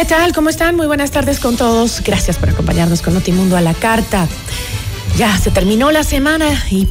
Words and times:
¿Qué 0.00 0.06
tal? 0.06 0.32
¿Cómo 0.32 0.48
están? 0.48 0.76
Muy 0.76 0.86
buenas 0.86 1.10
tardes 1.10 1.40
con 1.40 1.58
todos. 1.58 2.02
Gracias 2.02 2.38
por 2.38 2.48
acompañarnos 2.48 3.02
con 3.02 3.12
Notimundo 3.12 3.58
a 3.58 3.60
la 3.60 3.74
carta. 3.74 4.26
Ya 5.18 5.36
se 5.36 5.50
terminó 5.50 5.90
la 5.90 6.04
semana 6.04 6.48
y 6.70 6.88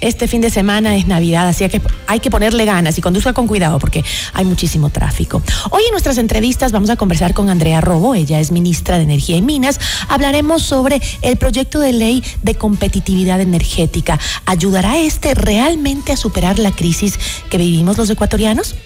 este 0.00 0.28
fin 0.28 0.40
de 0.40 0.48
semana 0.48 0.94
es 0.94 1.08
Navidad, 1.08 1.48
así 1.48 1.68
que 1.68 1.82
hay 2.06 2.20
que 2.20 2.30
ponerle 2.30 2.64
ganas 2.64 2.96
y 2.96 3.00
conduzca 3.00 3.32
con 3.32 3.48
cuidado 3.48 3.80
porque 3.80 4.04
hay 4.32 4.44
muchísimo 4.44 4.90
tráfico. 4.90 5.42
Hoy 5.70 5.82
en 5.86 5.90
nuestras 5.90 6.18
entrevistas 6.18 6.70
vamos 6.70 6.88
a 6.90 6.94
conversar 6.94 7.34
con 7.34 7.50
Andrea 7.50 7.80
Robo, 7.80 8.14
ella 8.14 8.38
es 8.38 8.52
ministra 8.52 8.96
de 8.96 9.02
Energía 9.02 9.38
y 9.38 9.42
Minas. 9.42 9.80
Hablaremos 10.06 10.62
sobre 10.62 11.02
el 11.22 11.38
proyecto 11.38 11.80
de 11.80 11.92
ley 11.92 12.22
de 12.44 12.54
competitividad 12.54 13.40
energética. 13.40 14.20
¿Ayudará 14.46 14.98
este 14.98 15.34
realmente 15.34 16.12
a 16.12 16.16
superar 16.16 16.60
la 16.60 16.70
crisis 16.70 17.18
que 17.50 17.58
vivimos 17.58 17.98
los 17.98 18.08
ecuatorianos? 18.08 18.76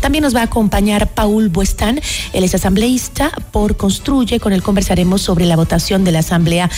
También 0.00 0.22
nos 0.22 0.34
va 0.34 0.40
a 0.40 0.44
acompañar 0.44 1.08
Paul 1.08 1.48
Buestán, 1.48 2.00
él 2.32 2.44
es 2.44 2.54
asambleísta 2.54 3.30
por 3.52 3.76
Construye, 3.76 4.40
con 4.40 4.52
él 4.52 4.62
conversaremos 4.62 5.22
sobre 5.22 5.46
la 5.46 5.56
votación 5.56 6.04
de 6.04 6.12
la 6.12 6.20
Asamblea 6.20 6.70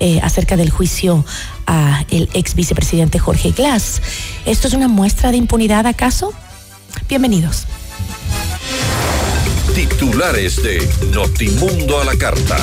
eh, 0.00 0.20
acerca 0.22 0.56
del 0.56 0.70
juicio 0.70 1.24
a 1.66 2.04
el 2.10 2.28
ex 2.32 2.54
vicepresidente 2.54 3.18
Jorge 3.18 3.50
Glass. 3.50 4.00
¿Esto 4.46 4.68
es 4.68 4.74
una 4.74 4.88
muestra 4.88 5.30
de 5.30 5.36
impunidad 5.36 5.86
acaso? 5.86 6.32
Bienvenidos. 7.08 7.66
Titulares 9.74 10.62
de 10.62 10.88
Notimundo 11.12 12.00
a 12.00 12.04
la 12.04 12.16
carta. 12.16 12.56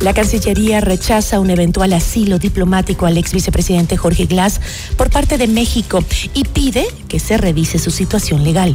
La 0.00 0.14
Cancillería 0.14 0.80
rechaza 0.80 1.40
un 1.40 1.50
eventual 1.50 1.92
asilo 1.92 2.38
diplomático 2.38 3.04
al 3.04 3.18
ex 3.18 3.32
vicepresidente 3.32 3.98
Jorge 3.98 4.24
Glass 4.24 4.60
por 4.96 5.10
parte 5.10 5.36
de 5.36 5.46
México 5.46 6.02
y 6.32 6.44
pide 6.44 6.86
que 7.06 7.18
se 7.18 7.36
revise 7.36 7.78
su 7.78 7.90
situación 7.90 8.42
legal. 8.42 8.74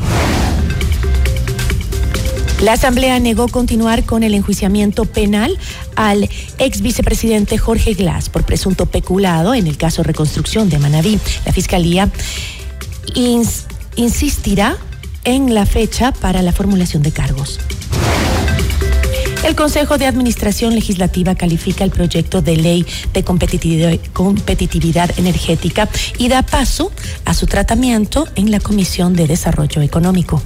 La 2.62 2.74
Asamblea 2.74 3.20
negó 3.20 3.48
continuar 3.48 4.06
con 4.06 4.22
el 4.22 4.36
enjuiciamiento 4.36 5.06
penal 5.06 5.58
al 5.96 6.30
ex 6.60 6.82
vicepresidente 6.82 7.58
Jorge 7.58 7.96
Glass 7.96 8.30
por 8.30 8.44
presunto 8.44 8.86
peculado 8.86 9.56
en 9.56 9.66
el 9.66 9.78
caso 9.78 10.04
reconstrucción 10.04 10.70
de 10.70 10.78
Manabí. 10.78 11.20
La 11.46 11.52
Fiscalía 11.52 12.10
insistirá 13.96 14.78
en 15.24 15.56
la 15.56 15.66
fecha 15.66 16.12
para 16.12 16.44
la 16.44 16.52
formulación 16.52 17.02
de 17.02 17.12
cargos. 17.12 17.60
El 19.46 19.56
Consejo 19.56 20.00
de 20.00 20.08
Administración 20.08 20.74
Legislativa 20.74 21.36
califica 21.36 21.84
el 21.84 21.92
proyecto 21.92 22.42
de 22.42 22.58
ley 22.58 22.84
de 23.14 23.24
competitividad, 23.24 25.20
energética 25.20 25.88
y 26.18 26.30
da 26.30 26.42
paso 26.42 26.92
a 27.26 27.36
su 27.36 27.46
tratamiento 27.46 28.28
en 28.34 28.50
la 28.50 28.60
Comisión 28.60 29.14
de 29.14 29.28
Desarrollo 29.28 29.84
Económico. 29.84 30.42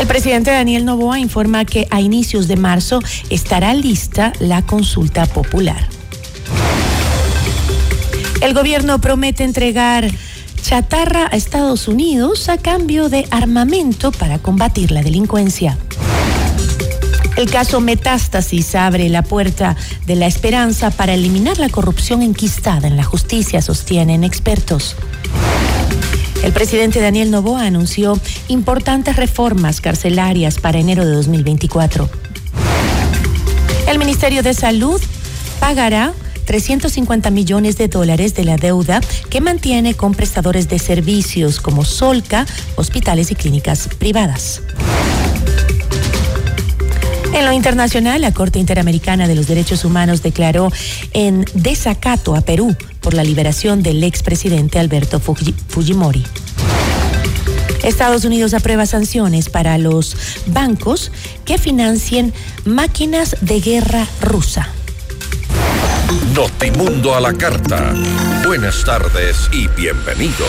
El 0.00 0.08
presidente 0.08 0.50
Daniel 0.50 0.84
Novoa 0.84 1.20
informa 1.20 1.64
que 1.64 1.86
a 1.90 2.00
inicios 2.00 2.48
de 2.48 2.56
marzo 2.56 2.98
estará 3.30 3.74
lista 3.74 4.32
la 4.40 4.62
consulta 4.62 5.26
popular. 5.26 5.88
El 8.40 8.54
gobierno 8.54 9.00
promete 9.00 9.44
entregar 9.44 10.10
chatarra 10.62 11.28
a 11.30 11.36
Estados 11.36 11.86
Unidos 11.86 12.48
a 12.48 12.58
cambio 12.58 13.08
de 13.08 13.28
armamento 13.30 14.10
para 14.10 14.40
combatir 14.40 14.90
la 14.90 15.02
delincuencia. 15.02 15.78
El 17.38 17.48
caso 17.48 17.80
Metástasis 17.80 18.74
abre 18.74 19.08
la 19.08 19.22
puerta 19.22 19.76
de 20.06 20.16
la 20.16 20.26
esperanza 20.26 20.90
para 20.90 21.14
eliminar 21.14 21.58
la 21.58 21.68
corrupción 21.68 22.20
enquistada 22.20 22.88
en 22.88 22.96
la 22.96 23.04
justicia, 23.04 23.62
sostienen 23.62 24.24
expertos. 24.24 24.96
El 26.42 26.52
presidente 26.52 27.00
Daniel 27.00 27.30
Novoa 27.30 27.62
anunció 27.62 28.18
importantes 28.48 29.14
reformas 29.14 29.80
carcelarias 29.80 30.58
para 30.58 30.80
enero 30.80 31.06
de 31.06 31.12
2024. 31.12 32.10
El 33.86 34.00
Ministerio 34.00 34.42
de 34.42 34.52
Salud 34.52 35.00
pagará 35.60 36.14
350 36.44 37.30
millones 37.30 37.78
de 37.78 37.86
dólares 37.86 38.34
de 38.34 38.42
la 38.42 38.56
deuda 38.56 39.00
que 39.30 39.40
mantiene 39.40 39.94
con 39.94 40.12
prestadores 40.12 40.68
de 40.68 40.80
servicios 40.80 41.60
como 41.60 41.84
Solca, 41.84 42.46
hospitales 42.74 43.30
y 43.30 43.36
clínicas 43.36 43.88
privadas. 43.96 44.60
En 47.32 47.44
lo 47.44 47.52
internacional, 47.52 48.20
la 48.20 48.32
Corte 48.32 48.58
Interamericana 48.58 49.28
de 49.28 49.34
los 49.34 49.46
Derechos 49.46 49.84
Humanos 49.84 50.22
declaró 50.22 50.72
en 51.12 51.44
desacato 51.54 52.34
a 52.34 52.40
Perú 52.40 52.76
por 53.00 53.14
la 53.14 53.24
liberación 53.24 53.82
del 53.82 54.02
expresidente 54.02 54.78
Alberto 54.78 55.20
Fujimori. 55.20 56.24
Estados 57.82 58.24
Unidos 58.24 58.54
aprueba 58.54 58.86
sanciones 58.86 59.48
para 59.48 59.78
los 59.78 60.16
bancos 60.46 61.12
que 61.44 61.58
financien 61.58 62.32
máquinas 62.64 63.36
de 63.40 63.60
guerra 63.60 64.06
rusa. 64.20 64.68
Notimundo 66.34 67.14
a 67.14 67.20
la 67.20 67.32
carta. 67.32 67.94
Buenas 68.44 68.84
tardes 68.84 69.48
y 69.52 69.68
bienvenidos. 69.68 70.48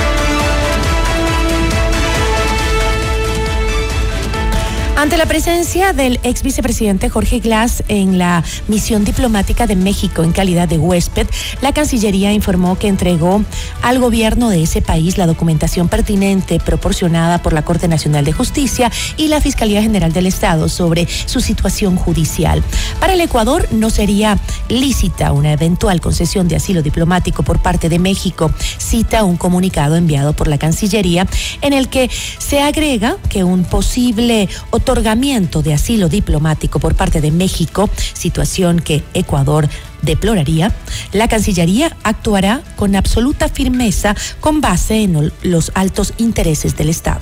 Ante 4.97 5.17
la 5.17 5.25
presencia 5.25 5.93
del 5.93 6.19
ex 6.21 6.43
vicepresidente 6.43 7.09
Jorge 7.09 7.39
Glass 7.39 7.83
en 7.87 8.19
la 8.19 8.43
misión 8.67 9.03
diplomática 9.03 9.65
de 9.65 9.75
México 9.75 10.23
en 10.23 10.31
calidad 10.31 10.67
de 10.67 10.77
huésped, 10.77 11.25
la 11.61 11.73
Cancillería 11.73 12.33
informó 12.33 12.77
que 12.77 12.87
entregó 12.87 13.43
al 13.81 13.99
gobierno 13.99 14.49
de 14.49 14.61
ese 14.61 14.81
país 14.83 15.17
la 15.17 15.25
documentación 15.25 15.87
pertinente 15.87 16.59
proporcionada 16.59 17.41
por 17.41 17.53
la 17.53 17.63
Corte 17.63 17.87
Nacional 17.87 18.25
de 18.25 18.33
Justicia 18.33 18.91
y 19.17 19.29
la 19.29 19.41
Fiscalía 19.41 19.81
General 19.81 20.13
del 20.13 20.27
Estado 20.27 20.69
sobre 20.69 21.07
su 21.07 21.41
situación 21.41 21.95
judicial. 21.95 22.61
Para 22.99 23.13
el 23.13 23.21
Ecuador 23.21 23.67
no 23.71 23.89
sería 23.89 24.37
lícita 24.69 25.31
una 25.31 25.53
eventual 25.53 25.99
concesión 25.99 26.47
de 26.47 26.57
asilo 26.57 26.83
diplomático 26.83 27.41
por 27.41 27.59
parte 27.59 27.89
de 27.89 27.97
México, 27.97 28.51
cita 28.77 29.23
un 29.23 29.37
comunicado 29.37 29.95
enviado 29.95 30.33
por 30.33 30.47
la 30.47 30.59
Cancillería 30.59 31.25
en 31.61 31.73
el 31.73 31.89
que 31.89 32.09
se 32.37 32.61
agrega 32.61 33.17
que 33.29 33.43
un 33.43 33.63
posible 33.63 34.47
otorgamiento 34.81 35.61
de 35.61 35.75
asilo 35.75 36.09
diplomático 36.09 36.79
por 36.79 36.95
parte 36.95 37.21
de 37.21 37.29
México, 37.29 37.87
situación 38.13 38.79
que 38.79 39.03
Ecuador 39.13 39.69
deploraría, 40.01 40.73
la 41.11 41.27
Cancillería 41.27 41.95
actuará 42.03 42.63
con 42.75 42.95
absoluta 42.95 43.47
firmeza 43.47 44.15
con 44.39 44.59
base 44.59 45.03
en 45.03 45.31
los 45.43 45.71
altos 45.75 46.13
intereses 46.17 46.75
del 46.75 46.89
Estado. 46.89 47.21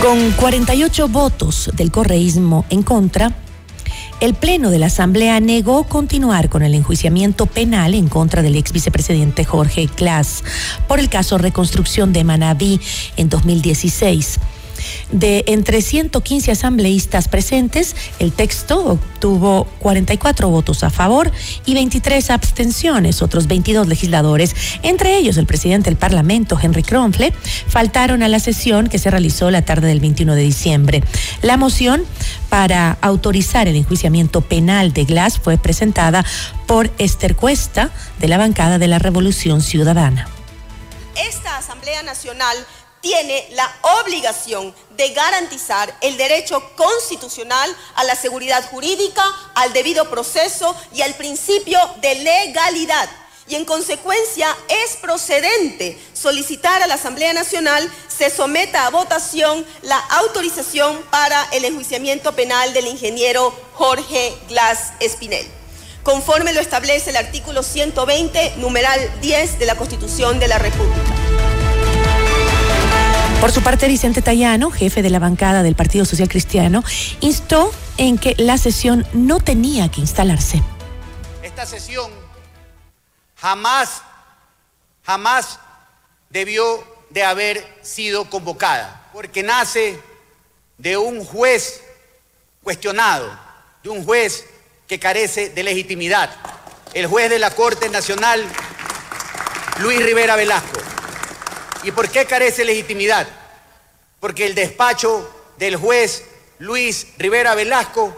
Con 0.00 0.32
48 0.32 1.08
votos 1.08 1.70
del 1.74 1.90
correísmo 1.90 2.64
en 2.70 2.82
contra, 2.82 3.32
el 4.20 4.34
Pleno 4.34 4.70
de 4.70 4.78
la 4.78 4.86
Asamblea 4.86 5.40
negó 5.40 5.84
continuar 5.84 6.48
con 6.48 6.62
el 6.62 6.74
enjuiciamiento 6.74 7.46
penal 7.46 7.94
en 7.94 8.08
contra 8.08 8.42
del 8.42 8.56
ex 8.56 8.72
vicepresidente 8.72 9.44
Jorge 9.44 9.88
Glass 9.96 10.44
por 10.88 11.00
el 11.00 11.08
caso 11.08 11.38
Reconstrucción 11.38 12.12
de 12.12 12.24
Manabí 12.24 12.80
en 13.16 13.28
2016. 13.28 14.38
De 15.10 15.44
entre 15.46 15.82
115 15.82 16.52
asambleístas 16.52 17.28
presentes, 17.28 17.94
el 18.18 18.32
texto 18.32 18.84
obtuvo 18.84 19.66
44 19.78 20.48
votos 20.48 20.84
a 20.84 20.90
favor 20.90 21.30
y 21.66 21.74
23 21.74 22.30
abstenciones. 22.30 23.22
Otros 23.22 23.46
22 23.46 23.86
legisladores, 23.86 24.54
entre 24.82 25.16
ellos 25.16 25.36
el 25.36 25.46
presidente 25.46 25.90
del 25.90 25.96
Parlamento, 25.96 26.58
Henry 26.60 26.82
Kronfle, 26.82 27.32
faltaron 27.68 28.22
a 28.22 28.28
la 28.28 28.40
sesión 28.40 28.88
que 28.88 28.98
se 28.98 29.10
realizó 29.10 29.50
la 29.50 29.62
tarde 29.62 29.88
del 29.88 30.00
21 30.00 30.34
de 30.34 30.42
diciembre. 30.42 31.02
La 31.42 31.56
moción 31.56 32.04
para 32.48 32.98
autorizar 33.00 33.68
el 33.68 33.76
enjuiciamiento 33.76 34.40
penal 34.40 34.92
de 34.92 35.04
Glass 35.04 35.38
fue 35.38 35.58
presentada 35.58 36.24
por 36.66 36.90
Esther 36.98 37.36
Cuesta 37.36 37.90
de 38.18 38.28
la 38.28 38.38
bancada 38.38 38.78
de 38.78 38.88
la 38.88 38.98
Revolución 38.98 39.60
Ciudadana. 39.60 40.28
Esta 41.16 41.58
Asamblea 41.58 42.02
Nacional 42.02 42.56
tiene 43.04 43.46
la 43.50 43.70
obligación 44.00 44.74
de 44.96 45.10
garantizar 45.10 45.94
el 46.00 46.16
derecho 46.16 46.72
constitucional 46.74 47.70
a 47.96 48.04
la 48.04 48.16
seguridad 48.16 48.66
jurídica, 48.70 49.22
al 49.54 49.74
debido 49.74 50.08
proceso 50.08 50.74
y 50.94 51.02
al 51.02 51.12
principio 51.12 51.78
de 52.00 52.14
legalidad. 52.14 53.10
Y 53.46 53.56
en 53.56 53.66
consecuencia 53.66 54.48
es 54.68 54.96
procedente 54.96 56.00
solicitar 56.14 56.82
a 56.82 56.86
la 56.86 56.94
Asamblea 56.94 57.34
Nacional 57.34 57.92
se 58.08 58.30
someta 58.30 58.86
a 58.86 58.90
votación 58.90 59.66
la 59.82 59.98
autorización 59.98 61.02
para 61.10 61.46
el 61.52 61.66
enjuiciamiento 61.66 62.34
penal 62.34 62.72
del 62.72 62.86
ingeniero 62.86 63.54
Jorge 63.74 64.34
Glass 64.48 64.94
Espinel, 65.00 65.46
conforme 66.02 66.54
lo 66.54 66.60
establece 66.60 67.10
el 67.10 67.16
artículo 67.16 67.62
120, 67.62 68.54
numeral 68.56 69.20
10 69.20 69.58
de 69.58 69.66
la 69.66 69.76
Constitución 69.76 70.38
de 70.38 70.48
la 70.48 70.56
República. 70.56 71.23
Por 73.44 73.52
su 73.52 73.62
parte, 73.62 73.88
Vicente 73.88 74.22
Tayano, 74.22 74.70
jefe 74.70 75.02
de 75.02 75.10
la 75.10 75.18
bancada 75.18 75.62
del 75.62 75.74
Partido 75.74 76.06
Social 76.06 76.30
Cristiano, 76.30 76.82
instó 77.20 77.74
en 77.98 78.16
que 78.16 78.34
la 78.38 78.56
sesión 78.56 79.06
no 79.12 79.38
tenía 79.38 79.90
que 79.90 80.00
instalarse. 80.00 80.62
Esta 81.42 81.66
sesión 81.66 82.10
jamás, 83.36 84.00
jamás 85.02 85.58
debió 86.30 86.82
de 87.10 87.22
haber 87.22 87.62
sido 87.82 88.30
convocada, 88.30 89.10
porque 89.12 89.42
nace 89.42 90.00
de 90.78 90.96
un 90.96 91.22
juez 91.22 91.82
cuestionado, 92.62 93.30
de 93.82 93.90
un 93.90 94.06
juez 94.06 94.46
que 94.88 94.98
carece 94.98 95.50
de 95.50 95.62
legitimidad, 95.64 96.30
el 96.94 97.08
juez 97.08 97.28
de 97.28 97.38
la 97.38 97.50
Corte 97.50 97.90
Nacional, 97.90 98.42
Luis 99.80 100.02
Rivera 100.02 100.34
Velasco. 100.34 100.83
¿Y 101.84 101.92
por 101.92 102.08
qué 102.08 102.24
carece 102.24 102.64
legitimidad? 102.64 103.28
Porque 104.18 104.46
el 104.46 104.54
despacho 104.54 105.30
del 105.58 105.76
juez 105.76 106.24
Luis 106.58 107.08
Rivera 107.18 107.54
Velasco 107.54 108.16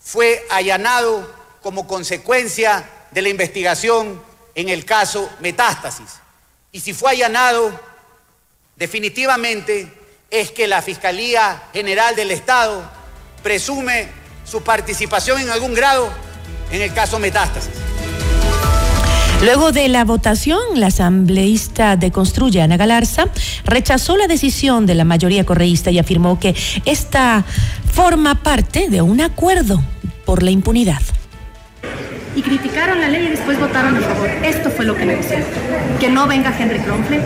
fue 0.00 0.46
allanado 0.50 1.30
como 1.62 1.86
consecuencia 1.86 2.88
de 3.10 3.22
la 3.22 3.28
investigación 3.28 4.22
en 4.54 4.70
el 4.70 4.84
caso 4.86 5.30
Metástasis. 5.40 6.20
Y 6.72 6.80
si 6.80 6.94
fue 6.94 7.10
allanado, 7.10 7.78
definitivamente 8.76 9.92
es 10.30 10.50
que 10.50 10.66
la 10.66 10.80
Fiscalía 10.80 11.64
General 11.74 12.16
del 12.16 12.30
Estado 12.30 12.90
presume 13.42 14.08
su 14.44 14.62
participación 14.62 15.40
en 15.42 15.50
algún 15.50 15.74
grado 15.74 16.10
en 16.70 16.80
el 16.80 16.94
caso 16.94 17.18
Metástasis. 17.18 17.91
Luego 19.42 19.72
de 19.72 19.88
la 19.88 20.04
votación, 20.04 20.60
la 20.76 20.86
asambleísta 20.86 21.96
de 21.96 22.12
Construye, 22.12 22.62
Ana 22.62 22.76
Galarza, 22.76 23.24
rechazó 23.64 24.16
la 24.16 24.28
decisión 24.28 24.86
de 24.86 24.94
la 24.94 25.04
mayoría 25.04 25.44
correísta 25.44 25.90
y 25.90 25.98
afirmó 25.98 26.38
que 26.38 26.54
esta 26.84 27.44
forma 27.92 28.36
parte 28.36 28.88
de 28.88 29.02
un 29.02 29.20
acuerdo 29.20 29.82
por 30.24 30.44
la 30.44 30.52
impunidad. 30.52 31.00
Y 32.36 32.42
criticaron 32.42 33.00
la 33.00 33.08
ley 33.08 33.26
y 33.26 33.30
después 33.30 33.58
votaron 33.58 33.96
a 33.96 34.00
favor. 34.00 34.30
Esto 34.44 34.70
fue 34.70 34.84
lo 34.84 34.94
que 34.94 35.06
negociaron. 35.06 35.44
Que 35.98 36.08
no 36.08 36.28
venga 36.28 36.54
Henry 36.56 36.78
Kronfle, 36.78 37.20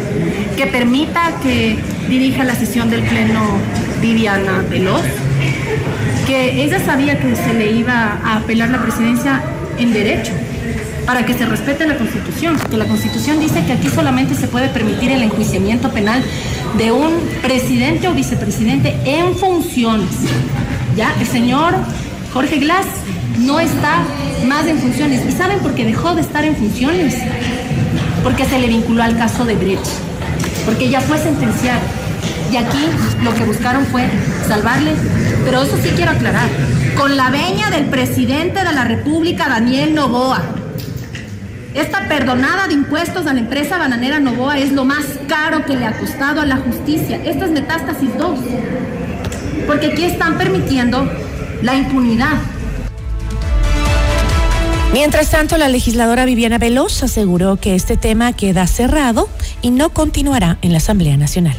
que 0.56 0.66
permita 0.68 1.34
que 1.42 1.76
dirija 2.08 2.44
la 2.44 2.54
sesión 2.54 2.88
del 2.88 3.02
Pleno 3.02 3.58
Viviana 4.00 4.64
Veloz, 4.70 5.04
que 6.26 6.64
ella 6.64 6.82
sabía 6.82 7.20
que 7.20 7.36
se 7.36 7.52
le 7.52 7.72
iba 7.72 8.18
a 8.24 8.38
apelar 8.38 8.70
la 8.70 8.80
presidencia 8.80 9.42
en 9.78 9.92
derecho 9.92 10.32
para 11.06 11.24
que 11.24 11.34
se 11.34 11.46
respete 11.46 11.86
la 11.86 11.96
Constitución, 11.96 12.56
porque 12.58 12.76
la 12.76 12.86
Constitución 12.86 13.38
dice 13.38 13.64
que 13.64 13.72
aquí 13.72 13.88
solamente 13.88 14.34
se 14.34 14.48
puede 14.48 14.68
permitir 14.68 15.12
el 15.12 15.22
enjuiciamiento 15.22 15.90
penal 15.90 16.22
de 16.76 16.90
un 16.90 17.12
presidente 17.42 18.08
o 18.08 18.12
vicepresidente 18.12 18.94
en 19.04 19.36
funciones. 19.36 20.10
Ya, 20.96 21.14
el 21.20 21.26
señor 21.26 21.74
Jorge 22.32 22.58
Glass 22.58 22.86
no 23.38 23.60
está 23.60 24.02
más 24.46 24.66
en 24.66 24.78
funciones. 24.78 25.24
¿Y 25.26 25.32
saben 25.32 25.60
por 25.60 25.74
qué 25.74 25.84
dejó 25.84 26.14
de 26.14 26.22
estar 26.22 26.44
en 26.44 26.56
funciones? 26.56 27.14
Porque 28.24 28.44
se 28.44 28.58
le 28.58 28.66
vinculó 28.66 29.02
al 29.02 29.16
caso 29.16 29.44
de 29.44 29.54
Brecht, 29.54 29.86
porque 30.64 30.88
ya 30.90 31.00
fue 31.00 31.18
sentenciado. 31.18 31.80
Y 32.52 32.56
aquí 32.56 32.78
lo 33.22 33.32
que 33.34 33.44
buscaron 33.44 33.86
fue 33.86 34.08
salvarle, 34.48 34.92
pero 35.44 35.62
eso 35.62 35.76
sí 35.82 35.90
quiero 35.94 36.12
aclarar, 36.12 36.48
con 36.96 37.16
la 37.16 37.30
veña 37.30 37.70
del 37.70 37.86
presidente 37.86 38.64
de 38.64 38.72
la 38.72 38.84
República, 38.84 39.48
Daniel 39.48 39.94
Novoa. 39.94 40.55
Esta 41.76 42.08
perdonada 42.08 42.68
de 42.68 42.72
impuestos 42.72 43.26
a 43.26 43.34
la 43.34 43.40
empresa 43.40 43.76
bananera 43.76 44.18
Novoa 44.18 44.58
es 44.58 44.72
lo 44.72 44.86
más 44.86 45.04
caro 45.28 45.66
que 45.66 45.76
le 45.76 45.84
ha 45.84 45.98
costado 45.98 46.40
a 46.40 46.46
la 46.46 46.56
justicia. 46.56 47.20
Esta 47.22 47.44
es 47.44 47.50
metástasis 47.50 48.16
2. 48.16 48.40
Porque 49.66 49.88
aquí 49.88 50.04
están 50.04 50.38
permitiendo 50.38 51.06
la 51.60 51.74
impunidad. 51.74 52.38
Mientras 54.94 55.30
tanto, 55.30 55.58
la 55.58 55.68
legisladora 55.68 56.24
Viviana 56.24 56.56
Veloz 56.56 57.02
aseguró 57.02 57.56
que 57.56 57.74
este 57.74 57.98
tema 57.98 58.32
queda 58.32 58.66
cerrado 58.66 59.28
y 59.60 59.70
no 59.70 59.90
continuará 59.90 60.56
en 60.62 60.72
la 60.72 60.78
Asamblea 60.78 61.18
Nacional. 61.18 61.58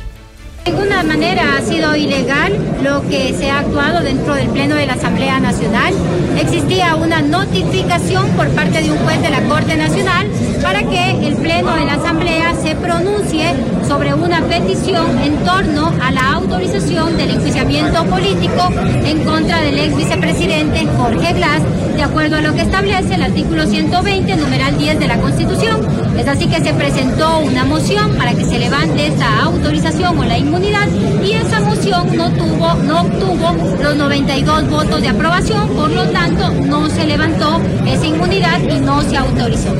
Ninguna 0.97 1.15
manera 1.15 1.57
ha 1.57 1.61
sido 1.61 1.95
ilegal 1.95 2.53
lo 2.83 3.07
que 3.07 3.31
se 3.37 3.51
ha 3.51 3.59
actuado 3.59 4.01
dentro 4.01 4.33
del 4.33 4.47
Pleno 4.47 4.75
de 4.75 4.87
la 4.87 4.93
Asamblea 4.93 5.39
Nacional. 5.39 5.93
Existía 6.39 6.95
una 6.95 7.21
notificación 7.21 8.27
por 8.31 8.47
parte 8.49 8.81
de 8.81 8.91
un 8.91 8.97
juez 8.99 9.21
de 9.21 9.29
la 9.29 9.41
Corte 9.43 9.75
Nacional 9.75 10.27
para 10.63 10.81
que 10.83 11.27
el 11.27 11.35
Pleno 11.35 11.75
de 11.75 11.85
la 11.85 11.93
Asamblea 11.93 12.55
se 12.55 12.75
pronuncie 12.75 13.53
sobre 13.87 14.13
una 14.15 14.41
petición 14.41 15.19
en 15.19 15.37
torno 15.45 15.93
a 16.01 16.11
la 16.11 16.33
autorización 16.33 17.15
del 17.15 17.31
enjuiciamiento 17.31 18.03
político 18.05 18.69
en 19.05 19.23
contra 19.23 19.61
del 19.61 19.77
ex 19.77 19.95
vicepresidente 19.95 20.87
Jorge 20.97 21.33
Glass, 21.33 21.61
de 21.95 22.03
acuerdo 22.03 22.37
a 22.37 22.41
lo 22.41 22.53
que 22.53 22.61
establece 22.61 23.15
el 23.15 23.23
artículo 23.23 23.65
120, 23.65 24.35
numeral 24.35 24.77
10 24.77 24.99
de 24.99 25.07
la 25.07 25.17
Constitución. 25.19 25.79
Es 26.17 26.27
así 26.27 26.47
que 26.47 26.59
se 26.59 26.73
presentó 26.73 27.39
una 27.39 27.65
moción 27.65 28.15
para 28.17 28.33
que 28.33 28.43
se 28.43 28.57
levante 28.59 29.07
esta 29.07 29.43
autorización 29.43 30.17
o 30.17 30.23
la 30.23 30.37
inmunidad 30.37 30.86
y 31.23 31.33
esa 31.33 31.59
moción 31.61 32.15
no 32.15 32.31
tuvo, 32.31 32.73
no 32.75 33.01
obtuvo 33.01 33.55
los 33.81 33.95
92 33.95 34.69
votos 34.69 35.01
de 35.01 35.09
aprobación, 35.09 35.67
por 35.69 35.89
lo 35.89 36.05
tanto 36.09 36.51
no 36.51 36.89
se 36.89 37.05
levantó 37.05 37.61
esa 37.85 38.05
inmunidad 38.05 38.59
y 38.61 38.79
no 38.79 39.01
se 39.01 39.17
autorizó. 39.17 39.75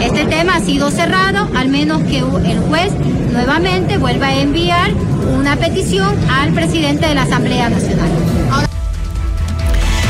Este 0.00 0.24
tema 0.26 0.56
ha 0.56 0.60
sido 0.60 0.90
cerrado, 0.90 1.48
al 1.56 1.68
menos 1.68 2.02
que 2.02 2.18
el 2.18 2.58
juez 2.68 2.92
nuevamente 3.32 3.98
vuelva 3.98 4.28
a 4.28 4.40
enviar 4.40 4.92
una 5.38 5.56
petición 5.56 6.16
al 6.30 6.52
presidente 6.52 7.06
de 7.06 7.14
la 7.14 7.22
Asamblea 7.22 7.68
Nacional. 7.68 8.10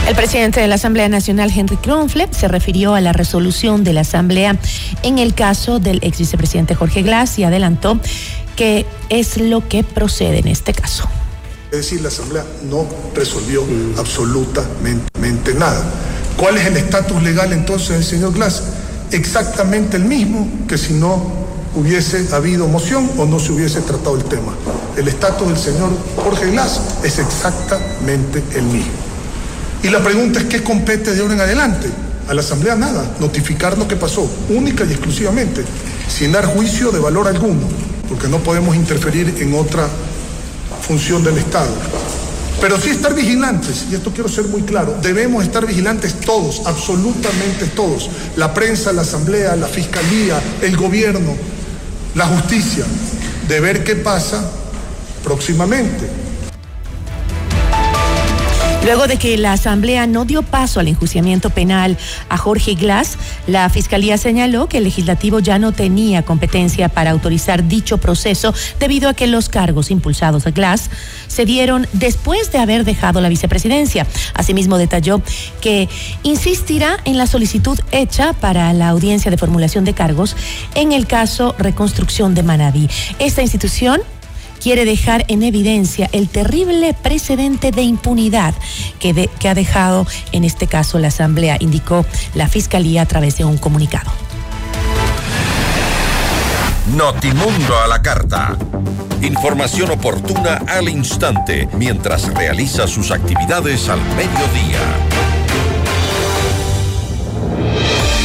El 0.08 0.16
presidente 0.16 0.60
de 0.60 0.66
la 0.66 0.74
Asamblea 0.74 1.08
Nacional, 1.08 1.50
Henry 1.54 1.76
Kronfle, 1.76 2.28
se 2.32 2.48
refirió 2.48 2.94
a 2.94 3.00
la 3.00 3.12
resolución 3.12 3.84
de 3.84 3.92
la 3.92 4.00
Asamblea 4.00 4.56
en 5.02 5.18
el 5.18 5.32
caso 5.32 5.78
del 5.78 6.00
ex 6.02 6.18
vicepresidente 6.18 6.74
Jorge 6.74 7.02
Glass 7.02 7.38
y 7.38 7.44
adelantó 7.44 7.98
que 8.56 8.86
es 9.08 9.38
lo 9.38 9.68
que 9.68 9.84
procede 9.84 10.38
en 10.38 10.48
este 10.48 10.72
caso. 10.72 11.08
Es 11.70 11.78
decir, 11.78 12.02
la 12.02 12.08
Asamblea 12.08 12.44
no 12.68 12.86
resolvió 13.14 13.64
absolutamente 13.96 15.54
nada. 15.54 15.82
¿Cuál 16.36 16.58
es 16.58 16.66
el 16.66 16.76
estatus 16.76 17.22
legal 17.22 17.52
entonces 17.52 17.90
del 17.90 18.04
señor 18.04 18.34
Glass? 18.34 18.62
Exactamente 19.10 19.96
el 19.96 20.04
mismo 20.04 20.48
que 20.68 20.76
si 20.76 20.92
no 20.94 21.42
hubiese 21.74 22.26
habido 22.34 22.68
moción 22.68 23.10
o 23.16 23.24
no 23.24 23.38
se 23.38 23.52
hubiese 23.52 23.80
tratado 23.80 24.16
el 24.16 24.24
tema. 24.24 24.52
el 24.96 25.08
estatus 25.08 25.48
del 25.48 25.56
señor 25.56 25.90
Jorge 26.16 26.50
Glass 26.50 26.80
es 27.02 27.18
exactamente 27.18 28.42
el 28.54 28.64
mismo. 28.64 28.92
Y 29.82 29.88
la 29.88 30.02
pregunta 30.02 30.40
es, 30.40 30.46
¿qué 30.46 30.62
compete 30.62 31.14
de 31.14 31.22
ahora 31.22 31.34
en 31.34 31.40
adelante? 31.40 31.88
A 32.28 32.34
la 32.34 32.40
Asamblea 32.40 32.76
nada, 32.76 33.16
notificar 33.18 33.76
lo 33.78 33.88
que 33.88 33.96
pasó, 33.96 34.30
única 34.50 34.84
y 34.84 34.92
exclusivamente, 34.92 35.64
sin 36.08 36.32
dar 36.32 36.44
juicio 36.44 36.92
de 36.92 37.00
valor 37.00 37.26
alguno, 37.26 37.66
porque 38.12 38.28
no 38.28 38.40
podemos 38.40 38.76
interferir 38.76 39.36
en 39.38 39.54
otra 39.54 39.88
función 40.86 41.24
del 41.24 41.38
Estado. 41.38 41.72
Pero 42.60 42.78
sí 42.78 42.90
estar 42.90 43.14
vigilantes, 43.14 43.86
y 43.90 43.94
esto 43.94 44.12
quiero 44.12 44.28
ser 44.28 44.48
muy 44.48 44.60
claro, 44.64 44.98
debemos 45.00 45.42
estar 45.42 45.66
vigilantes 45.66 46.20
todos, 46.20 46.60
absolutamente 46.66 47.68
todos, 47.68 48.10
la 48.36 48.52
prensa, 48.52 48.92
la 48.92 49.00
Asamblea, 49.00 49.56
la 49.56 49.66
Fiscalía, 49.66 50.38
el 50.60 50.76
Gobierno, 50.76 51.34
la 52.14 52.26
Justicia, 52.26 52.84
de 53.48 53.60
ver 53.60 53.82
qué 53.82 53.96
pasa 53.96 54.44
próximamente. 55.24 56.06
Luego 58.84 59.06
de 59.06 59.16
que 59.16 59.38
la 59.38 59.52
Asamblea 59.52 60.08
no 60.08 60.24
dio 60.24 60.42
paso 60.42 60.80
al 60.80 60.88
enjuiciamiento 60.88 61.50
penal 61.50 61.96
a 62.28 62.36
Jorge 62.36 62.74
Glass, 62.74 63.16
la 63.46 63.70
Fiscalía 63.70 64.18
señaló 64.18 64.68
que 64.68 64.78
el 64.78 64.84
legislativo 64.84 65.38
ya 65.38 65.60
no 65.60 65.70
tenía 65.70 66.24
competencia 66.24 66.88
para 66.88 67.12
autorizar 67.12 67.68
dicho 67.68 67.98
proceso 67.98 68.52
debido 68.80 69.08
a 69.08 69.14
que 69.14 69.28
los 69.28 69.48
cargos 69.48 69.92
impulsados 69.92 70.48
a 70.48 70.50
Glass 70.50 70.90
se 71.28 71.44
dieron 71.44 71.86
después 71.92 72.50
de 72.50 72.58
haber 72.58 72.84
dejado 72.84 73.20
la 73.20 73.28
vicepresidencia. 73.28 74.04
Asimismo, 74.34 74.78
detalló 74.78 75.22
que 75.60 75.88
insistirá 76.24 76.98
en 77.04 77.18
la 77.18 77.28
solicitud 77.28 77.78
hecha 77.92 78.32
para 78.32 78.72
la 78.72 78.88
audiencia 78.88 79.30
de 79.30 79.38
formulación 79.38 79.84
de 79.84 79.94
cargos 79.94 80.36
en 80.74 80.90
el 80.90 81.06
caso 81.06 81.54
Reconstrucción 81.56 82.34
de 82.34 82.42
Manabí. 82.42 82.90
Esta 83.20 83.42
institución 83.42 84.00
quiere 84.62 84.84
dejar 84.84 85.24
en 85.28 85.42
evidencia 85.42 86.08
el 86.12 86.28
terrible 86.28 86.94
precedente 86.94 87.72
de 87.72 87.82
impunidad 87.82 88.54
que, 89.00 89.28
que 89.38 89.48
ha 89.48 89.54
dejado 89.54 90.06
en 90.30 90.44
este 90.44 90.66
caso 90.66 90.98
la 90.98 91.08
Asamblea, 91.08 91.56
indicó 91.58 92.06
la 92.34 92.48
Fiscalía 92.48 93.02
a 93.02 93.06
través 93.06 93.36
de 93.38 93.44
un 93.44 93.58
comunicado. 93.58 94.10
Notimundo 96.96 97.78
a 97.78 97.88
la 97.88 98.02
carta. 98.02 98.56
Información 99.22 99.90
oportuna 99.90 100.62
al 100.68 100.88
instante 100.88 101.68
mientras 101.74 102.32
realiza 102.34 102.86
sus 102.86 103.10
actividades 103.10 103.88
al 103.88 104.00
mediodía. 104.16 104.80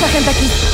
La 0.01 0.07
gente 0.07 0.29
aquí. 0.29 0.66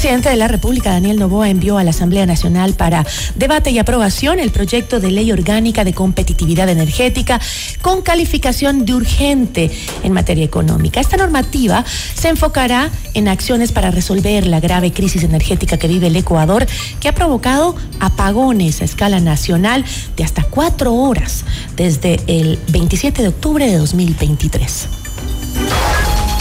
Presidente 0.00 0.30
de 0.30 0.36
la 0.36 0.48
República, 0.48 0.92
Daniel 0.92 1.18
Novoa, 1.18 1.50
envió 1.50 1.76
a 1.76 1.84
la 1.84 1.90
Asamblea 1.90 2.24
Nacional 2.24 2.72
para 2.72 3.04
debate 3.34 3.70
y 3.70 3.78
aprobación 3.78 4.40
el 4.40 4.50
proyecto 4.50 4.98
de 4.98 5.10
ley 5.10 5.30
orgánica 5.30 5.84
de 5.84 5.92
competitividad 5.92 6.70
energética 6.70 7.38
con 7.82 8.00
calificación 8.00 8.86
de 8.86 8.94
urgente 8.94 9.70
en 10.02 10.14
materia 10.14 10.42
económica. 10.42 11.00
Esta 11.00 11.18
normativa 11.18 11.84
se 12.14 12.30
enfocará 12.30 12.88
en 13.12 13.28
acciones 13.28 13.72
para 13.72 13.90
resolver 13.90 14.46
la 14.46 14.58
grave 14.58 14.90
crisis 14.90 15.22
energética 15.22 15.76
que 15.76 15.86
vive 15.86 16.06
el 16.06 16.16
Ecuador, 16.16 16.66
que 16.98 17.08
ha 17.10 17.14
provocado 17.14 17.76
apagones 17.98 18.80
a 18.80 18.86
escala 18.86 19.20
nacional 19.20 19.84
de 20.16 20.24
hasta 20.24 20.44
cuatro 20.44 20.94
horas 20.94 21.44
desde 21.76 22.20
el 22.26 22.58
27 22.68 23.20
de 23.20 23.28
octubre 23.28 23.66
de 23.66 23.76
2023. 23.76 24.99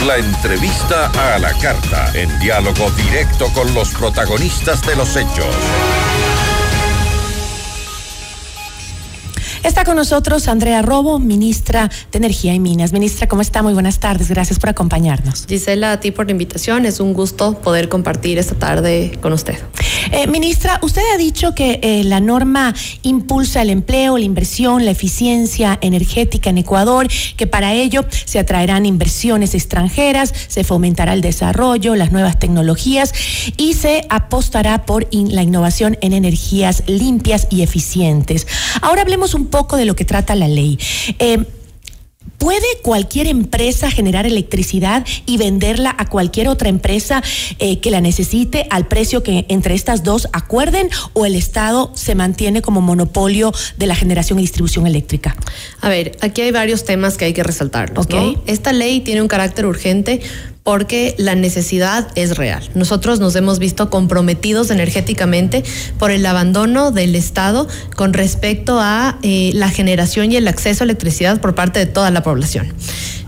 La 0.06 0.16
entrevista 0.16 1.08
a 1.08 1.38
la 1.40 1.54
carta, 1.58 2.10
en 2.14 2.40
diálogo 2.40 2.90
directo 2.92 3.52
con 3.54 3.74
los 3.74 3.90
protagonistas 3.90 4.82
de 4.84 4.96
los 4.96 5.14
hechos. 5.18 5.54
Está 9.64 9.84
con 9.84 9.98
nosotros 9.98 10.48
Andrea 10.48 10.82
Robo, 10.82 11.20
ministra 11.20 11.90
de 12.12 12.18
Energía 12.18 12.54
y 12.54 12.60
Minas. 12.60 12.94
Ministra, 12.94 13.28
¿cómo 13.28 13.42
está? 13.42 13.62
Muy 13.62 13.74
buenas 13.74 14.00
tardes. 14.00 14.30
Gracias 14.30 14.58
por 14.58 14.70
acompañarnos. 14.70 15.46
Gisela, 15.48 15.92
a 15.92 16.00
ti 16.00 16.12
por 16.12 16.28
la 16.28 16.32
invitación. 16.32 16.86
Es 16.86 17.02
un 17.02 17.14
gusto 17.14 17.60
poder 17.60 17.90
compartir 17.90 18.38
esta 18.38 18.56
tarde 18.56 19.18
con 19.22 19.34
usted. 19.34 19.58
Eh, 20.12 20.28
ministra, 20.28 20.80
usted 20.82 21.02
ha 21.14 21.18
dicho 21.18 21.54
que 21.54 21.80
eh, 21.84 22.04
la 22.06 22.22
norma 22.22 22.74
impulsa 23.02 23.62
el 23.62 23.70
empleo, 23.70 24.18
la 24.18 24.24
inversión, 24.24 24.86
la 24.86 24.92
eficiencia 24.92 25.78
energética 25.82 26.50
en 26.50 26.58
Ecuador, 26.58 27.08
que 27.36 27.46
para 27.46 27.74
ello 27.74 28.06
se 28.26 28.40
atraerán 28.40 28.86
inversiones 28.86 29.54
extranjeras, 29.56 30.34
se 30.48 30.64
fomentará 30.64 31.14
el 31.14 31.22
desarrollo, 31.22 31.96
las 31.96 32.12
nuevas 32.12 32.40
tecnologías 32.40 33.14
y 33.58 33.74
se 33.74 34.06
apostará 34.10 34.86
por 34.86 35.08
in 35.12 35.36
la 35.36 35.44
innovación 35.44 35.98
en 36.02 36.14
energías 36.14 36.84
limpias 36.88 37.48
y 37.50 37.62
eficientes. 37.62 38.48
Ahora 38.82 39.02
hablemos 39.02 39.34
un 39.34 39.49
poco 39.50 39.78
de 39.78 39.86
lo 39.86 39.96
que 39.96 40.06
trata 40.06 40.36
la 40.36 40.48
ley. 40.48 40.80
Eh, 41.20 41.46
¿Puede 42.38 42.68
cualquier 42.82 43.28
empresa 43.28 43.92
generar 43.92 44.26
electricidad 44.26 45.06
y 45.26 45.38
venderla 45.38 45.94
a 45.98 46.06
cualquier 46.08 46.48
otra 46.48 46.70
empresa 46.70 47.22
eh, 47.60 47.80
que 47.80 47.92
la 47.92 48.00
necesite 48.00 48.66
al 48.70 48.88
precio 48.88 49.24
que 49.24 49.46
entre 49.50 49.76
estas 49.76 50.04
dos 50.04 50.30
acuerden 50.32 50.90
o 51.14 51.26
el 51.26 51.36
Estado 51.36 51.92
se 51.96 52.16
mantiene 52.16 52.62
como 52.62 52.80
monopolio 52.80 53.52
de 53.78 53.88
la 53.88 53.96
generación 53.96 54.40
y 54.40 54.44
distribución 54.44 54.88
eléctrica? 54.88 55.36
A 55.82 55.90
ver, 55.90 56.18
aquí 56.22 56.42
hay 56.42 56.52
varios 56.52 56.86
temas 56.86 57.18
que 57.18 57.26
hay 57.26 57.34
que 57.34 57.44
resaltar. 57.44 57.94
Esta 58.46 58.72
ley 58.72 59.02
tiene 59.02 59.22
un 59.22 59.28
carácter 59.28 59.66
urgente 59.66 60.22
porque 60.70 61.16
la 61.18 61.34
necesidad 61.34 62.10
es 62.14 62.38
real. 62.38 62.70
Nosotros 62.76 63.20
nos 63.20 63.36
hemos 63.36 63.58
visto 63.58 63.90
comprometidos 63.90 64.70
energéticamente 64.70 65.64
por 65.98 66.12
el 66.12 66.24
abandono 66.28 66.92
del 66.92 67.16
Estado 67.16 67.68
con 67.96 68.14
respecto 68.14 68.80
a 68.80 69.18
eh, 69.24 69.50
la 69.56 69.72
generación 69.72 70.32
y 70.32 70.36
el 70.36 70.48
acceso 70.48 70.84
a 70.84 70.86
electricidad 70.86 71.42
por 71.42 71.56
parte 71.56 71.80
de 71.80 71.88
toda 71.88 72.12
la 72.12 72.22
población. 72.22 72.72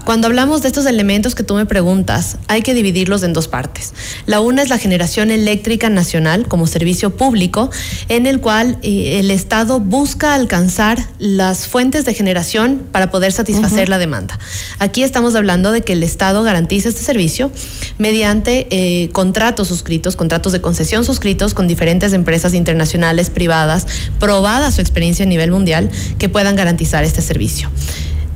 Cuando 0.05 0.27
hablamos 0.27 0.61
de 0.63 0.67
estos 0.67 0.85
elementos 0.87 1.35
que 1.35 1.43
tú 1.43 1.53
me 1.53 1.65
preguntas, 1.65 2.37
hay 2.47 2.63
que 2.63 2.73
dividirlos 2.73 3.21
en 3.23 3.33
dos 3.33 3.47
partes. 3.47 3.93
La 4.25 4.39
una 4.39 4.63
es 4.63 4.69
la 4.69 4.79
generación 4.79 5.29
eléctrica 5.29 5.89
nacional 5.89 6.47
como 6.47 6.65
servicio 6.65 7.15
público, 7.15 7.69
en 8.09 8.25
el 8.25 8.41
cual 8.41 8.79
eh, 8.81 9.19
el 9.19 9.29
Estado 9.29 9.79
busca 9.79 10.33
alcanzar 10.33 11.07
las 11.19 11.67
fuentes 11.67 12.03
de 12.05 12.15
generación 12.15 12.81
para 12.91 13.11
poder 13.11 13.31
satisfacer 13.31 13.89
la 13.89 13.99
demanda. 13.99 14.39
Aquí 14.79 15.03
estamos 15.03 15.35
hablando 15.35 15.71
de 15.71 15.81
que 15.81 15.93
el 15.93 16.03
Estado 16.03 16.41
garantiza 16.41 16.89
este 16.89 17.03
servicio 17.03 17.51
mediante 17.99 18.67
eh, 18.71 19.09
contratos 19.09 19.67
suscritos, 19.67 20.15
contratos 20.15 20.51
de 20.51 20.61
concesión 20.61 21.05
suscritos 21.05 21.53
con 21.53 21.67
diferentes 21.67 22.13
empresas 22.13 22.55
internacionales, 22.55 23.29
privadas, 23.29 23.85
probada 24.19 24.71
su 24.71 24.81
experiencia 24.81 25.25
a 25.25 25.29
nivel 25.29 25.51
mundial, 25.51 25.91
que 26.17 26.27
puedan 26.27 26.55
garantizar 26.55 27.03
este 27.03 27.21
servicio 27.21 27.69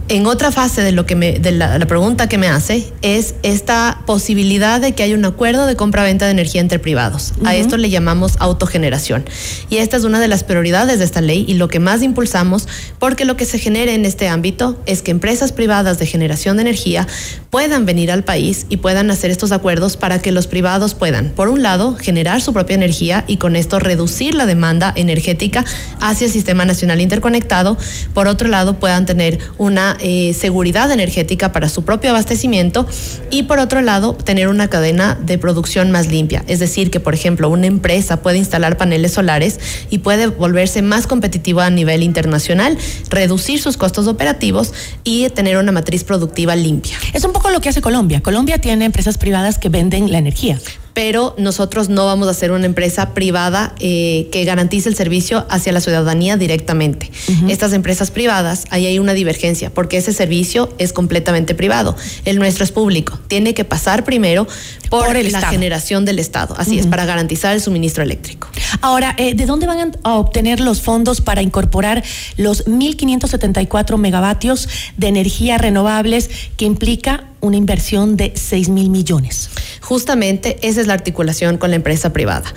en 0.08 0.28
otra 0.28 0.52
fase 0.52 0.82
de 0.82 0.92
lo 0.92 1.06
que 1.06 1.16
me, 1.16 1.40
de 1.40 1.52
la, 1.52 1.80
la, 1.80 1.86
pregunta 1.88 2.30
que 2.30 2.38
me 2.38 2.48
hace 2.48 2.94
es 3.02 3.36
esta 3.42 4.02
posibilidad 4.06 4.80
de 4.80 4.94
que 4.94 5.02
haya 5.02 5.16
un 5.16 5.26
acuerdo 5.26 5.66
de 5.66 5.76
compra-venta 5.76 6.26
de 6.26 6.32
energía 6.32 6.62
entre 6.62 6.78
privados. 6.78 7.34
Uh 7.38 7.44
-huh. 7.44 7.48
A 7.48 7.56
esto 7.56 7.78
le 7.78 7.90
llamamos 7.90 8.34
autogeneración. 8.40 9.26
Y 9.70 9.78
esta 9.78 9.98
es 9.98 10.04
una 10.04 10.20
de 10.20 10.28
las 10.28 10.44
prioridades 10.44 11.00
de 11.00 11.06
esta 11.06 11.22
ley 11.22 11.46
y 11.48 11.56
lo 11.56 11.70
que 11.70 11.80
más 11.80 12.04
impulsamos, 12.04 12.68
porque 13.00 13.26
lo 13.26 13.36
que 13.36 13.46
se 13.46 13.58
genere 13.58 13.96
en 13.96 14.06
este 14.06 14.28
ámbito 14.28 14.78
es 14.86 15.02
que 15.02 15.12
empresas 15.12 15.52
privadas 15.52 15.98
de 15.98 16.06
generación 16.06 16.58
de 16.58 16.62
energía 16.62 17.08
puedan 17.50 17.86
venir 17.86 18.12
al 18.12 18.24
país 18.24 18.68
y 18.70 18.78
puedan 18.78 19.10
hacer 19.10 19.32
estos 19.32 19.52
acuerdos 19.52 19.98
para 19.98 20.20
que 20.20 20.32
los 20.32 20.46
privados 20.46 20.94
puedan, 20.94 21.30
por 21.30 21.48
un 21.48 21.64
lado, 21.64 21.96
generar 21.96 22.42
su 22.42 22.54
propia 22.54 22.76
energía 22.76 23.24
y 23.28 23.38
con 23.38 23.56
esto 23.56 23.80
reducir 23.80 24.36
la 24.36 24.46
demanda 24.46 24.94
energética 24.96 25.66
hacia 26.00 26.26
el 26.28 26.32
sistema 26.32 26.66
nacional 26.66 27.02
interconectado. 27.02 27.78
Por 28.14 28.28
otro 28.28 28.48
lado, 28.50 28.80
puedan 28.80 29.06
tener 29.06 29.40
una 29.58 29.95
eh, 30.00 30.34
seguridad 30.34 30.92
energética 30.92 31.52
para 31.52 31.70
su 31.70 31.84
propio 31.84 32.12
abastecimiento 32.12 32.88
y 33.30 33.44
por 33.44 33.60
otro 33.60 33.82
lado 33.82 34.14
tener 34.14 34.48
una 34.48 34.70
cadena 34.70 35.18
de 35.22 35.38
producción 35.38 35.92
más 35.92 36.08
limpia. 36.08 36.44
Es 36.48 36.60
decir, 36.60 36.92
que 36.92 37.00
por 37.00 37.14
ejemplo 37.14 37.50
una 37.50 37.68
empresa 37.68 38.22
puede 38.22 38.38
instalar 38.38 38.78
paneles 38.78 39.14
solares 39.14 39.60
y 39.90 40.00
puede 40.00 40.28
volverse 40.28 40.82
más 40.82 41.08
competitiva 41.08 41.66
a 41.66 41.70
nivel 41.70 42.04
internacional, 42.04 42.78
reducir 43.10 43.62
sus 43.62 43.78
costos 43.78 44.08
operativos 44.08 44.74
y 45.04 45.30
tener 45.30 45.58
una 45.58 45.72
matriz 45.72 46.04
productiva 46.04 46.56
limpia. 46.56 46.98
Es 47.14 47.24
un 47.24 47.34
poco 47.34 47.50
lo 47.50 47.62
que 47.62 47.70
hace 47.70 47.82
Colombia. 47.82 48.22
Colombia 48.22 48.58
tiene 48.58 48.86
empresas 48.86 49.18
privadas 49.18 49.60
que 49.60 49.70
venden 49.70 50.12
la 50.12 50.18
energía 50.18 50.60
pero 50.96 51.36
nosotros 51.38 51.90
no 51.90 52.06
vamos 52.06 52.30
a 52.30 52.34
ser 52.34 52.52
una 52.52 52.66
empresa 52.66 53.14
privada 53.14 53.76
eh, 53.80 54.30
que 54.32 54.46
garantice 54.46 54.88
el 54.88 54.96
servicio 54.96 55.46
hacia 55.50 55.74
la 55.74 55.82
ciudadanía 55.82 56.38
directamente. 56.38 57.12
Uh 57.28 57.32
-huh. 57.32 57.52
Estas 57.52 57.74
empresas 57.74 58.12
privadas, 58.12 58.64
ahí 58.70 58.86
hay 58.86 58.98
una 58.98 59.14
divergencia, 59.14 59.70
porque 59.70 59.98
ese 59.98 60.14
servicio 60.14 60.74
es 60.78 60.94
completamente 60.94 61.54
privado. 61.54 61.98
El 62.24 62.40
nuestro 62.40 62.64
es 62.64 62.72
público. 62.72 63.20
Tiene 63.28 63.54
que 63.54 63.66
pasar 63.66 64.06
primero 64.06 64.48
por, 64.90 65.08
por 65.08 65.16
la 65.16 65.20
Estado. 65.20 65.48
generación 65.52 66.06
del 66.06 66.18
Estado. 66.18 66.56
Así 66.58 66.72
uh 66.72 66.74
-huh. 66.76 66.80
es, 66.80 66.88
para 66.88 67.06
garantizar 67.06 67.54
el 67.54 67.62
suministro 67.62 68.02
eléctrico. 68.02 68.48
Ahora, 68.80 69.16
eh, 69.18 69.34
¿de 69.36 69.46
dónde 69.46 69.68
van 69.68 69.98
a 70.04 70.14
obtener 70.16 70.62
los 70.62 70.82
fondos 70.82 71.20
para 71.20 71.42
incorporar 71.42 72.06
los 72.38 72.66
1.574 72.68 73.98
megavatios 73.98 74.70
de 74.96 75.08
energía 75.08 75.58
renovables 75.58 76.30
que 76.56 76.64
implica 76.64 77.26
una 77.46 77.58
inversión 77.58 78.18
de 78.18 78.34
6 78.36 78.70
mil 78.70 78.90
millones. 78.90 79.50
Justamente 79.82 80.58
esa 80.62 80.82
es 80.82 80.88
la 80.88 80.94
articulación 80.94 81.58
con 81.58 81.70
la 81.70 81.76
empresa 81.76 82.12
privada. 82.12 82.54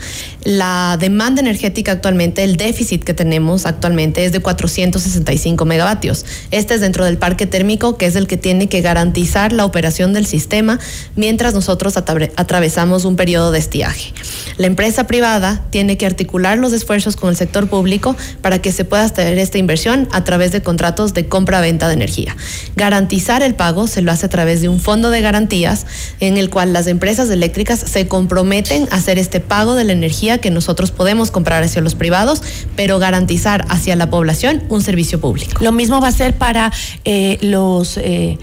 La 0.49 0.97
demanda 0.99 1.43
energética 1.43 1.93
actualmente, 1.93 2.43
el 2.43 2.57
déficit 2.57 3.05
que 3.05 3.13
tenemos 3.13 3.67
actualmente 3.67 4.25
es 4.25 4.33
de 4.33 4.41
465 4.41 5.67
megavatios. 5.67 6.25
Este 6.51 6.73
es 6.73 6.81
dentro 6.81 7.05
del 7.05 7.19
parque 7.19 7.47
térmico, 7.47 7.99
que 7.99 8.07
es 8.07 8.17
el 8.17 8.27
que 8.27 8.39
tiene 8.39 8.67
que 8.67 8.81
garantizar 8.81 9.53
la 9.53 9.67
operación 9.67 10.15
del 10.15 10.25
sistema 10.25 10.81
mientras 11.17 11.53
nosotros 11.53 11.99
atravesamos 11.99 13.05
un 13.05 13.17
periodo 13.17 13.53
de 13.53 13.59
estiaje. 13.59 14.15
La 14.57 14.67
empresa 14.67 15.07
privada 15.07 15.67
tiene 15.69 15.99
que 15.99 16.07
articular 16.07 16.57
los 16.57 16.73
esfuerzos 16.73 17.17
con 17.17 17.29
el 17.29 17.37
sector 17.37 17.69
público 17.69 18.17
para 18.41 18.63
que 18.63 18.73
se 18.73 18.87
pueda 18.87 19.05
hacer 19.05 19.39
esta 19.39 19.59
inversión 19.59 20.09
a 20.13 20.25
través 20.25 20.51
de 20.51 20.63
contratos 20.63 21.13
de 21.13 21.29
compra-venta 21.29 21.89
de 21.89 21.93
energía. 21.95 22.35
Garantizar 22.75 23.43
el 23.43 23.55
pago 23.55 23.87
se 23.87 24.01
lo 24.01 24.13
hace 24.13 24.25
a 24.25 24.31
través 24.31 24.63
de 24.63 24.71
un 24.71 24.81
fondo 24.81 25.11
de 25.11 25.21
garantías 25.21 25.85
en 26.21 26.39
el 26.39 26.49
cual 26.49 26.73
las 26.73 26.87
empresas 26.87 27.29
eléctricas 27.29 27.81
se 27.81 28.09
comprometen 28.09 28.89
a 28.91 28.97
hacer 28.97 29.19
este 29.19 29.41
pago 29.41 29.75
de 29.75 29.85
la 29.85 29.93
energía 29.93 30.38
que 30.41 30.51
nosotros 30.51 30.91
podemos 30.91 31.31
comprar 31.31 31.63
hacia 31.63 31.83
los 31.83 31.95
privados, 31.95 32.43
pero 32.77 32.99
garantizar 32.99 33.65
hacia 33.69 33.97
la 33.97 34.11
población 34.11 34.63
un 34.69 34.83
servicio 34.83 35.21
público. 35.21 35.63
Lo 35.63 35.73
mismo 35.73 36.01
va 36.01 36.09
a 36.09 36.13
ser 36.13 36.37
para 36.37 36.73
eh, 37.05 37.39
los... 37.43 37.97
Eh, 37.99 38.39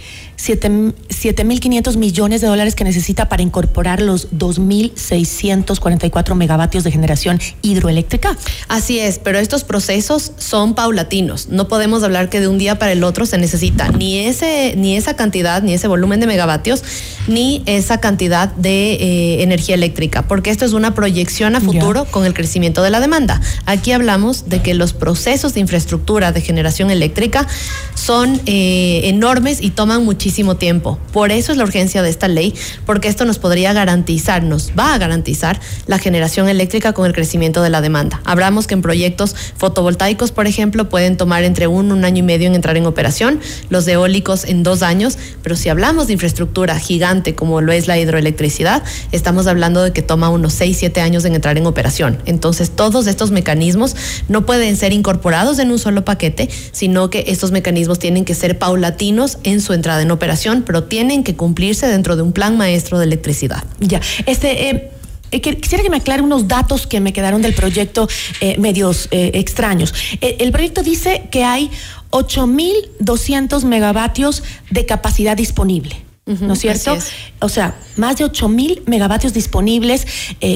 7.500 0.45 1.97
millones 1.97 2.41
de 2.41 2.47
dólares 2.47 2.75
que 2.75 2.83
necesita 2.83 3.29
para 3.29 3.41
incorporar 3.41 4.01
los 4.01 4.31
2.644 4.31 6.35
megavatios 6.35 6.83
de 6.83 6.91
generación 6.91 7.39
hidroeléctrica. 7.61 8.37
Así 8.67 8.99
es, 8.99 9.19
pero 9.19 9.39
estos 9.39 9.63
procesos 9.63 10.33
son 10.37 10.75
paulatinos. 10.75 11.49
No 11.49 11.67
podemos 11.67 12.03
hablar 12.03 12.29
que 12.29 12.39
de 12.39 12.47
un 12.47 12.57
día 12.57 12.77
para 12.77 12.91
el 12.91 13.03
otro 13.03 13.25
se 13.25 13.37
necesita 13.37 13.89
ni, 13.89 14.19
ese, 14.19 14.75
ni 14.77 14.95
esa 14.95 15.15
cantidad, 15.15 15.63
ni 15.63 15.73
ese 15.73 15.87
volumen 15.87 16.19
de 16.19 16.27
megavatios, 16.27 16.83
ni 17.27 17.63
esa 17.65 17.99
cantidad 17.99 18.49
de 18.49 18.93
eh, 18.93 19.43
energía 19.43 19.75
eléctrica, 19.75 20.27
porque 20.27 20.51
esto 20.51 20.65
es 20.65 20.73
una 20.73 20.93
proyección 20.93 21.55
a 21.55 21.61
futuro 21.61 22.05
con 22.05 22.25
el 22.25 22.33
crecimiento 22.33 22.83
de 22.83 22.91
la 22.91 22.99
demanda. 22.99 23.41
Aquí 23.65 23.91
hablamos 23.91 24.47
de 24.47 24.61
que 24.61 24.73
los 24.73 24.93
procesos 24.93 25.53
de 25.53 25.61
infraestructura 25.61 26.31
de 26.31 26.41
generación 26.41 26.91
eléctrica 26.91 27.47
son 27.95 28.41
eh, 28.45 29.01
enormes 29.05 29.61
y 29.61 29.71
toman 29.71 30.05
muchísimo 30.05 30.34
muchísimo 30.35 30.57
tiempo. 30.57 30.99
Por 31.13 31.31
eso 31.31 31.53
es 31.53 31.57
la 31.57 31.63
urgencia 31.63 32.03
de 32.03 32.09
esta 32.09 32.27
ley, 32.27 32.53
porque 32.85 33.07
esto 33.07 33.23
nos 33.23 33.39
podría 33.39 33.71
garantizar, 33.71 34.43
nos 34.43 34.71
va 34.77 34.93
a 34.93 34.97
garantizar 34.97 35.61
la 35.87 35.97
generación 35.97 36.49
eléctrica 36.49 36.91
con 36.91 37.05
el 37.05 37.13
crecimiento 37.13 37.61
de 37.61 37.69
la 37.69 37.79
demanda. 37.79 38.19
Hablamos 38.25 38.67
que 38.67 38.73
en 38.73 38.81
proyectos 38.81 39.33
fotovoltaicos, 39.55 40.33
por 40.33 40.45
ejemplo, 40.45 40.89
pueden 40.89 41.15
tomar 41.15 41.45
entre 41.45 41.67
un, 41.67 41.93
un 41.93 42.03
año 42.03 42.19
y 42.19 42.23
medio 42.23 42.47
en 42.47 42.55
entrar 42.55 42.75
en 42.75 42.85
operación, 42.85 43.39
los 43.69 43.87
eólicos 43.87 44.43
en 44.43 44.63
dos 44.63 44.83
años, 44.83 45.17
pero 45.41 45.55
si 45.55 45.69
hablamos 45.69 46.07
de 46.07 46.13
infraestructura 46.13 46.77
gigante 46.79 47.33
como 47.33 47.61
lo 47.61 47.71
es 47.71 47.87
la 47.87 47.97
hidroelectricidad, 47.97 48.83
estamos 49.13 49.47
hablando 49.47 49.83
de 49.83 49.93
que 49.93 50.01
toma 50.01 50.27
unos 50.27 50.51
seis, 50.51 50.75
siete 50.77 50.99
años 50.99 51.23
en 51.23 51.33
entrar 51.33 51.57
en 51.57 51.65
operación. 51.65 52.17
Entonces, 52.25 52.71
todos 52.71 53.07
estos 53.07 53.31
mecanismos 53.31 53.95
no 54.27 54.45
pueden 54.45 54.75
ser 54.75 54.91
incorporados 54.91 55.59
en 55.59 55.71
un 55.71 55.79
solo 55.79 56.03
paquete, 56.03 56.49
sino 56.73 57.09
que 57.09 57.23
estos 57.27 57.51
mecanismos 57.51 57.99
tienen 57.99 58.25
que 58.25 58.35
ser 58.35 58.59
paulatinos 58.59 59.37
en 59.43 59.61
su 59.61 59.71
entrada 59.71 60.01
en 60.01 60.11
operación, 60.11 60.14
pero 60.63 60.83
tienen 60.83 61.23
que 61.23 61.35
cumplirse 61.35 61.87
dentro 61.87 62.15
de 62.15 62.21
un 62.21 62.33
plan 62.33 62.57
maestro 62.57 62.99
de 62.99 63.05
electricidad. 63.05 63.63
Ya, 63.79 64.01
este... 64.25 64.69
Eh, 64.69 64.91
eh, 65.31 65.41
quisiera 65.41 65.83
que 65.83 65.89
me 65.89 65.97
aclare 65.97 66.21
unos 66.21 66.47
datos 66.47 66.85
que 66.85 67.01
me 67.01 67.11
quedaron 67.11 67.41
del 67.41 67.55
proyecto 67.55 68.07
eh, 68.39 68.57
medios 68.59 69.09
extraños. 69.11 69.93
el 70.21 70.51
proyecto 70.51 70.83
dice 70.83 71.27
que 71.31 71.43
hay 71.43 71.71
8.200 72.11 73.63
megavatios 73.65 74.43
de 74.69 74.85
capacidad 74.85 75.35
disponible. 75.35 75.97
¿No 76.25 76.53
es 76.53 76.59
cierto? 76.59 76.97
O 77.39 77.49
sea, 77.49 77.75
más 77.97 78.17
de 78.17 78.25
8.000 78.25 78.83
megavatios 78.85 79.33
disponibles, 79.33 80.05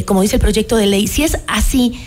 como 0.05 0.21
dice 0.21 0.35
el 0.35 0.41
proyecto 0.41 0.77
de 0.77 0.85
ley. 0.85 1.07
Si 1.07 1.23
es 1.23 1.39
así, 1.47 1.99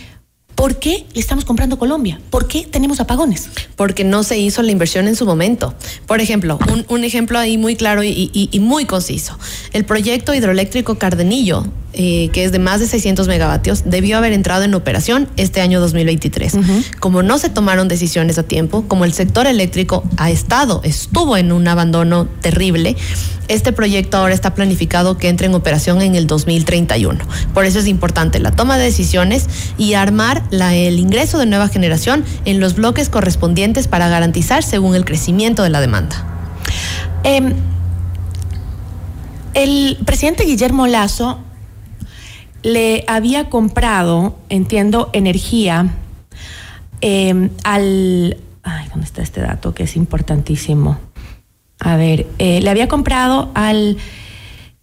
¿Por 0.55 0.79
qué 0.79 1.07
le 1.13 1.21
estamos 1.21 1.45
comprando 1.45 1.79
Colombia? 1.79 2.21
¿Por 2.31 2.47
qué 2.47 2.67
tenemos 2.71 3.01
apagones? 3.01 3.49
Porque 3.77 4.05
no 4.05 4.23
se 4.23 4.39
hizo 4.39 4.63
la 4.63 4.71
inversión 4.71 5.09
en 5.09 5.17
su 5.17 5.27
momento. 5.27 5.75
Por 6.07 6.21
ejemplo, 6.21 6.59
un, 6.89 7.05
ejemplo 7.05 7.39
ahí 7.39 7.59
muy 7.59 7.75
claro 7.75 8.05
y, 8.05 8.49
muy 8.61 8.85
conciso. 8.85 9.39
El 9.73 9.85
proyecto 9.85 10.35
hidroeléctrico 10.35 10.99
Cardenillo, 10.99 11.67
eh, 11.95 12.31
que 12.33 12.45
es 12.45 12.53
de 12.53 12.59
más 12.59 12.81
de 12.81 12.87
600 12.87 13.27
megavatios, 13.27 13.83
debió 13.87 14.19
haber 14.19 14.33
entrado 14.33 14.63
en 14.63 14.75
operación 14.75 15.29
este 15.37 15.61
año 15.61 15.81
2023. 15.81 16.55
Como 17.01 17.23
no 17.23 17.39
se 17.39 17.49
tomaron 17.49 17.89
decisiones 17.89 18.39
a 18.39 18.45
tiempo, 18.45 18.85
como 18.87 19.05
el 19.05 19.13
sector 19.13 19.47
eléctrico 19.47 20.05
ha 20.17 20.31
estado, 20.31 20.81
estuvo 20.85 21.37
en 21.37 21.51
un 21.51 21.67
abandono 21.67 22.27
terrible, 22.41 22.97
este 23.49 23.73
proyecto 23.73 24.17
ahora 24.17 24.35
está 24.35 24.55
planificado 24.55 25.19
que 25.19 25.29
entre 25.29 25.47
en 25.47 25.55
operación 25.55 26.01
en 26.01 26.15
el 26.15 26.27
2031. 26.27 27.19
Por 27.53 27.65
eso 27.65 27.81
es 27.81 27.87
importante 27.87 28.39
la 28.39 28.53
toma 28.53 28.79
de 28.79 28.85
decisiones 28.85 29.47
y 29.77 29.95
armar 29.95 30.42
el 30.51 30.99
ingreso 30.99 31.39
de 31.39 31.47
nueva 31.47 31.69
generación 31.69 32.25
en 32.45 32.61
los 32.61 32.75
bloques 32.75 33.09
correspondientes 33.09 33.89
para 33.89 34.09
garantizar 34.09 34.63
según 34.63 34.95
el 34.95 35.05
crecimiento 35.05 35.63
de 35.63 35.71
la 35.71 35.81
demanda. 35.81 36.25
Em, 37.25 37.55
el 39.55 39.99
presidente 40.05 40.45
Guillermo 40.45 40.87
Lazo 40.87 41.39
le 42.63 43.05
había 43.07 43.51
comprado, 43.51 44.39
entiendo, 44.49 45.11
energía 45.13 45.95
em, 47.01 47.51
al... 47.65 48.39
¿dónde 48.91 49.07
está 49.07 49.23
este 49.23 49.41
dato 49.41 49.75
que 49.75 49.85
es 49.85 49.97
importantísimo? 49.97 50.99
A 51.81 51.97
ver, 51.97 52.27
eh, 52.39 52.61
le 52.61 52.71
había 52.71 52.89
comprado 52.89 53.51
al... 53.55 53.97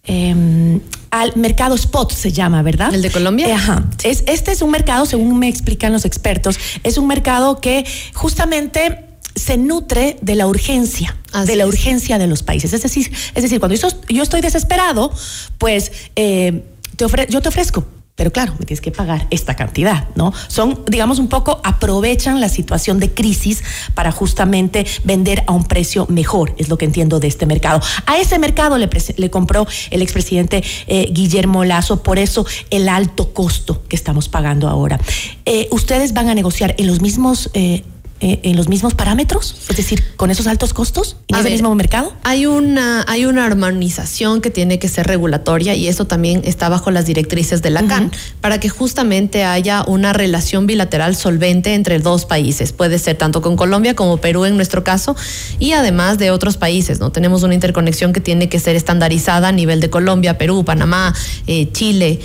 Em, 0.04 0.80
al 1.10 1.36
mercado 1.36 1.74
spot 1.74 2.12
se 2.12 2.32
llama, 2.32 2.62
¿verdad? 2.62 2.94
¿El 2.94 3.02
de 3.02 3.10
Colombia? 3.10 3.48
Eh, 3.48 3.52
ajá. 3.52 3.84
Es, 4.02 4.24
este 4.26 4.52
es 4.52 4.62
un 4.62 4.70
mercado, 4.70 5.06
según 5.06 5.38
me 5.38 5.48
explican 5.48 5.92
los 5.92 6.04
expertos, 6.04 6.58
es 6.82 6.96
un 6.98 7.06
mercado 7.06 7.60
que 7.60 7.84
justamente 8.14 9.06
se 9.34 9.56
nutre 9.56 10.16
de 10.22 10.34
la 10.34 10.46
urgencia, 10.46 11.16
de 11.46 11.56
la 11.56 11.66
urgencia 11.66 12.18
de 12.18 12.26
los 12.26 12.42
países. 12.42 12.72
Es 12.72 12.82
decir, 12.82 13.12
es 13.34 13.42
decir 13.42 13.60
cuando 13.60 13.76
yo, 13.76 14.22
estoy 14.22 14.40
desesperado, 14.40 15.12
pues 15.58 15.92
eh, 16.16 16.64
te 16.96 17.06
yo 17.28 17.40
te 17.40 17.48
ofrezco 17.48 17.86
pero 18.20 18.32
claro, 18.32 18.52
me 18.58 18.66
tienes 18.66 18.82
que 18.82 18.90
pagar 18.90 19.26
esta 19.30 19.56
cantidad, 19.56 20.08
¿no? 20.14 20.34
Son, 20.46 20.84
digamos, 20.86 21.18
un 21.18 21.28
poco 21.28 21.58
aprovechan 21.64 22.38
la 22.38 22.50
situación 22.50 23.00
de 23.00 23.14
crisis 23.14 23.64
para 23.94 24.12
justamente 24.12 24.84
vender 25.04 25.42
a 25.46 25.52
un 25.52 25.64
precio 25.64 26.04
mejor, 26.10 26.54
es 26.58 26.68
lo 26.68 26.76
que 26.76 26.84
entiendo 26.84 27.18
de 27.18 27.28
este 27.28 27.46
mercado. 27.46 27.80
A 28.04 28.18
ese 28.18 28.38
mercado 28.38 28.76
le, 28.76 29.30
compró 29.30 29.66
el 29.90 30.02
expresidente 30.02 30.62
eh, 30.86 31.08
Guillermo 31.10 31.64
Lazo, 31.64 32.02
por 32.02 32.18
eso 32.18 32.44
el 32.68 32.90
alto 32.90 33.32
costo 33.32 33.84
que 33.88 33.96
estamos 33.96 34.28
pagando 34.28 34.68
ahora. 34.68 35.00
Eh, 35.46 35.68
¿Ustedes 35.70 36.12
van 36.12 36.28
a 36.28 36.34
negociar 36.34 36.74
en 36.76 36.88
los 36.88 37.00
mismos... 37.00 37.48
Eh, 37.54 37.84
en 38.20 38.56
los 38.56 38.68
mismos 38.68 38.94
parámetros? 38.94 39.56
Es 39.68 39.76
decir, 39.76 40.02
con 40.16 40.30
esos 40.30 40.46
altos 40.46 40.74
costos 40.74 41.16
en 41.28 41.36
ese 41.36 41.50
mismo 41.50 41.74
mercado? 41.74 42.12
Hay 42.22 42.46
una, 42.46 43.04
hay 43.08 43.24
una 43.24 43.46
armonización 43.46 44.40
que 44.40 44.50
tiene 44.50 44.78
que 44.78 44.88
ser 44.88 45.06
regulatoria 45.06 45.74
y 45.74 45.88
eso 45.88 46.06
también 46.06 46.42
está 46.44 46.68
bajo 46.68 46.90
las 46.90 47.06
directrices 47.06 47.62
de 47.62 47.70
la 47.70 47.86
CAN 47.86 48.10
para 48.40 48.60
que 48.60 48.68
justamente 48.68 49.44
haya 49.44 49.84
una 49.86 50.12
relación 50.12 50.66
bilateral 50.66 51.16
solvente 51.16 51.74
entre 51.74 51.98
dos 51.98 52.26
países. 52.26 52.72
Puede 52.72 52.98
ser 52.98 53.16
tanto 53.16 53.42
con 53.42 53.56
Colombia 53.56 53.94
como 53.94 54.18
Perú 54.18 54.44
en 54.44 54.56
nuestro 54.56 54.84
caso 54.84 55.16
y 55.58 55.72
además 55.72 56.18
de 56.18 56.30
otros 56.30 56.56
países, 56.56 57.00
¿no? 57.00 57.10
Tenemos 57.12 57.42
una 57.42 57.54
interconexión 57.54 58.12
que 58.12 58.20
tiene 58.20 58.48
que 58.48 58.60
ser 58.60 58.76
estandarizada 58.76 59.48
a 59.48 59.52
nivel 59.52 59.80
de 59.80 59.90
Colombia, 59.90 60.38
Perú, 60.38 60.64
Panamá, 60.64 61.14
eh, 61.46 61.70
Chile. 61.72 62.20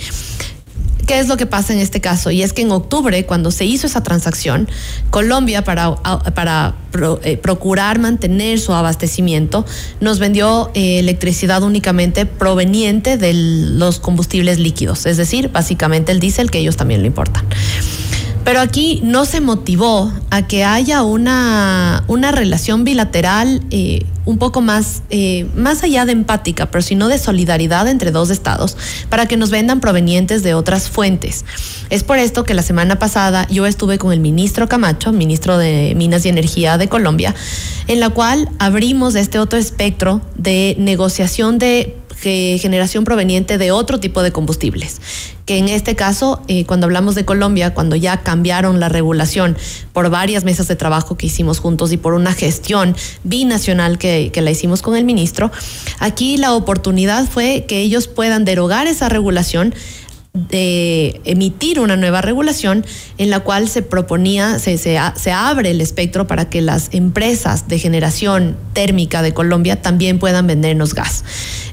¿Qué 1.06 1.20
es 1.20 1.28
lo 1.28 1.36
que 1.36 1.46
pasa 1.46 1.72
en 1.72 1.78
este 1.78 2.00
caso? 2.00 2.32
Y 2.32 2.42
es 2.42 2.52
que 2.52 2.62
en 2.62 2.72
octubre, 2.72 3.24
cuando 3.26 3.52
se 3.52 3.64
hizo 3.64 3.86
esa 3.86 4.02
transacción, 4.02 4.68
Colombia, 5.10 5.62
para, 5.62 5.94
para 5.94 6.74
eh, 7.22 7.36
procurar 7.36 8.00
mantener 8.00 8.58
su 8.58 8.72
abastecimiento, 8.72 9.64
nos 10.00 10.18
vendió 10.18 10.72
eh, 10.74 10.98
electricidad 10.98 11.62
únicamente 11.62 12.26
proveniente 12.26 13.18
de 13.18 13.34
los 13.34 14.00
combustibles 14.00 14.58
líquidos, 14.58 15.06
es 15.06 15.16
decir, 15.16 15.48
básicamente 15.52 16.10
el 16.10 16.18
diésel, 16.18 16.50
que 16.50 16.58
ellos 16.58 16.76
también 16.76 17.02
lo 17.02 17.06
importan. 17.06 17.44
Pero 18.46 18.60
aquí 18.60 19.00
no 19.02 19.24
se 19.24 19.40
motivó 19.40 20.12
a 20.30 20.46
que 20.46 20.62
haya 20.62 21.02
una, 21.02 22.04
una 22.06 22.30
relación 22.30 22.84
bilateral 22.84 23.60
eh, 23.72 24.06
un 24.24 24.38
poco 24.38 24.60
más, 24.60 25.02
eh, 25.10 25.48
más 25.56 25.82
allá 25.82 26.04
de 26.04 26.12
empática, 26.12 26.70
pero 26.70 26.80
sino 26.80 27.08
de 27.08 27.18
solidaridad 27.18 27.88
entre 27.88 28.12
dos 28.12 28.30
estados 28.30 28.76
para 29.08 29.26
que 29.26 29.36
nos 29.36 29.50
vendan 29.50 29.80
provenientes 29.80 30.44
de 30.44 30.54
otras 30.54 30.88
fuentes. 30.88 31.44
Es 31.90 32.04
por 32.04 32.18
esto 32.18 32.44
que 32.44 32.54
la 32.54 32.62
semana 32.62 33.00
pasada 33.00 33.48
yo 33.48 33.66
estuve 33.66 33.98
con 33.98 34.12
el 34.12 34.20
ministro 34.20 34.68
Camacho, 34.68 35.10
ministro 35.10 35.58
de 35.58 35.94
Minas 35.96 36.24
y 36.24 36.28
Energía 36.28 36.78
de 36.78 36.88
Colombia, 36.88 37.34
en 37.88 37.98
la 37.98 38.10
cual 38.10 38.48
abrimos 38.60 39.16
este 39.16 39.40
otro 39.40 39.58
espectro 39.58 40.20
de 40.36 40.76
negociación 40.78 41.58
de 41.58 41.96
generación 42.60 43.04
proveniente 43.04 43.58
de 43.58 43.72
otro 43.72 44.00
tipo 44.00 44.22
de 44.22 44.32
combustibles. 44.32 45.00
Que 45.44 45.58
en 45.58 45.68
este 45.68 45.94
caso, 45.94 46.42
eh, 46.48 46.64
cuando 46.66 46.86
hablamos 46.86 47.14
de 47.14 47.24
Colombia, 47.24 47.72
cuando 47.72 47.96
ya 47.96 48.22
cambiaron 48.22 48.80
la 48.80 48.88
regulación 48.88 49.56
por 49.92 50.10
varias 50.10 50.44
mesas 50.44 50.68
de 50.68 50.76
trabajo 50.76 51.16
que 51.16 51.26
hicimos 51.26 51.60
juntos 51.60 51.92
y 51.92 51.96
por 51.96 52.14
una 52.14 52.32
gestión 52.32 52.96
binacional 53.22 53.98
que, 53.98 54.30
que 54.32 54.42
la 54.42 54.50
hicimos 54.50 54.82
con 54.82 54.96
el 54.96 55.04
ministro, 55.04 55.52
aquí 55.98 56.36
la 56.36 56.54
oportunidad 56.54 57.26
fue 57.26 57.64
que 57.68 57.80
ellos 57.80 58.08
puedan 58.08 58.44
derogar 58.44 58.86
esa 58.86 59.08
regulación 59.08 59.74
de 60.36 61.20
emitir 61.24 61.80
una 61.80 61.96
nueva 61.96 62.20
regulación 62.20 62.84
en 63.18 63.30
la 63.30 63.40
cual 63.40 63.68
se 63.68 63.82
proponía, 63.82 64.58
se, 64.58 64.78
se, 64.78 64.98
se, 65.16 65.32
abre 65.32 65.70
el 65.70 65.80
espectro 65.80 66.26
para 66.26 66.48
que 66.48 66.60
las 66.60 66.88
empresas 66.92 67.68
de 67.68 67.78
generación 67.78 68.56
térmica 68.72 69.22
de 69.22 69.32
Colombia 69.32 69.80
también 69.82 70.18
puedan 70.18 70.46
vendernos 70.46 70.94
gas. 70.94 71.24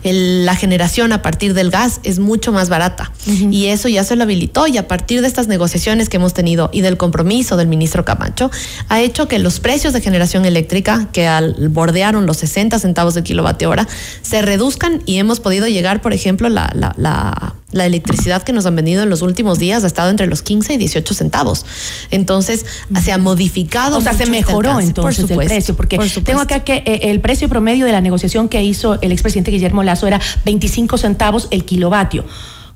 El, 0.04 0.46
la 0.46 0.56
generación 0.56 1.14
a 1.14 1.22
partir 1.22 1.54
del 1.54 1.70
gas 1.70 2.00
es 2.04 2.20
mucho 2.20 2.52
más 2.52 2.70
barata 2.70 3.12
y 3.28 3.68
eso 3.68 3.88
ya 3.88 4.04
se 4.04 4.16
lo 4.16 4.24
habilitó 4.24 4.68
y 4.68 4.78
a 4.78 4.88
partir 4.88 5.22
de 5.22 5.28
estas 5.28 5.48
negociaciones 5.48 6.10
que 6.10 6.18
hemos 6.18 6.34
tenido 6.34 6.70
y 6.74 6.82
del 6.82 6.98
compromiso 6.98 7.56
del 7.56 7.68
ministro 7.68 8.04
Camacho 8.04 8.52
ha 8.90 9.02
hecho 9.02 9.28
que 9.28 9.40
los 9.40 9.60
precios 9.60 9.94
de 9.94 10.02
generación 10.02 10.46
eléctrica 10.46 11.08
que 11.14 11.28
al, 11.28 11.70
bordearon 11.70 12.26
los 12.26 12.38
60 12.38 12.80
centavos 12.80 13.14
de 13.14 13.24
kilovatio 13.24 13.70
hora 13.70 13.88
se 14.22 14.42
reduzcan 14.42 15.02
y 15.06 15.18
hemos 15.18 15.40
podido 15.40 15.68
llegar, 15.68 16.02
por 16.02 16.14
ejemplo, 16.14 16.50
la, 16.50 16.72
la, 16.76 16.94
la 16.98 17.56
la 17.74 17.86
electricidad 17.86 18.44
que 18.44 18.54
nos 18.54 18.66
han 18.66 18.76
vendido 18.76 19.04
en 19.04 19.10
los 19.10 19.22
últimos 19.22 19.60
días 19.60 19.84
ha 19.84 19.88
estado 19.88 20.10
entre 20.10 20.28
los 20.28 20.42
15 20.42 20.74
y 20.74 20.78
18 20.78 21.14
centavos. 21.14 21.66
Entonces, 22.12 22.66
se 23.04 23.12
ha 23.12 23.18
modificado. 23.18 23.98
O 23.98 24.02
sea, 24.02 24.14
se 24.14 24.26
mejoró 24.28 24.80
entonces 24.80 25.30
el 25.30 25.38
precio, 25.38 25.76
porque 25.76 26.00
tengo 26.24 26.40
acá 26.40 26.62
que 26.62 26.84
eh, 26.86 27.12
el 27.12 27.20
precio 27.20 27.50
promedio 27.50 27.86
de 27.86 27.92
la 27.92 28.02
negociación 28.02 28.48
que 28.48 28.64
hizo 28.64 29.00
el 29.02 29.12
expresidente 29.12 29.52
Guillermo 29.52 29.84
Lazo 29.84 30.08
era 30.08 30.22
25 30.46 30.98
centavos 30.98 31.48
el 31.52 31.66
kilovatio 31.66 32.26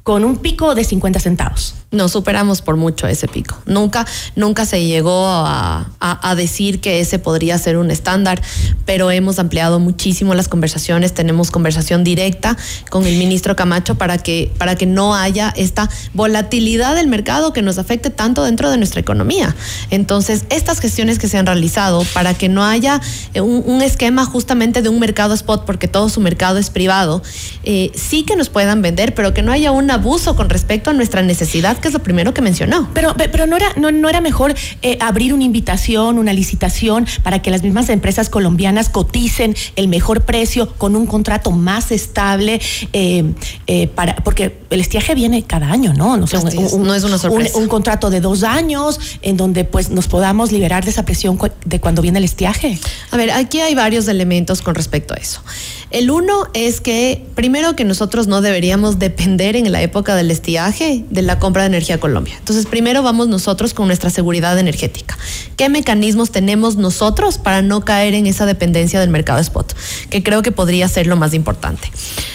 con 0.04 0.24
un 0.24 0.38
pico 0.38 0.74
de 0.74 0.86
50 0.86 1.20
centavos. 1.20 1.76
No 1.92 2.10
superamos 2.10 2.62
por 2.62 2.76
mucho 2.76 3.08
ese 3.08 3.28
pico. 3.28 3.58
Nunca, 3.66 4.06
nunca 4.36 4.66
se 4.66 4.86
llegó 4.86 5.28
a, 5.28 5.90
a, 6.00 6.36
decir 6.36 6.80
que 6.80 7.00
ese 7.00 7.20
podría 7.20 7.58
ser 7.58 7.78
un 7.78 7.92
estándar, 7.92 8.42
pero 8.86 9.10
hemos 9.12 9.40
ampliado 9.40 9.80
muchísimo 9.80 10.34
las 10.34 10.48
conversaciones. 10.48 11.14
Tenemos 11.14 11.52
conversación 11.52 12.04
directa 12.04 12.58
con 12.90 13.06
el 13.06 13.18
ministro 13.18 13.56
Camacho 13.56 13.96
para 13.96 14.18
que, 14.18 14.52
para 14.58 14.76
que 14.76 14.86
no 14.86 15.16
haya 15.16 15.54
esta 15.56 15.90
volatilidad 16.14 16.96
del 16.96 17.08
mercado 17.08 17.54
que 17.54 17.62
nos 17.62 17.78
afecte 17.78 18.10
tanto 18.10 18.44
dentro 18.44 18.70
de 18.70 18.78
nuestra 18.78 19.02
economía. 19.02 19.56
Entonces, 19.90 20.46
estas 20.50 20.80
gestiones 20.80 21.20
que 21.20 21.28
se 21.28 21.38
han 21.38 21.46
realizado 21.46 22.04
para 22.14 22.34
que 22.34 22.50
no 22.50 22.64
haya 22.64 23.02
un, 23.36 23.64
un 23.66 23.82
esquema 23.82 24.26
justamente 24.26 24.82
de 24.82 24.90
un 24.90 25.00
mercado 25.00 25.34
spot, 25.34 25.66
porque 25.66 25.88
todo 25.88 26.10
su 26.10 26.22
mercado 26.22 26.58
es 26.58 26.70
privado, 26.70 27.22
eh, 27.64 27.92
sí 27.96 28.24
que 28.24 28.36
nos 28.36 28.50
puedan 28.50 28.82
vender, 28.82 29.14
pero 29.14 29.34
que 29.34 29.42
no 29.42 29.52
haya 29.52 29.72
una 29.72 29.98
abuso 29.98 30.36
con 30.36 30.50
respecto 30.50 30.90
a 30.90 30.94
nuestra 30.94 31.22
necesidad, 31.22 31.77
que 31.80 31.88
es 31.88 31.94
lo 31.94 32.00
primero 32.00 32.34
que 32.34 32.42
mencionó. 32.42 32.90
Pero, 32.94 33.16
pero 33.16 33.46
no, 33.46 33.56
era, 33.56 33.68
no, 33.76 33.92
no 33.92 34.10
era 34.10 34.22
mejor 34.22 34.56
eh, 34.82 34.98
abrir 35.02 35.34
una 35.34 35.44
invitación, 35.44 36.20
una 36.20 36.34
licitación 36.34 37.06
para 37.24 37.42
que 37.42 37.52
las 37.52 37.64
mismas 37.64 37.90
empresas 37.90 38.30
colombianas 38.30 38.90
coticen 38.90 39.56
el 39.76 39.88
mejor 39.88 40.22
precio 40.22 40.74
con 40.78 40.96
un 40.96 41.06
contrato 41.06 41.52
más 41.52 41.92
estable, 41.92 42.62
eh, 42.94 43.34
eh, 43.68 43.88
para, 43.88 44.16
porque 44.18 44.58
el 44.70 44.82
estiaje 44.82 45.16
viene 45.16 45.44
cada 45.44 45.72
año, 45.72 45.94
¿no? 45.94 46.18
No, 46.18 46.28
sé, 46.28 46.38
un, 46.38 46.84
no 46.84 46.94
es 46.94 47.04
una 47.04 47.18
sorpresa. 47.18 47.58
Un, 47.58 47.68
contrato 47.68 48.10
de 48.10 48.22
dos 48.22 48.44
años 48.44 49.00
en 49.22 49.38
donde 49.38 49.64
pues 49.64 49.90
nos 49.90 50.08
podamos 50.08 50.52
liberar 50.52 50.84
de 50.84 50.92
esa 50.92 51.04
presión 51.04 51.38
de 51.66 51.80
cuando 51.80 52.02
viene 52.02 52.20
el 52.20 52.26
estiaje. 52.26 52.80
A 53.12 53.18
ver, 53.18 53.32
aquí 53.32 53.62
hay 53.62 53.74
varios 53.74 54.08
elementos 54.08 54.62
con 54.62 54.76
respecto 54.76 55.14
a 55.14 55.18
eso. 55.18 55.42
El 55.90 56.12
uno 56.12 56.48
es 56.54 56.82
que 56.82 57.26
primero 57.34 57.74
que 57.78 57.86
nosotros 57.86 58.28
no 58.28 58.42
deberíamos 58.42 59.00
depender 59.00 59.56
en 59.56 59.72
la 59.72 59.82
época 59.82 60.16
del 60.16 60.30
estiaje 60.32 61.06
de 61.10 61.22
la 61.22 61.40
compra 61.40 61.62
de 61.62 61.68
energía 61.68 61.96
a 61.96 62.00
Colombia. 62.00 62.36
Entonces, 62.38 62.66
primero 62.66 63.04
vamos 63.04 63.30
nosotros 63.30 63.74
con 63.74 63.88
nuestra 63.88 64.10
seguridad 64.10 64.60
energética. 64.60 65.18
¿Qué 65.56 65.70
mecanismos 65.70 66.32
tenemos 66.32 66.76
nosotros 66.76 67.38
para 67.38 67.62
no 67.62 67.86
caer 67.86 68.16
en 68.16 68.28
esa 68.28 68.46
dependencia 68.46 69.00
del 69.00 69.10
mercado 69.10 69.40
spot? 69.40 69.78
Que 70.10 70.24
creo 70.24 70.42
que 70.42 70.52
podría 70.52 70.90
ser 70.90 71.08
lo 71.08 71.16
más 71.16 71.34
importante. 71.34 71.90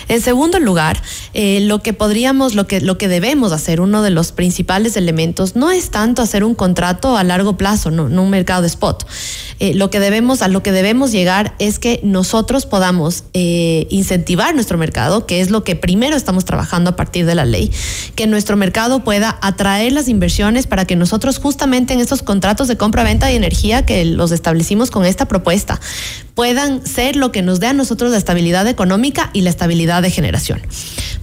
En 0.09 0.23
segundo 0.23 0.59
lugar, 0.59 1.03
eh, 1.35 1.61
lo 1.61 1.81
que 1.83 1.93
podríamos, 1.93 2.55
lo 2.55 2.67
que, 2.67 2.81
lo 2.81 2.97
que 2.97 3.09
debemos 3.09 3.53
hacer, 3.53 3.83
uno 3.83 4.03
de 4.03 4.11
los 4.11 4.33
principales 4.33 4.97
elementos, 4.97 5.57
no 5.57 5.71
es 5.71 5.91
tanto 5.91 6.23
hacer 6.23 6.43
un 6.43 6.55
contrato 6.55 7.19
a 7.19 7.25
largo 7.25 7.59
plazo, 7.59 7.91
no, 7.91 8.05
un 8.05 8.31
mercado 8.31 8.65
spot. 8.65 9.07
Eh, 9.61 9.75
lo 9.75 9.91
que 9.91 10.01
debemos, 10.01 10.43
a 10.43 10.49
lo 10.49 10.63
que 10.63 10.72
debemos 10.73 11.13
llegar 11.13 11.55
es 11.59 11.79
que 11.79 12.01
nosotros 12.03 12.67
podamos 12.67 13.25
eh, 13.33 13.87
incentivar 13.91 14.55
nuestro 14.55 14.79
mercado, 14.79 15.27
que 15.27 15.41
es 15.41 15.51
lo 15.51 15.65
que 15.65 15.77
primero 15.77 16.17
estamos 16.17 16.45
trabajando 16.45 16.91
a 16.91 16.97
partir 16.97 17.27
de 17.27 17.35
la 17.35 17.45
ley, 17.45 17.71
que 18.17 18.27
nuestro 18.27 18.57
mercado 18.57 19.05
pueda 19.05 19.39
atraer 19.43 19.93
las 19.93 20.09
inversiones 20.09 20.67
para 20.67 20.85
que 20.85 20.97
nosotros 20.97 21.39
justamente 21.39 21.95
en 21.95 22.01
estos 22.01 22.23
contratos 22.23 22.69
de 22.69 22.77
compra-venta 22.77 23.27
de 23.27 23.37
energía 23.37 23.87
que 23.87 24.05
los 24.05 24.33
establecimos 24.33 24.91
con 24.91 25.05
esta 25.05 25.27
propuesta, 25.27 25.81
puedan 26.35 26.87
ser 26.87 27.17
lo 27.17 27.31
que 27.33 27.43
nos 27.43 27.61
dé 27.61 27.67
a 27.67 27.73
nosotros 27.73 28.11
la 28.11 28.17
estabilidad 28.17 28.67
económica 28.67 29.31
y 29.33 29.43
la 29.43 29.51
estabilidad 29.51 30.03
de 30.03 30.11
generación. 30.11 30.63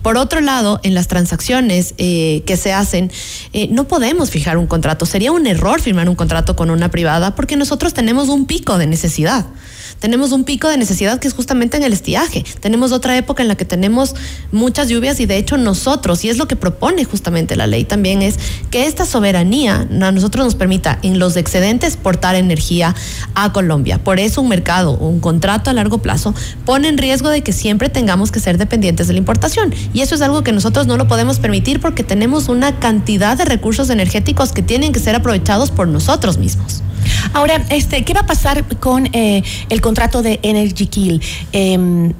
Por 0.02 0.18
otro 0.18 0.40
lado, 0.40 0.80
en 0.84 0.94
las 0.94 1.08
transacciones 1.08 1.94
eh, 1.98 2.44
que 2.46 2.56
se 2.58 2.72
hacen, 2.72 3.12
eh, 3.54 3.68
no 3.70 3.88
podemos 3.88 4.30
fijar 4.30 4.58
un 4.58 4.66
contrato. 4.66 5.06
Sería 5.06 5.32
un 5.32 5.46
error 5.46 5.82
firmar 5.82 6.08
un 6.08 6.16
contrato 6.16 6.56
con 6.56 6.70
una 6.70 6.90
privada 6.90 7.36
porque 7.36 7.58
nosotros 7.58 7.94
tenemos 7.94 8.30
un 8.30 8.46
pico 8.46 8.78
de 8.78 8.88
necesidad 8.88 9.29
tenemos 10.00 10.32
un 10.32 10.46
pico 10.46 10.70
de 10.70 10.78
necesidad 10.78 11.20
que 11.20 11.28
es 11.28 11.34
justamente 11.34 11.78
en 11.78 11.84
el 11.84 11.94
estiaje. 11.94 12.46
Tenemos 12.62 12.92
otra 12.92 13.18
época 13.18 13.44
en 13.44 13.50
la 13.50 13.56
que 13.56 13.66
tenemos 13.66 14.16
muchas 14.52 14.88
lluvias 14.88 15.20
y 15.20 15.26
de 15.26 15.38
hecho 15.38 15.58
nosotros, 15.58 16.24
y 16.24 16.30
es 16.30 16.38
lo 16.38 16.48
que 16.48 16.56
propone 16.56 17.04
justamente 17.04 17.56
la 17.56 17.68
ley 17.68 17.84
también, 17.84 18.22
es 18.22 18.36
que 18.72 18.86
esta 18.86 19.06
soberanía 19.06 19.88
a 20.02 20.12
nosotros 20.12 20.46
nos 20.46 20.56
permita 20.56 21.00
en 21.04 21.20
los 21.20 21.36
excedentes 21.36 21.98
portar 21.98 22.36
energía 22.36 22.96
a 23.36 23.52
Colombia. 23.52 24.02
Por 24.04 24.20
eso 24.20 24.42
un 24.42 24.50
mercado, 24.50 24.92
un 24.92 25.20
contrato 25.20 25.70
a 25.70 25.74
largo 25.74 26.00
plazo 26.00 26.34
pone 26.66 26.88
en 26.88 26.98
riesgo 26.98 27.30
de 27.30 27.42
que 27.42 27.52
siempre 27.52 27.90
tengamos 27.90 28.32
que 28.32 28.40
ser 28.40 28.58
dependientes 28.58 29.08
de 29.08 29.14
la 29.14 29.20
importación. 29.20 29.74
Y 29.94 30.02
eso 30.02 30.16
es 30.16 30.22
algo 30.22 30.44
que 30.44 30.52
nosotros 30.54 30.88
no 30.88 30.98
lo 30.98 31.08
podemos 31.08 31.40
permitir 31.40 31.82
porque 31.82 32.04
tenemos 32.04 32.48
una 32.48 32.80
cantidad 32.80 33.38
de 33.38 33.46
recursos 33.46 33.90
energéticos 33.90 34.54
que 34.54 34.62
tienen 34.62 34.94
que 34.94 35.00
ser 35.00 35.16
aprovechados 35.16 35.72
por 35.72 35.88
nosotros 35.88 36.38
mismos. 36.38 36.84
Ahora, 37.34 37.64
este, 37.70 38.04
¿qué 38.04 38.14
va 38.14 38.22
a 38.22 38.26
pasar 38.26 38.66
con 38.80 39.08
eh, 39.14 39.44
el 39.70 39.82
contrato 39.82 40.22
de 40.22 40.40
Energy 40.44 40.88
Kill? 40.88 41.22
Eh, 41.54 42.14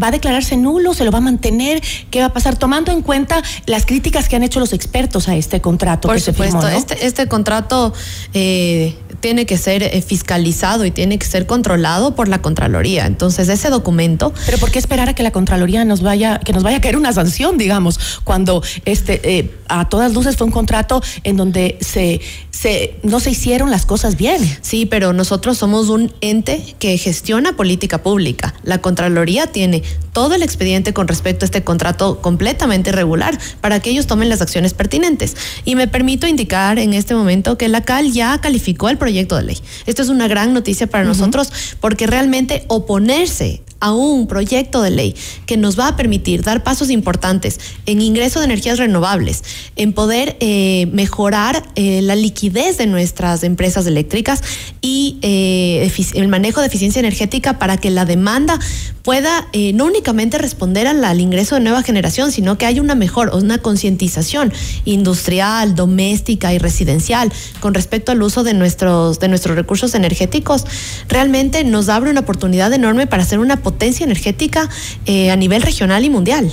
¿Va 0.00 0.08
a 0.08 0.10
declararse 0.10 0.56
nulo? 0.56 0.92
¿Se 0.92 1.04
lo 1.04 1.12
va 1.12 1.18
a 1.18 1.20
mantener? 1.20 1.80
¿Qué 2.10 2.18
va 2.18 2.26
a 2.26 2.32
pasar? 2.32 2.56
Tomando 2.56 2.90
en 2.90 3.00
cuenta 3.00 3.42
las 3.66 3.86
críticas 3.86 4.28
que 4.28 4.34
han 4.34 4.42
hecho 4.42 4.58
los 4.58 4.72
expertos 4.72 5.28
a 5.28 5.36
este 5.36 5.60
contrato. 5.60 6.08
Por 6.08 6.20
supuesto, 6.20 6.66
este, 6.66 7.06
este 7.06 7.28
contrato 7.28 7.92
eh, 8.32 8.96
tiene 9.24 9.46
que 9.46 9.56
ser 9.56 9.82
eh, 9.82 10.02
fiscalizado 10.02 10.84
y 10.84 10.90
tiene 10.90 11.18
que 11.18 11.26
ser 11.26 11.46
controlado 11.46 12.14
por 12.14 12.28
la 12.28 12.42
Contraloría. 12.42 13.06
Entonces, 13.06 13.48
ese 13.48 13.70
documento. 13.70 14.34
Pero 14.44 14.58
¿por 14.58 14.70
qué 14.70 14.78
esperar 14.78 15.08
a 15.08 15.14
que 15.14 15.22
la 15.22 15.30
Contraloría 15.30 15.84
nos 15.86 16.02
vaya, 16.02 16.40
que 16.40 16.52
nos 16.52 16.62
vaya 16.62 16.76
a 16.76 16.80
caer 16.80 16.96
una 16.96 17.12
sanción, 17.12 17.56
digamos, 17.56 18.20
cuando 18.24 18.62
este 18.84 19.38
eh, 19.38 19.54
a 19.68 19.88
todas 19.88 20.12
luces 20.12 20.36
fue 20.36 20.46
un 20.46 20.52
contrato 20.52 21.02
en 21.22 21.36
donde 21.36 21.78
se, 21.80 22.20
se 22.54 22.94
no 23.02 23.18
se 23.18 23.30
hicieron 23.30 23.70
las 23.70 23.84
cosas 23.84 24.16
bien? 24.16 24.40
Sí, 24.62 24.86
pero 24.86 25.12
nosotros 25.12 25.58
somos 25.58 25.88
un 25.88 26.12
ente 26.20 26.76
que 26.78 26.96
gestiona 26.98 27.56
política 27.56 28.02
pública. 28.02 28.54
La 28.62 28.80
Contraloría 28.80 29.48
tiene 29.48 29.82
todo 30.12 30.36
el 30.36 30.42
expediente 30.42 30.94
con 30.94 31.08
respecto 31.08 31.44
a 31.44 31.46
este 31.46 31.64
contrato 31.64 32.20
completamente 32.20 32.90
irregular 32.90 33.36
para 33.60 33.80
que 33.80 33.90
ellos 33.90 34.06
tomen 34.06 34.28
las 34.28 34.40
acciones 34.40 34.72
pertinentes. 34.72 35.36
Y 35.64 35.74
me 35.74 35.88
permito 35.88 36.28
indicar 36.28 36.78
en 36.78 36.94
este 36.94 37.14
momento 37.14 37.58
que 37.58 37.68
la 37.68 37.82
CAL 37.82 38.12
ya 38.12 38.38
calificó 38.38 38.88
el 38.88 38.98
proyecto 38.98 39.36
de 39.36 39.42
ley. 39.42 39.58
Esto 39.86 40.02
es 40.02 40.08
una 40.08 40.28
gran 40.28 40.54
noticia 40.54 40.86
para 40.86 41.02
nosotros 41.02 41.52
porque 41.80 42.06
realmente 42.06 42.64
oponerse 42.68 43.62
a 43.84 43.92
un 43.92 44.26
proyecto 44.26 44.80
de 44.80 44.90
ley 44.90 45.14
que 45.44 45.58
nos 45.58 45.78
va 45.78 45.88
a 45.88 45.96
permitir 45.96 46.42
dar 46.42 46.64
pasos 46.64 46.88
importantes 46.88 47.60
en 47.84 48.00
ingreso 48.00 48.38
de 48.38 48.46
energías 48.46 48.78
renovables, 48.78 49.44
en 49.76 49.92
poder 49.92 50.38
eh, 50.40 50.86
mejorar 50.90 51.62
eh, 51.74 52.00
la 52.00 52.16
liquidez 52.16 52.78
de 52.78 52.86
nuestras 52.86 53.42
empresas 53.42 53.86
eléctricas 53.86 54.42
y 54.80 55.18
eh, 55.20 55.92
el 56.14 56.28
manejo 56.28 56.62
de 56.62 56.68
eficiencia 56.68 56.98
energética 56.98 57.58
para 57.58 57.76
que 57.76 57.90
la 57.90 58.06
demanda 58.06 58.58
pueda 59.04 59.46
no 59.74 59.84
únicamente 59.84 60.38
responder 60.38 60.86
al, 60.86 61.04
al, 61.04 61.20
ingreso 61.20 61.54
de 61.54 61.60
nueva 61.60 61.82
generación, 61.82 62.32
sino 62.32 62.58
que 62.58 62.66
haya 62.66 62.82
una 62.82 62.94
mejor, 62.94 63.30
una 63.34 63.58
concientización 63.58 64.52
industrial, 64.84 65.74
doméstica 65.74 66.52
y 66.52 66.58
residencial 66.58 67.30
con 67.60 67.74
respecto 67.74 68.12
al 68.12 68.22
uso 68.22 68.42
de 68.42 68.54
nuestros, 68.54 69.20
de 69.20 69.28
nuestros 69.28 69.56
recursos 69.56 69.94
energéticos, 69.94 70.64
realmente 71.08 71.64
nos 71.64 71.88
abre 71.88 72.10
una 72.10 72.20
oportunidad 72.20 72.72
enorme 72.72 73.06
para 73.06 73.22
hacer 73.22 73.38
una 73.38 73.56
potencia 73.62 74.04
energética 74.04 74.68
eh, 75.06 75.30
a 75.30 75.36
nivel 75.36 75.62
regional 75.62 76.04
y 76.04 76.10
mundial. 76.10 76.52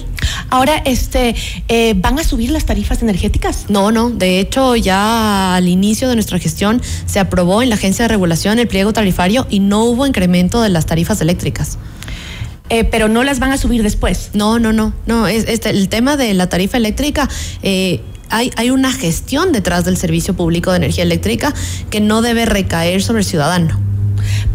Ahora, 0.49 0.77
este, 0.85 1.35
eh, 1.67 1.93
¿van 1.97 2.19
a 2.19 2.23
subir 2.23 2.51
las 2.51 2.65
tarifas 2.65 3.01
energéticas? 3.01 3.65
No, 3.69 3.91
no. 3.91 4.09
De 4.09 4.39
hecho, 4.39 4.75
ya 4.75 5.55
al 5.55 5.67
inicio 5.67 6.09
de 6.09 6.15
nuestra 6.15 6.39
gestión 6.39 6.81
se 7.05 7.19
aprobó 7.19 7.61
en 7.61 7.69
la 7.69 7.75
Agencia 7.75 8.03
de 8.03 8.09
Regulación 8.09 8.59
el 8.59 8.67
pliego 8.67 8.93
tarifario 8.93 9.47
y 9.49 9.59
no 9.59 9.83
hubo 9.85 10.05
incremento 10.05 10.61
de 10.61 10.69
las 10.69 10.85
tarifas 10.85 11.21
eléctricas. 11.21 11.77
Eh, 12.71 12.85
pero 12.85 13.09
no 13.09 13.25
las 13.25 13.39
van 13.39 13.51
a 13.51 13.57
subir 13.57 13.83
después. 13.83 14.29
No, 14.33 14.57
no, 14.57 14.71
no, 14.71 14.93
no. 15.05 15.27
Es, 15.27 15.43
este, 15.49 15.71
el 15.71 15.89
tema 15.89 16.15
de 16.15 16.33
la 16.33 16.47
tarifa 16.47 16.77
eléctrica. 16.77 17.27
Eh, 17.63 17.99
hay, 18.29 18.49
hay, 18.55 18.69
una 18.71 18.93
gestión 18.93 19.51
detrás 19.51 19.83
del 19.83 19.97
servicio 19.97 20.33
público 20.35 20.71
de 20.71 20.77
energía 20.77 21.03
eléctrica 21.03 21.53
que 21.89 21.99
no 21.99 22.21
debe 22.21 22.45
recaer 22.45 23.03
sobre 23.03 23.19
el 23.19 23.25
ciudadano. 23.25 23.90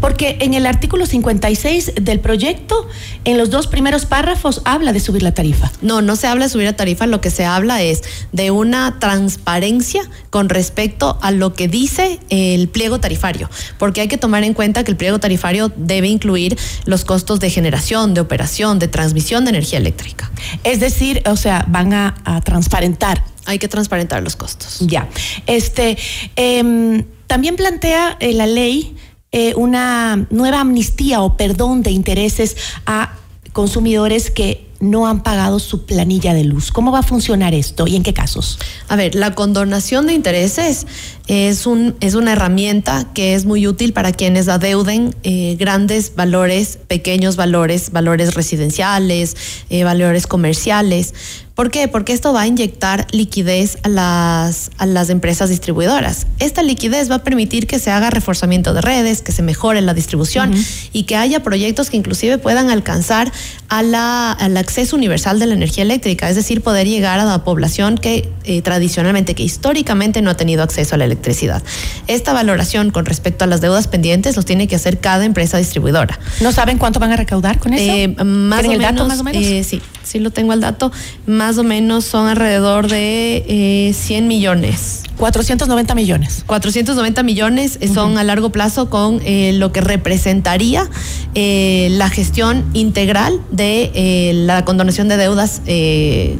Porque 0.01 0.37
en 0.41 0.53
el 0.53 0.65
artículo 0.65 1.05
56 1.05 1.93
del 2.01 2.19
proyecto, 2.19 2.87
en 3.23 3.37
los 3.37 3.49
dos 3.49 3.67
primeros 3.67 4.05
párrafos, 4.05 4.61
habla 4.65 4.93
de 4.93 4.99
subir 4.99 5.23
la 5.23 5.33
tarifa. 5.33 5.71
No, 5.81 6.01
no 6.01 6.15
se 6.15 6.27
habla 6.27 6.45
de 6.45 6.49
subir 6.49 6.65
la 6.65 6.75
tarifa, 6.75 7.07
lo 7.07 7.21
que 7.21 7.29
se 7.29 7.45
habla 7.45 7.81
es 7.81 8.03
de 8.31 8.51
una 8.51 8.99
transparencia 8.99 10.01
con 10.29 10.49
respecto 10.49 11.17
a 11.21 11.31
lo 11.31 11.53
que 11.53 11.67
dice 11.67 12.19
el 12.29 12.69
pliego 12.69 12.99
tarifario, 12.99 13.49
porque 13.77 14.01
hay 14.01 14.07
que 14.07 14.17
tomar 14.17 14.43
en 14.43 14.53
cuenta 14.53 14.83
que 14.83 14.91
el 14.91 14.97
pliego 14.97 15.19
tarifario 15.19 15.71
debe 15.75 16.07
incluir 16.07 16.57
los 16.85 17.05
costos 17.05 17.39
de 17.39 17.49
generación, 17.49 18.13
de 18.13 18.21
operación, 18.21 18.79
de 18.79 18.87
transmisión 18.87 19.45
de 19.45 19.51
energía 19.51 19.79
eléctrica. 19.79 20.31
Es 20.63 20.79
decir, 20.79 21.21
o 21.25 21.35
sea, 21.35 21.65
van 21.67 21.93
a, 21.93 22.15
a 22.23 22.41
transparentar. 22.41 23.23
Hay 23.45 23.59
que 23.59 23.67
transparentar 23.67 24.21
los 24.23 24.35
costos. 24.35 24.79
Ya. 24.81 25.07
Este, 25.45 25.97
eh, 26.35 27.03
también 27.27 27.57
plantea 27.57 28.17
eh, 28.19 28.33
la 28.33 28.47
ley 28.47 28.95
eh, 29.37 29.53
una 29.55 30.25
nueva 30.31 30.61
amnistía 30.61 31.21
o 31.21 31.37
perdón 31.37 31.83
de 31.83 31.91
intereses 31.91 32.57
a 32.87 33.13
consumidores 33.53 34.31
que 34.31 34.67
no 34.79 35.07
han 35.07 35.21
pagado 35.21 35.59
su 35.59 35.85
planilla 35.85 36.33
de 36.33 36.43
luz. 36.43 36.71
¿Cómo 36.71 36.91
va 36.91 36.99
a 36.99 37.03
funcionar 37.03 37.53
esto 37.53 37.85
y 37.85 37.95
en 37.95 38.01
qué 38.01 38.15
casos? 38.15 38.57
A 38.87 38.95
ver, 38.95 39.13
la 39.13 39.35
condonación 39.35 40.07
de 40.07 40.13
intereses 40.13 40.87
es, 41.27 41.67
un, 41.67 41.95
es 41.99 42.15
una 42.15 42.33
herramienta 42.33 43.11
que 43.13 43.35
es 43.35 43.45
muy 43.45 43.67
útil 43.67 43.93
para 43.93 44.11
quienes 44.11 44.47
adeuden 44.47 45.15
eh, 45.21 45.55
grandes 45.59 46.15
valores, 46.15 46.79
pequeños 46.87 47.35
valores, 47.35 47.91
valores 47.91 48.33
residenciales, 48.33 49.37
eh, 49.69 49.83
valores 49.83 50.25
comerciales. 50.25 51.13
¿Por 51.57 51.71
qué? 51.71 51.87
Porque 51.87 52.13
esto 52.13 52.33
va 52.33 52.41
a 52.41 52.47
inyectar 52.47 53.07
liquidez 53.11 53.79
a 53.81 53.89
las, 53.89 54.69
a 54.77 54.85
las 54.85 55.09
empresas 55.09 55.49
distribuidoras. 55.49 56.27
Esta 56.37 56.61
liquidez 56.61 57.09
va 57.09 57.15
a 57.15 57.23
permitir 57.23 57.65
que 57.65 57.79
se 57.79 57.89
haga 57.89 58.11
reforzamiento 58.11 58.75
de 58.75 58.81
redes, 58.81 59.23
que 59.23 59.31
se 59.31 59.41
mejore 59.41 59.81
la 59.81 59.95
distribución 59.95 60.51
uh 60.51 60.53
-huh. 60.53 60.89
y 60.93 61.03
que 61.05 61.15
haya 61.15 61.41
proyectos 61.41 61.89
que 61.89 61.97
inclusive 61.97 62.37
puedan 62.37 62.69
alcanzar 62.69 63.31
a 63.69 63.81
la, 63.81 64.33
al 64.33 64.55
acceso 64.55 64.95
universal 64.95 65.39
de 65.39 65.47
la 65.47 65.55
energía 65.55 65.81
eléctrica, 65.81 66.29
es 66.29 66.35
decir, 66.35 66.61
poder 66.61 66.87
llegar 66.87 67.19
a 67.19 67.25
la 67.25 67.43
población 67.43 67.97
que 67.97 68.29
eh, 68.43 68.61
tradicionalmente, 68.61 69.33
que 69.33 69.43
históricamente 69.43 70.21
no 70.21 70.29
ha 70.29 70.37
tenido 70.37 70.61
acceso 70.61 70.93
a 70.93 70.99
la 70.99 71.05
electricidad. 71.05 71.63
Esta 72.05 72.33
valoración 72.33 72.91
con 72.91 73.05
respecto 73.05 73.45
a 73.45 73.47
las 73.47 73.61
deudas 73.61 73.87
pendientes 73.87 74.35
los 74.35 74.45
tiene 74.45 74.67
que 74.67 74.75
hacer 74.75 74.99
cada 74.99 75.25
empresa 75.25 75.57
distribuidora. 75.57 76.19
¿No 76.39 76.51
saben 76.51 76.77
cuánto 76.77 76.99
van 76.99 77.13
a 77.13 77.15
recaudar 77.15 77.57
con 77.57 77.73
eso? 77.73 77.91
Eh, 77.91 78.09
más, 78.23 78.59
o 78.63 78.71
el 78.71 78.77
menos, 78.77 78.95
dato, 78.95 79.07
más 79.07 79.19
o 79.21 79.23
menos? 79.23 79.43
Eh, 79.43 79.63
sí, 79.63 79.81
sí 80.03 80.19
lo 80.19 80.29
tengo 80.29 80.51
al 80.51 80.61
dato. 80.61 80.91
Más 81.25 81.46
o 81.57 81.63
menos 81.63 82.03
son 82.03 82.27
alrededor 82.27 82.89
de 82.89 83.45
eh, 83.47 83.93
100 83.93 84.27
millones. 84.27 85.03
490 85.17 85.95
millones. 85.95 86.43
490 86.45 87.23
millones 87.23 87.79
uh 87.81 87.85
-huh. 87.85 87.93
son 87.93 88.17
a 88.17 88.23
largo 88.23 88.51
plazo 88.51 88.89
con 88.89 89.19
eh, 89.25 89.51
lo 89.53 89.71
que 89.71 89.81
representaría 89.81 90.87
eh, 91.33 91.89
la 91.91 92.09
gestión 92.09 92.65
integral 92.73 93.39
de 93.51 93.91
eh, 93.93 94.33
la 94.33 94.63
condonación 94.63 95.07
de 95.07 95.17
deudas 95.17 95.61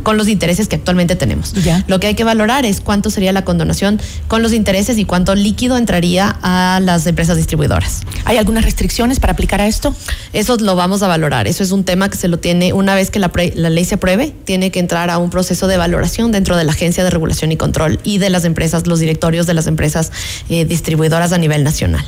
con 0.03 0.17
los 0.17 0.27
intereses 0.27 0.67
que 0.67 0.75
actualmente 0.75 1.15
tenemos. 1.15 1.53
Ya. 1.53 1.83
Lo 1.87 1.99
que 1.99 2.07
hay 2.07 2.15
que 2.15 2.23
valorar 2.23 2.65
es 2.65 2.81
cuánto 2.81 3.09
sería 3.09 3.31
la 3.31 3.43
condonación 3.43 3.99
con 4.27 4.41
los 4.41 4.53
intereses 4.53 4.97
y 4.97 5.05
cuánto 5.05 5.35
líquido 5.35 5.77
entraría 5.77 6.37
a 6.41 6.79
las 6.81 7.05
empresas 7.07 7.37
distribuidoras. 7.37 8.01
¿Hay 8.25 8.37
algunas 8.37 8.63
restricciones 8.63 9.19
para 9.19 9.33
aplicar 9.33 9.61
a 9.61 9.67
esto? 9.67 9.95
Eso 10.33 10.57
lo 10.57 10.75
vamos 10.75 11.01
a 11.03 11.07
valorar. 11.07 11.47
Eso 11.47 11.63
es 11.63 11.71
un 11.71 11.83
tema 11.83 12.09
que 12.09 12.17
se 12.17 12.27
lo 12.27 12.37
tiene, 12.37 12.73
una 12.73 12.95
vez 12.95 13.09
que 13.11 13.19
la, 13.19 13.31
la 13.55 13.69
ley 13.69 13.85
se 13.85 13.95
apruebe, 13.95 14.33
tiene 14.45 14.71
que 14.71 14.79
entrar 14.79 14.96
a 14.97 15.17
un 15.17 15.29
proceso 15.29 15.67
de 15.67 15.77
valoración 15.77 16.31
dentro 16.31 16.57
de 16.57 16.63
la 16.63 16.71
Agencia 16.71 17.03
de 17.03 17.09
Regulación 17.09 17.51
y 17.51 17.57
Control 17.57 17.99
y 18.03 18.17
de 18.17 18.29
las 18.29 18.45
empresas, 18.45 18.87
los 18.87 18.99
directorios 18.99 19.47
de 19.47 19.53
las 19.53 19.67
empresas 19.67 20.11
eh, 20.49 20.65
distribuidoras 20.65 21.31
a 21.31 21.37
nivel 21.37 21.63
nacional. 21.63 22.05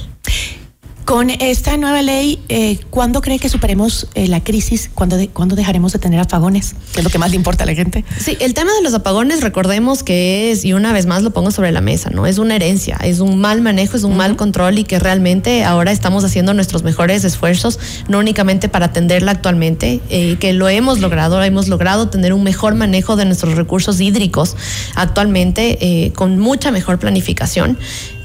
Con 1.10 1.32
esta 1.32 1.76
nueva 1.76 2.04
ley, 2.04 2.40
eh, 2.50 2.78
¿cuándo 2.92 3.22
cree 3.22 3.40
que 3.40 3.50
superemos 3.50 4.08
eh, 4.14 4.28
la 4.28 4.44
crisis? 4.44 4.92
¿Cuándo, 4.94 5.18
de, 5.18 5.28
¿Cuándo, 5.28 5.56
dejaremos 5.56 5.92
de 5.92 5.98
tener 5.98 6.20
apagones? 6.20 6.76
Que 6.94 7.00
es 7.00 7.04
lo 7.04 7.10
que 7.10 7.18
más 7.18 7.32
le 7.32 7.36
importa 7.36 7.64
a 7.64 7.66
la 7.66 7.74
gente. 7.74 8.06
Sí, 8.20 8.38
el 8.40 8.54
tema 8.54 8.72
de 8.76 8.84
los 8.84 8.94
apagones, 8.94 9.42
recordemos 9.42 10.04
que 10.04 10.52
es, 10.52 10.64
y 10.66 10.74
una 10.74 10.94
vez 10.94 11.08
más 11.08 11.24
lo 11.24 11.32
pongo 11.32 11.50
sobre 11.50 11.72
la 11.72 11.82
mesa, 11.82 12.12
¿no? 12.12 12.28
Es 12.28 12.38
una 12.38 12.56
herencia, 12.56 12.96
es 13.04 13.22
un 13.22 13.42
mal 13.42 13.60
manejo, 13.62 13.98
es 13.98 14.04
un 14.04 14.12
uh 14.12 14.14
-huh. 14.14 14.18
mal 14.18 14.36
control 14.36 14.78
y 14.78 14.84
que 14.84 15.00
realmente 15.00 15.64
ahora 15.64 15.92
estamos 15.92 16.24
haciendo 16.24 16.54
nuestros 16.54 16.84
mejores 16.84 17.24
esfuerzos, 17.24 17.80
no 18.08 18.20
únicamente 18.20 18.70
para 18.70 18.86
atenderla 18.86 19.32
actualmente, 19.32 20.02
eh, 20.12 20.38
que 20.40 20.54
lo 20.54 20.70
hemos 20.70 21.00
logrado, 21.00 21.42
hemos 21.42 21.70
logrado 21.70 22.10
tener 22.10 22.34
un 22.34 22.44
mejor 22.44 22.76
manejo 22.76 23.16
de 23.16 23.26
nuestros 23.26 23.56
recursos 23.56 24.00
hídricos 24.00 24.56
actualmente, 24.94 26.12
con 26.16 26.38
mucha 26.38 26.70
mejor 26.70 27.00
planificación 27.00 27.80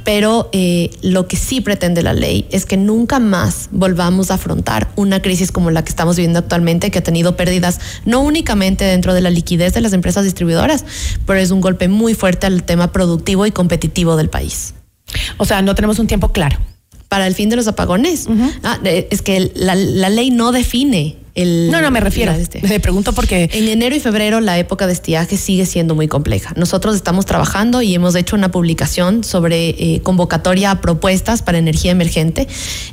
pero 0.05 0.51
eh, 0.53 0.91
lo 1.03 1.27
que 1.27 1.37
sí 1.37 1.61
pretende 1.61 2.03
la 2.03 2.13
ley 2.13 2.47
es 2.51 2.67
que 2.67 2.77
nunca 2.77 3.19
más 3.19 3.69
volvamos 3.73 4.31
a 4.31 4.35
afrontar 4.35 4.91
una 4.97 5.23
crisis 5.23 5.51
como 5.51 5.71
la 5.71 5.83
que 5.83 5.89
estamos 5.89 6.17
viviendo 6.17 6.39
actualmente, 6.39 6.91
que 6.91 6.99
ha 6.99 7.03
tenido 7.03 7.37
pérdidas 7.37 7.81
no 8.05 8.21
únicamente 8.21 8.85
dentro 8.85 9.15
de 9.15 9.23
la 9.23 9.31
liquidez 9.31 9.73
de 9.73 9.81
las 9.81 9.95
empresas 9.95 10.25
distribuidoras, 10.25 10.85
pero 11.27 11.39
es 11.39 11.51
un 11.51 11.61
golpe 11.61 11.89
muy 11.89 12.15
fuerte 12.15 12.47
al 12.47 12.63
tema 12.65 12.93
productivo 12.93 13.47
y 13.47 13.51
competitivo 13.51 14.17
del 14.17 14.29
país. 14.29 14.75
O 15.39 15.45
sea, 15.45 15.63
no 15.63 15.75
tenemos 15.75 15.99
un 15.99 16.07
tiempo 16.07 16.33
claro. 16.33 16.59
Para 17.09 17.27
el 17.27 17.35
fin 17.35 17.49
de 17.49 17.57
los 17.57 17.69
apagones. 17.69 18.27
Uh 18.27 18.33
-huh. 18.33 18.53
ah, 18.65 18.79
es 18.83 19.23
que 19.23 19.53
la, 19.55 19.75
la 19.75 20.09
ley 20.09 20.31
no 20.31 20.53
define 20.53 21.17
el, 21.35 21.71
no, 21.71 21.81
no 21.81 21.91
me 21.91 22.01
refiero. 22.01 22.33
Este. 22.33 22.67
Le 22.67 22.79
pregunto 22.79 23.13
porque 23.13 23.51
en 23.53 23.69
enero 23.69 23.97
y 23.97 24.01
febrero 24.01 24.41
la 24.41 24.57
época 24.59 24.87
de 24.87 24.93
estiaje 24.93 25.37
sigue 25.37 25.67
siendo 25.67 25.95
muy 25.97 26.07
compleja. 26.07 26.53
Nosotros 26.57 26.95
estamos 26.95 27.27
trabajando 27.27 27.83
y 27.83 27.95
hemos 27.95 28.15
hecho 28.15 28.37
una 28.37 28.51
publicación 28.51 29.25
sobre 29.25 29.71
eh, 29.71 30.01
convocatoria 30.03 30.71
a 30.71 30.81
propuestas 30.81 31.43
para 31.43 31.59
energía 31.59 31.91
emergente 31.91 32.47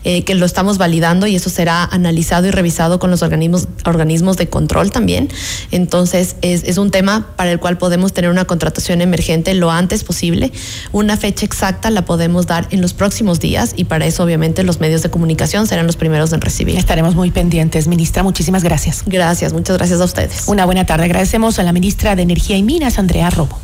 eh, 0.03 0.23
que 0.23 0.33
lo 0.33 0.47
estamos 0.47 0.79
validando 0.79 1.27
y 1.27 1.35
eso 1.35 1.51
será 1.51 1.83
analizado 1.83 2.47
y 2.47 2.51
revisado 2.51 2.97
con 2.97 3.11
los 3.11 3.21
organismos 3.21 3.67
organismos 3.85 4.37
de 4.37 4.49
control 4.49 4.91
también. 4.91 5.29
Entonces 5.69 6.35
es, 6.41 6.63
es 6.63 6.77
un 6.79 6.89
tema 6.89 7.33
para 7.35 7.51
el 7.51 7.59
cual 7.59 7.77
podemos 7.77 8.11
tener 8.11 8.31
una 8.31 8.45
contratación 8.45 9.01
emergente 9.01 9.53
lo 9.53 9.69
antes 9.69 10.03
posible. 10.03 10.51
Una 10.91 11.15
fecha 11.15 11.45
exacta 11.45 11.91
la 11.91 12.05
podemos 12.05 12.47
dar 12.47 12.67
en 12.71 12.81
los 12.81 12.93
próximos 12.93 13.39
días 13.39 13.73
y 13.75 13.83
para 13.83 14.07
eso 14.07 14.23
obviamente 14.23 14.63
los 14.63 14.79
medios 14.79 15.03
de 15.03 15.11
comunicación 15.11 15.67
serán 15.67 15.85
los 15.85 15.95
primeros 15.95 16.33
en 16.33 16.41
recibir. 16.41 16.77
Estaremos 16.77 17.13
muy 17.13 17.29
pendientes, 17.29 17.87
ministra 17.87 18.23
muchísimas 18.31 18.63
gracias. 18.63 19.03
Gracias, 19.05 19.51
muchas 19.51 19.77
gracias 19.77 19.99
a 19.99 20.05
ustedes. 20.05 20.43
Una 20.47 20.63
buena 20.63 20.85
tarde. 20.85 21.03
Agradecemos 21.03 21.59
a 21.59 21.63
la 21.63 21.73
ministra 21.73 22.15
de 22.15 22.21
Energía 22.21 22.55
y 22.55 22.63
Minas, 22.63 22.97
Andrea 22.97 23.29
Robo. 23.29 23.59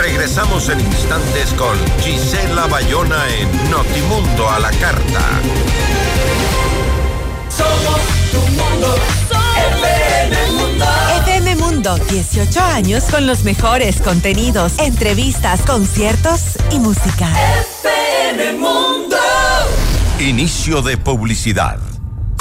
Regresamos 0.00 0.68
en 0.68 0.80
instantes 0.80 1.54
con 1.56 1.78
Gisela 2.02 2.66
Bayona 2.66 3.22
en 3.38 3.70
Notimundo 3.70 4.50
a 4.50 4.58
la 4.58 4.70
Carta. 4.70 5.22
Somos 7.56 8.00
tu 8.32 8.40
mundo. 8.50 8.96
FM 9.78 10.50
Mundo. 10.50 10.84
FM 11.20 11.56
Mundo, 11.56 11.96
18 12.10 12.60
años 12.60 13.04
con 13.04 13.28
los 13.28 13.44
mejores 13.44 14.00
contenidos, 14.00 14.72
entrevistas, 14.80 15.60
conciertos 15.60 16.58
y 16.72 16.80
música. 16.80 17.30
FM 18.26 18.54
Mundo. 18.54 19.16
Inicio 20.18 20.82
de 20.82 20.96
publicidad 20.96 21.91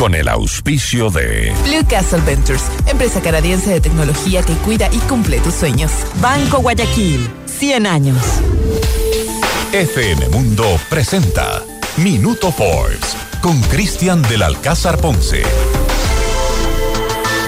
con 0.02 0.16
el 0.16 0.30
auspicio 0.30 1.12
de 1.12 1.54
Blue 1.64 1.86
Castle 1.88 2.22
Ventures, 2.22 2.64
empresa 2.88 3.22
canadiense 3.22 3.70
de 3.70 3.82
tecnología 3.82 4.42
que 4.42 4.54
cuida 4.54 4.90
y 4.92 4.98
cumple 5.02 5.40
tus 5.42 5.54
sueños. 5.54 5.92
Banco 6.20 6.58
Guayaquil, 6.58 7.30
100 7.46 7.86
años. 7.86 8.18
FM 9.72 10.30
Mundo 10.30 10.66
presenta 10.90 11.64
Minuto 11.98 12.52
Forbes 12.52 13.16
con 13.44 13.62
Cristian 13.62 14.24
del 14.24 14.42
Alcázar 14.42 14.98
Ponce. 14.98 15.44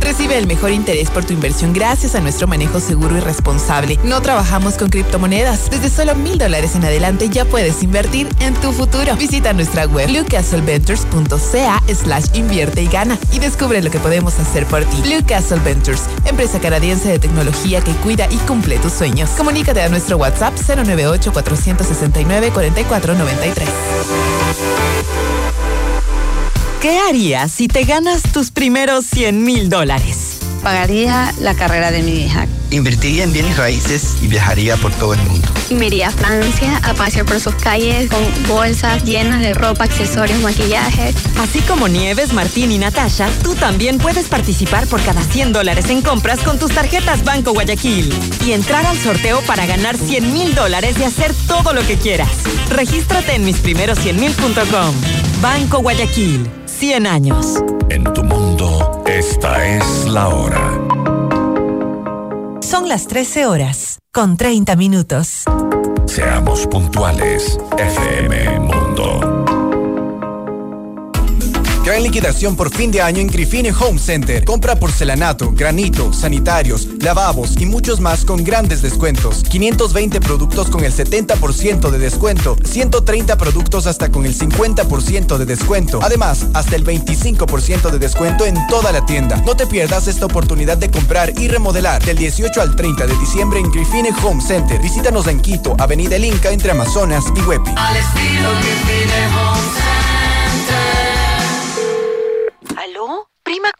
Recibe 0.00 0.38
el 0.38 0.46
mejor 0.46 0.70
interés 0.70 1.10
por 1.10 1.24
tu 1.24 1.32
inversión 1.32 1.72
gracias 1.72 2.14
a 2.14 2.20
nuestro 2.20 2.46
manejo 2.46 2.80
seguro 2.80 3.16
y 3.16 3.20
responsable. 3.20 3.98
No 4.04 4.20
trabajamos 4.22 4.74
con 4.74 4.88
criptomonedas. 4.88 5.70
Desde 5.70 5.90
solo 5.90 6.14
mil 6.14 6.38
dólares 6.38 6.74
en 6.74 6.84
adelante 6.84 7.28
ya 7.28 7.44
puedes 7.44 7.82
invertir 7.82 8.28
en 8.40 8.54
tu 8.54 8.72
futuro. 8.72 9.16
Visita 9.16 9.52
nuestra 9.52 9.86
web 9.86 10.08
bluecastleventures.ca 10.08 11.82
slash 11.94 12.26
invierte 12.34 12.82
y 12.82 12.88
gana 12.88 13.18
y 13.32 13.38
descubre 13.38 13.82
lo 13.82 13.90
que 13.90 13.98
podemos 13.98 14.38
hacer 14.38 14.66
por 14.66 14.84
ti. 14.84 15.02
Blue 15.02 15.24
Castle 15.26 15.60
Ventures, 15.60 16.02
empresa 16.24 16.60
canadiense 16.60 17.08
de 17.08 17.18
tecnología 17.18 17.80
que 17.80 17.92
cuida 17.92 18.26
y 18.30 18.36
cumple 18.38 18.78
tus 18.78 18.92
sueños. 18.92 19.30
Comunícate 19.30 19.82
a 19.82 19.88
nuestro 19.88 20.16
WhatsApp 20.16 20.54
098 20.56 21.32
469 21.32 22.50
4493. 22.52 23.68
¿Qué 26.80 26.96
harías 26.96 27.50
si 27.50 27.66
te 27.66 27.82
ganas 27.82 28.22
tus 28.22 28.52
primeros 28.52 29.04
100 29.06 29.42
mil 29.42 29.68
dólares? 29.68 30.38
Pagaría 30.62 31.34
la 31.40 31.54
carrera 31.54 31.90
de 31.90 32.04
mi 32.04 32.12
hija. 32.22 32.46
Invertiría 32.70 33.24
en 33.24 33.32
bienes 33.32 33.56
raíces 33.56 34.16
y 34.22 34.28
viajaría 34.28 34.76
por 34.76 34.92
todo 34.92 35.14
el 35.14 35.20
mundo. 35.22 35.48
Y 35.70 35.74
me 35.74 35.86
iría 35.86 36.08
a 36.08 36.10
Francia 36.12 36.80
a 36.84 36.94
pasear 36.94 37.26
por 37.26 37.40
sus 37.40 37.56
calles 37.56 38.08
con 38.08 38.20
bolsas 38.46 39.02
llenas 39.02 39.40
de 39.40 39.54
ropa, 39.54 39.84
accesorios, 39.84 40.40
maquillaje. 40.40 41.12
Así 41.40 41.60
como 41.62 41.88
Nieves, 41.88 42.32
Martín 42.32 42.70
y 42.70 42.78
Natasha, 42.78 43.28
tú 43.42 43.56
también 43.56 43.98
puedes 43.98 44.28
participar 44.28 44.86
por 44.86 45.02
cada 45.02 45.22
100 45.24 45.52
dólares 45.52 45.90
en 45.90 46.00
compras 46.00 46.38
con 46.40 46.60
tus 46.60 46.70
tarjetas 46.70 47.24
Banco 47.24 47.54
Guayaquil 47.54 48.14
y 48.46 48.52
entrar 48.52 48.86
al 48.86 48.98
sorteo 48.98 49.40
para 49.40 49.66
ganar 49.66 49.96
100 49.96 50.32
mil 50.32 50.54
dólares 50.54 50.94
y 51.00 51.02
hacer 51.02 51.34
todo 51.48 51.72
lo 51.72 51.84
que 51.84 51.96
quieras. 51.96 52.30
Regístrate 52.70 53.34
en 53.34 53.46
misprimeros100mil.com. 53.46 55.27
Banco 55.40 55.80
Guayaquil. 55.82 56.50
100 56.66 57.06
años. 57.06 57.62
En 57.90 58.04
tu 58.12 58.24
mundo, 58.24 59.02
esta 59.06 59.64
es 59.66 60.04
la 60.06 60.28
hora. 60.28 60.80
Son 62.60 62.88
las 62.88 63.06
13 63.06 63.46
horas, 63.46 63.98
con 64.12 64.36
30 64.36 64.74
minutos. 64.76 65.44
Seamos 66.06 66.66
puntuales, 66.66 67.58
FM 67.76 68.60
Mundo. 68.60 69.37
Gran 71.88 72.02
liquidación 72.02 72.54
por 72.54 72.70
fin 72.70 72.90
de 72.90 73.00
año 73.00 73.22
en 73.22 73.28
Grifine 73.28 73.72
Home 73.72 73.98
Center. 73.98 74.44
Compra 74.44 74.76
porcelanato, 74.76 75.52
granito, 75.52 76.12
sanitarios, 76.12 76.86
lavabos 77.00 77.58
y 77.58 77.64
muchos 77.64 77.98
más 77.98 78.26
con 78.26 78.44
grandes 78.44 78.82
descuentos. 78.82 79.42
520 79.44 80.20
productos 80.20 80.68
con 80.68 80.84
el 80.84 80.92
70% 80.92 81.88
de 81.88 81.98
descuento. 81.98 82.58
130 82.62 83.38
productos 83.38 83.86
hasta 83.86 84.10
con 84.10 84.26
el 84.26 84.36
50% 84.36 85.38
de 85.38 85.46
descuento. 85.46 86.00
Además, 86.02 86.44
hasta 86.52 86.76
el 86.76 86.84
25% 86.84 87.90
de 87.90 87.98
descuento 87.98 88.44
en 88.44 88.58
toda 88.66 88.92
la 88.92 89.06
tienda. 89.06 89.40
No 89.46 89.56
te 89.56 89.66
pierdas 89.66 90.08
esta 90.08 90.26
oportunidad 90.26 90.76
de 90.76 90.90
comprar 90.90 91.32
y 91.40 91.48
remodelar 91.48 92.04
del 92.04 92.18
18 92.18 92.60
al 92.60 92.76
30 92.76 93.06
de 93.06 93.16
diciembre 93.16 93.60
en 93.60 93.72
Grifine 93.72 94.10
Home 94.22 94.42
Center. 94.42 94.78
Visítanos 94.82 95.26
en 95.26 95.40
Quito, 95.40 95.74
Avenida 95.78 96.16
El 96.16 96.26
Inca 96.26 96.50
entre 96.50 96.72
Amazonas 96.72 97.24
y 97.34 97.40
Huepi. 97.40 97.70
Al 97.74 97.96
estilo 97.96 98.50
Grifine 98.60 99.26
Home 99.28 99.62
Center. 99.72 101.17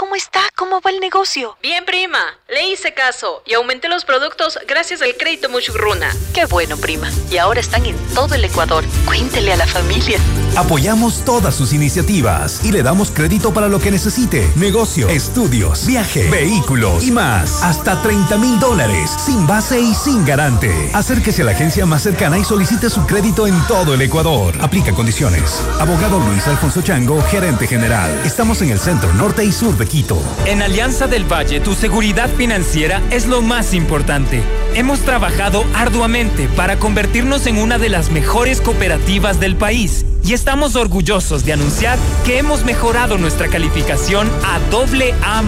¿Cómo 0.09 0.17
está? 0.17 0.41
¿Cómo 0.57 0.81
va 0.81 0.91
el 0.91 1.01
negocio? 1.01 1.59
Bien, 1.61 1.85
prima. 1.85 2.19
Le 2.49 2.67
hice 2.67 2.95
caso 2.95 3.43
y 3.45 3.53
aumenté 3.53 3.91
los 3.91 4.07
productos 4.07 4.59
gracias 4.67 5.03
al 5.03 5.15
crédito 5.19 5.51
Muchugruna. 5.51 6.11
Qué 6.33 6.47
bueno, 6.47 6.79
prima. 6.79 7.11
Y 7.31 7.37
ahora 7.37 7.61
están 7.61 7.85
en 7.85 7.95
todo 8.15 8.35
el 8.35 8.43
Ecuador. 8.43 8.85
Cuéntele 9.05 9.53
a 9.53 9.57
la 9.57 9.67
familia. 9.67 10.19
Apoyamos 10.57 11.25
todas 11.25 11.55
sus 11.55 11.73
iniciativas 11.73 12.65
y 12.65 12.73
le 12.73 12.83
damos 12.83 13.11
crédito 13.11 13.53
para 13.53 13.69
lo 13.69 13.79
que 13.79 13.91
necesite. 13.91 14.51
Negocio, 14.57 15.09
estudios, 15.09 15.87
viaje, 15.87 16.29
vehículos 16.31 17.05
y 17.05 17.11
más. 17.11 17.63
Hasta 17.63 18.01
30 18.03 18.37
mil 18.39 18.59
dólares, 18.59 19.11
sin 19.19 19.47
base 19.47 19.81
y 19.81 19.95
sin 19.95 20.25
garante. 20.25 20.73
Acérquese 20.93 21.43
a 21.43 21.45
la 21.47 21.53
agencia 21.53 21.87
más 21.87 22.03
cercana 22.03 22.39
y 22.39 22.45
solicite 22.45 22.91
su 22.91 23.07
crédito 23.07 23.47
en 23.47 23.59
todo 23.67 23.95
el 23.95 24.03
Ecuador. 24.03 24.55
Aplica 24.61 24.93
condiciones. 24.93 25.63
Abogado 25.79 26.21
Luis 26.21 26.47
Alfonso 26.47 26.83
Chango, 26.83 27.23
gerente 27.23 27.67
general. 27.67 28.11
Estamos 28.25 28.63
en 28.63 28.71
el 28.71 28.79
centro 28.79 29.13
norte 29.15 29.45
y 29.45 29.53
sur 29.53 29.77
de 29.77 29.87
Quito. 29.87 30.21
En 30.47 30.63
Alianza 30.63 31.07
del 31.07 31.25
Valle, 31.25 31.61
tu 31.61 31.75
seguridad 31.75 32.31
financiera 32.37 33.03
es 33.11 33.27
lo 33.27 33.43
más 33.43 33.75
importante. 33.75 34.43
Hemos 34.75 35.01
trabajado 35.01 35.65
arduamente 35.75 36.49
para 36.49 36.79
convertirnos 36.79 37.47
en 37.47 37.59
una 37.59 37.79
de 37.79 37.89
las 37.89 38.11
mejores 38.11 38.61
cooperativas 38.61 39.41
del 39.41 39.57
país 39.57 40.05
y 40.25 40.35
estamos 40.39 40.77
orgullosos 40.77 41.45
de 41.45 41.53
anunciar 41.53 41.99
que 42.25 42.39
hemos 42.39 42.65
mejorado 42.65 43.19
nuestra 43.19 43.49
calificación 43.49 44.31
a 44.47 44.61
doble 44.71 45.13
A 45.21 45.43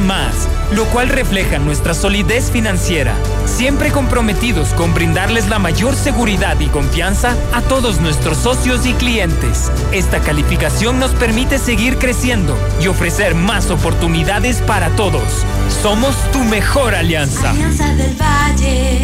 lo 0.74 0.84
cual 0.86 1.08
refleja 1.08 1.60
nuestra 1.60 1.94
solidez 1.94 2.50
financiera, 2.50 3.14
siempre 3.46 3.92
comprometidos 3.92 4.70
con 4.70 4.92
brindarles 4.92 5.48
la 5.48 5.60
mayor 5.60 5.94
seguridad 5.94 6.58
y 6.58 6.66
confianza 6.66 7.36
a 7.52 7.62
todos 7.62 8.00
nuestros 8.00 8.38
socios 8.38 8.84
y 8.84 8.92
clientes. 8.94 9.70
Esta 9.92 10.20
calificación 10.20 10.98
nos 10.98 11.12
permite 11.12 11.58
seguir 11.58 11.98
creciendo 11.98 12.56
y 12.82 12.88
ofrecer 12.88 13.36
más 13.36 13.70
oportunidades 13.70 14.60
para 14.62 14.90
todos. 14.96 15.44
Somos 15.82 16.16
tu 16.32 16.40
mejor 16.40 16.96
alianza. 16.96 17.50
Alianza 17.50 17.94
del 17.94 18.16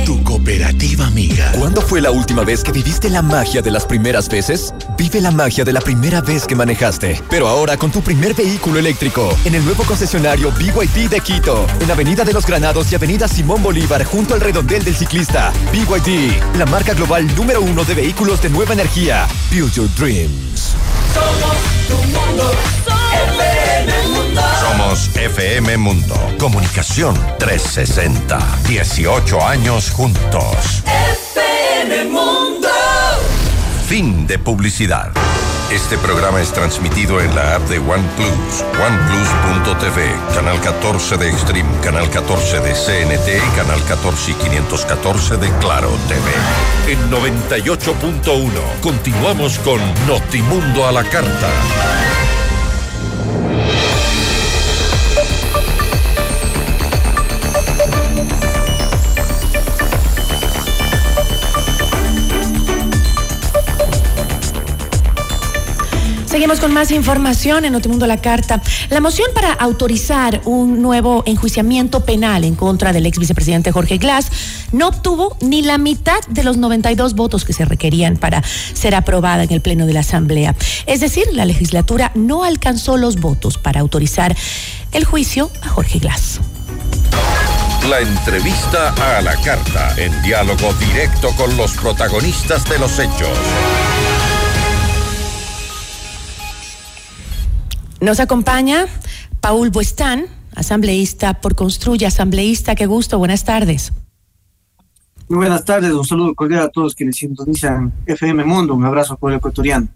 Tu 0.04 0.22
cooperativa 0.22 1.06
amiga. 1.06 1.50
¿Cuándo 1.52 1.80
fue 1.80 2.00
la 2.00 2.10
última 2.10 2.44
vez 2.44 2.62
que 2.62 2.72
viviste 2.72 3.08
la 3.08 3.22
magia 3.22 3.62
de 3.62 3.70
las 3.70 3.86
primeras 3.86 4.28
veces? 4.28 4.74
Vive 4.98 5.20
la 5.20 5.30
magia 5.30 5.64
de 5.64 5.72
la 5.72 5.80
primera 5.80 6.20
vez 6.20 6.46
que 6.46 6.54
manejaste, 6.54 7.22
pero 7.30 7.48
ahora 7.48 7.76
con 7.76 7.90
tu 7.90 8.02
primer 8.02 8.34
vehículo 8.34 8.78
eléctrico 8.78 9.34
en 9.44 9.54
el 9.54 9.64
nuevo 9.64 9.84
concesionario 9.84 10.52
BYD 10.52 11.08
de 11.08 11.20
Quito, 11.20 11.66
en 11.80 11.90
Avenida 11.90 12.24
de 12.24 12.34
los 12.34 12.44
Granados 12.46 12.92
y 12.92 12.96
Avenida 12.96 13.28
Simón 13.28 13.62
Bolívar 13.62 14.04
junto 14.04 14.34
al 14.34 14.40
redondel 14.40 14.84
del 14.84 14.94
ciclista. 14.94 15.52
BYD, 15.72 16.56
la 16.58 16.66
marca 16.66 16.92
global 16.92 17.26
número 17.34 17.62
uno 17.62 17.84
de 17.84 17.94
vehículos 17.94 18.42
de 18.42 18.50
nueva 18.50 18.74
energía. 18.74 19.26
Build 19.50 19.72
your 19.72 19.88
dreams. 19.96 20.74
Somos 21.14 21.56
tu 21.88 21.96
mundo. 22.08 22.52
Mundo. 24.04 24.25
Somos 24.66 25.10
FM 25.14 25.76
Mundo. 25.76 26.16
Comunicación 26.38 27.14
360. 27.38 28.38
18 28.66 29.46
años 29.46 29.92
juntos. 29.92 30.82
FM 30.84 32.06
Mundo. 32.06 32.68
Fin 33.86 34.26
de 34.26 34.40
publicidad. 34.40 35.12
Este 35.70 35.96
programa 35.98 36.40
es 36.40 36.52
transmitido 36.52 37.20
en 37.20 37.32
la 37.34 37.56
app 37.56 37.62
de 37.68 37.78
OnePlus, 37.78 38.64
oneplus.tv, 38.84 40.12
canal 40.34 40.60
14 40.60 41.16
de 41.16 41.28
Extreme, 41.30 41.70
canal 41.82 42.10
14 42.10 42.60
de 42.60 42.72
CNT 42.72 43.28
y 43.36 43.56
canal 43.56 43.80
14 43.86 44.32
y 44.32 44.34
514 44.34 45.36
de 45.36 45.48
Claro 45.58 45.90
TV. 46.08 46.92
En 46.92 47.10
98.1 47.10 48.50
continuamos 48.80 49.58
con 49.60 49.80
Notimundo 50.08 50.86
a 50.86 50.92
la 50.92 51.04
carta. 51.04 52.35
Seguimos 66.36 66.60
con 66.60 66.74
más 66.74 66.90
información 66.90 67.64
en 67.64 67.72
Notimundo 67.72 68.06
La 68.06 68.18
Carta. 68.18 68.60
La 68.90 69.00
moción 69.00 69.30
para 69.32 69.54
autorizar 69.54 70.42
un 70.44 70.82
nuevo 70.82 71.22
enjuiciamiento 71.24 72.04
penal 72.04 72.44
en 72.44 72.54
contra 72.54 72.92
del 72.92 73.06
ex 73.06 73.18
vicepresidente 73.18 73.72
Jorge 73.72 73.96
Glass 73.96 74.30
no 74.70 74.88
obtuvo 74.88 75.38
ni 75.40 75.62
la 75.62 75.78
mitad 75.78 76.20
de 76.28 76.44
los 76.44 76.58
92 76.58 77.14
votos 77.14 77.46
que 77.46 77.54
se 77.54 77.64
requerían 77.64 78.18
para 78.18 78.42
ser 78.74 78.94
aprobada 78.94 79.44
en 79.44 79.50
el 79.50 79.62
Pleno 79.62 79.86
de 79.86 79.94
la 79.94 80.00
Asamblea. 80.00 80.54
Es 80.84 81.00
decir, 81.00 81.24
la 81.32 81.46
legislatura 81.46 82.12
no 82.14 82.44
alcanzó 82.44 82.98
los 82.98 83.18
votos 83.18 83.56
para 83.56 83.80
autorizar 83.80 84.36
el 84.92 85.06
juicio 85.06 85.50
a 85.62 85.68
Jorge 85.68 86.00
Glass. 86.00 86.40
La 87.88 88.00
entrevista 88.00 88.92
a 89.16 89.22
la 89.22 89.36
carta, 89.36 89.94
en 89.96 90.12
diálogo 90.20 90.74
directo 90.74 91.30
con 91.30 91.56
los 91.56 91.72
protagonistas 91.72 92.68
de 92.68 92.78
los 92.78 92.98
hechos. 92.98 93.38
Nos 98.00 98.20
acompaña 98.20 98.86
Paul 99.40 99.70
Buestán, 99.70 100.26
asambleísta 100.54 101.40
por 101.40 101.54
Construye, 101.54 102.04
asambleísta, 102.06 102.74
qué 102.74 102.86
gusto, 102.86 103.18
buenas 103.18 103.44
tardes. 103.44 103.92
Muy 105.28 105.38
buenas 105.38 105.64
tardes, 105.64 105.92
un 105.92 106.04
saludo 106.04 106.34
cordial 106.34 106.64
a 106.64 106.68
todos 106.68 106.94
quienes 106.94 107.16
sintonizan 107.16 107.92
FM 108.04 108.44
Mundo, 108.44 108.74
un 108.74 108.84
abrazo 108.84 109.14
al 109.14 109.18
pueblo 109.18 109.38
ecuatoriano. 109.38 109.88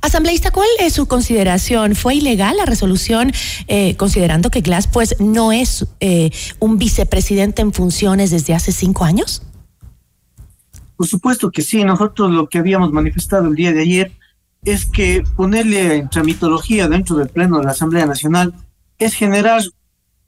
Asambleísta, 0.00 0.50
¿cuál 0.50 0.68
es 0.80 0.94
su 0.94 1.06
consideración? 1.06 1.94
¿Fue 1.94 2.16
ilegal 2.16 2.56
la 2.56 2.66
resolución 2.66 3.32
eh, 3.68 3.94
considerando 3.96 4.50
que 4.50 4.60
Glass 4.60 4.88
pues 4.88 5.14
no 5.20 5.52
es 5.52 5.86
eh, 6.00 6.30
un 6.58 6.78
vicepresidente 6.78 7.62
en 7.62 7.72
funciones 7.72 8.30
desde 8.30 8.54
hace 8.54 8.72
cinco 8.72 9.04
años? 9.04 9.42
Por 10.96 11.06
supuesto 11.06 11.50
que 11.50 11.62
sí, 11.62 11.84
nosotros 11.84 12.32
lo 12.32 12.48
que 12.48 12.58
habíamos 12.58 12.92
manifestado 12.92 13.46
el 13.46 13.54
día 13.54 13.72
de 13.72 13.82
ayer 13.82 14.12
es 14.64 14.86
que 14.86 15.22
ponerle 15.36 15.96
en 15.96 16.10
tramitología 16.10 16.88
dentro 16.88 17.16
del 17.16 17.28
Pleno 17.28 17.58
de 17.58 17.64
la 17.64 17.70
Asamblea 17.70 18.06
Nacional 18.06 18.54
es 18.98 19.14
generar, 19.14 19.62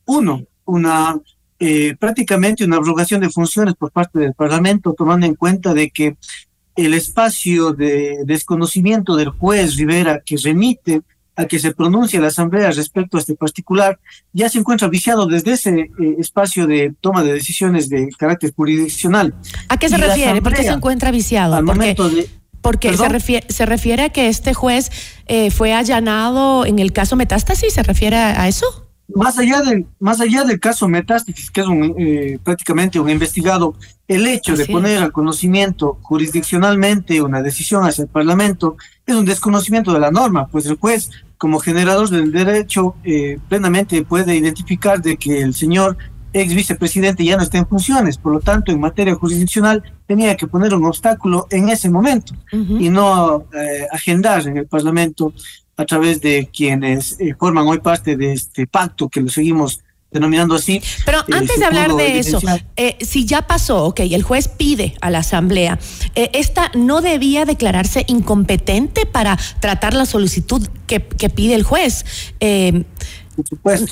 uno, 0.06 0.44
una 0.64 1.16
eh, 1.64 1.94
prácticamente 1.96 2.64
una 2.64 2.78
abrogación 2.78 3.20
de 3.20 3.30
funciones 3.30 3.74
por 3.74 3.92
parte 3.92 4.18
del 4.18 4.34
Parlamento, 4.34 4.94
tomando 4.98 5.26
en 5.26 5.36
cuenta 5.36 5.74
de 5.74 5.90
que 5.90 6.16
el 6.74 6.92
espacio 6.92 7.72
de 7.72 8.22
desconocimiento 8.24 9.14
del 9.14 9.28
juez 9.28 9.76
Rivera 9.76 10.20
que 10.24 10.36
remite 10.42 11.02
a 11.36 11.46
que 11.46 11.60
se 11.60 11.72
pronuncie 11.72 12.20
la 12.20 12.26
Asamblea 12.26 12.72
respecto 12.72 13.16
a 13.16 13.20
este 13.20 13.36
particular, 13.36 14.00
ya 14.32 14.48
se 14.48 14.58
encuentra 14.58 14.88
viciado 14.88 15.26
desde 15.26 15.52
ese 15.52 15.80
eh, 15.80 15.90
espacio 16.18 16.66
de 16.66 16.94
toma 17.00 17.22
de 17.22 17.32
decisiones 17.32 17.88
de 17.88 18.08
carácter 18.18 18.52
jurisdiccional. 18.54 19.32
¿A 19.68 19.76
qué 19.76 19.88
se 19.88 19.98
Y 19.98 20.00
refiere? 20.00 20.42
¿Por 20.42 20.54
qué 20.54 20.64
se 20.64 20.70
encuentra 20.70 21.12
viciado? 21.12 21.54
Al 21.54 21.64
Porque, 21.64 21.78
momento 21.78 22.10
de, 22.10 22.28
porque 22.62 22.96
se, 22.96 23.08
refiere, 23.08 23.46
se 23.50 23.66
refiere 23.66 24.04
a 24.04 24.08
que 24.10 24.28
este 24.28 24.54
juez 24.54 24.90
eh, 25.26 25.50
fue 25.50 25.74
allanado 25.74 26.64
en 26.64 26.78
el 26.78 26.92
caso 26.92 27.16
Metástasis, 27.16 27.74
¿se 27.74 27.82
refiere 27.82 28.16
a, 28.16 28.48
eso? 28.48 28.86
Más 29.14 29.38
allá 29.38 29.60
del, 29.60 29.86
más 29.98 30.20
allá 30.20 30.44
del 30.44 30.58
caso 30.58 30.88
Metástasis, 30.88 31.50
que 31.50 31.60
es 31.60 31.66
un, 31.66 31.94
eh, 31.98 32.38
prácticamente 32.42 32.98
un 32.98 33.10
investigado, 33.10 33.74
el 34.08 34.26
hecho 34.26 34.56
de 34.56 34.64
poner 34.66 34.98
es. 34.98 35.02
al 35.02 35.12
conocimiento 35.12 35.98
jurisdiccionalmente 36.02 37.20
una 37.20 37.42
decisión 37.42 37.84
hacia 37.84 38.02
el 38.02 38.08
Parlamento 38.08 38.76
es 39.04 39.14
un 39.14 39.24
desconocimiento 39.24 39.92
de 39.92 40.00
la 40.00 40.10
norma, 40.10 40.46
pues 40.46 40.66
el 40.66 40.76
juez, 40.76 41.10
como 41.36 41.58
generador 41.58 42.08
del 42.08 42.30
derecho, 42.30 42.94
eh, 43.02 43.38
plenamente 43.48 44.04
puede 44.04 44.36
identificar 44.36 45.02
de 45.02 45.16
que 45.16 45.40
el 45.40 45.54
señor 45.54 45.96
ex 46.32 46.54
vicepresidente 46.54 47.24
ya 47.24 47.36
no 47.36 47.42
está 47.42 47.58
en 47.58 47.66
funciones, 47.66 48.18
por 48.18 48.32
lo 48.32 48.40
tanto, 48.40 48.72
en 48.72 48.80
materia 48.80 49.14
jurisdiccional 49.14 49.82
tenía 50.06 50.36
que 50.36 50.46
poner 50.46 50.74
un 50.74 50.84
obstáculo 50.84 51.46
en 51.50 51.68
ese 51.68 51.90
momento 51.90 52.34
y 52.52 52.88
no 52.88 53.44
eh, 53.52 53.86
agendar 53.90 54.46
en 54.46 54.56
el 54.56 54.66
Parlamento 54.66 55.32
a 55.76 55.84
través 55.84 56.20
de 56.20 56.48
quienes 56.52 57.18
eh, 57.20 57.34
forman 57.38 57.66
hoy 57.66 57.80
parte 57.80 58.16
de 58.16 58.32
este 58.32 58.66
pacto 58.66 59.08
que 59.08 59.20
lo 59.20 59.28
seguimos 59.28 59.80
denominando 60.12 60.54
así. 60.54 60.80
Pero 61.04 61.20
eh, 61.20 61.34
antes 61.34 61.58
de 61.58 61.64
hablar 61.64 61.94
de 61.94 62.18
eso, 62.18 62.40
eh, 62.76 62.96
si 63.00 63.24
ya 63.24 63.46
pasó, 63.46 63.84
ok, 63.84 64.00
el 64.00 64.22
juez 64.22 64.48
pide 64.48 64.94
a 65.00 65.10
la 65.10 65.18
Asamblea, 65.18 65.78
eh, 66.14 66.30
¿esta 66.34 66.70
no 66.74 67.00
debía 67.00 67.44
declararse 67.44 68.04
incompetente 68.06 69.06
para 69.06 69.38
tratar 69.60 69.94
la 69.94 70.06
solicitud 70.06 70.68
que, 70.86 71.02
que 71.02 71.30
pide 71.30 71.54
el 71.54 71.62
juez? 71.62 72.04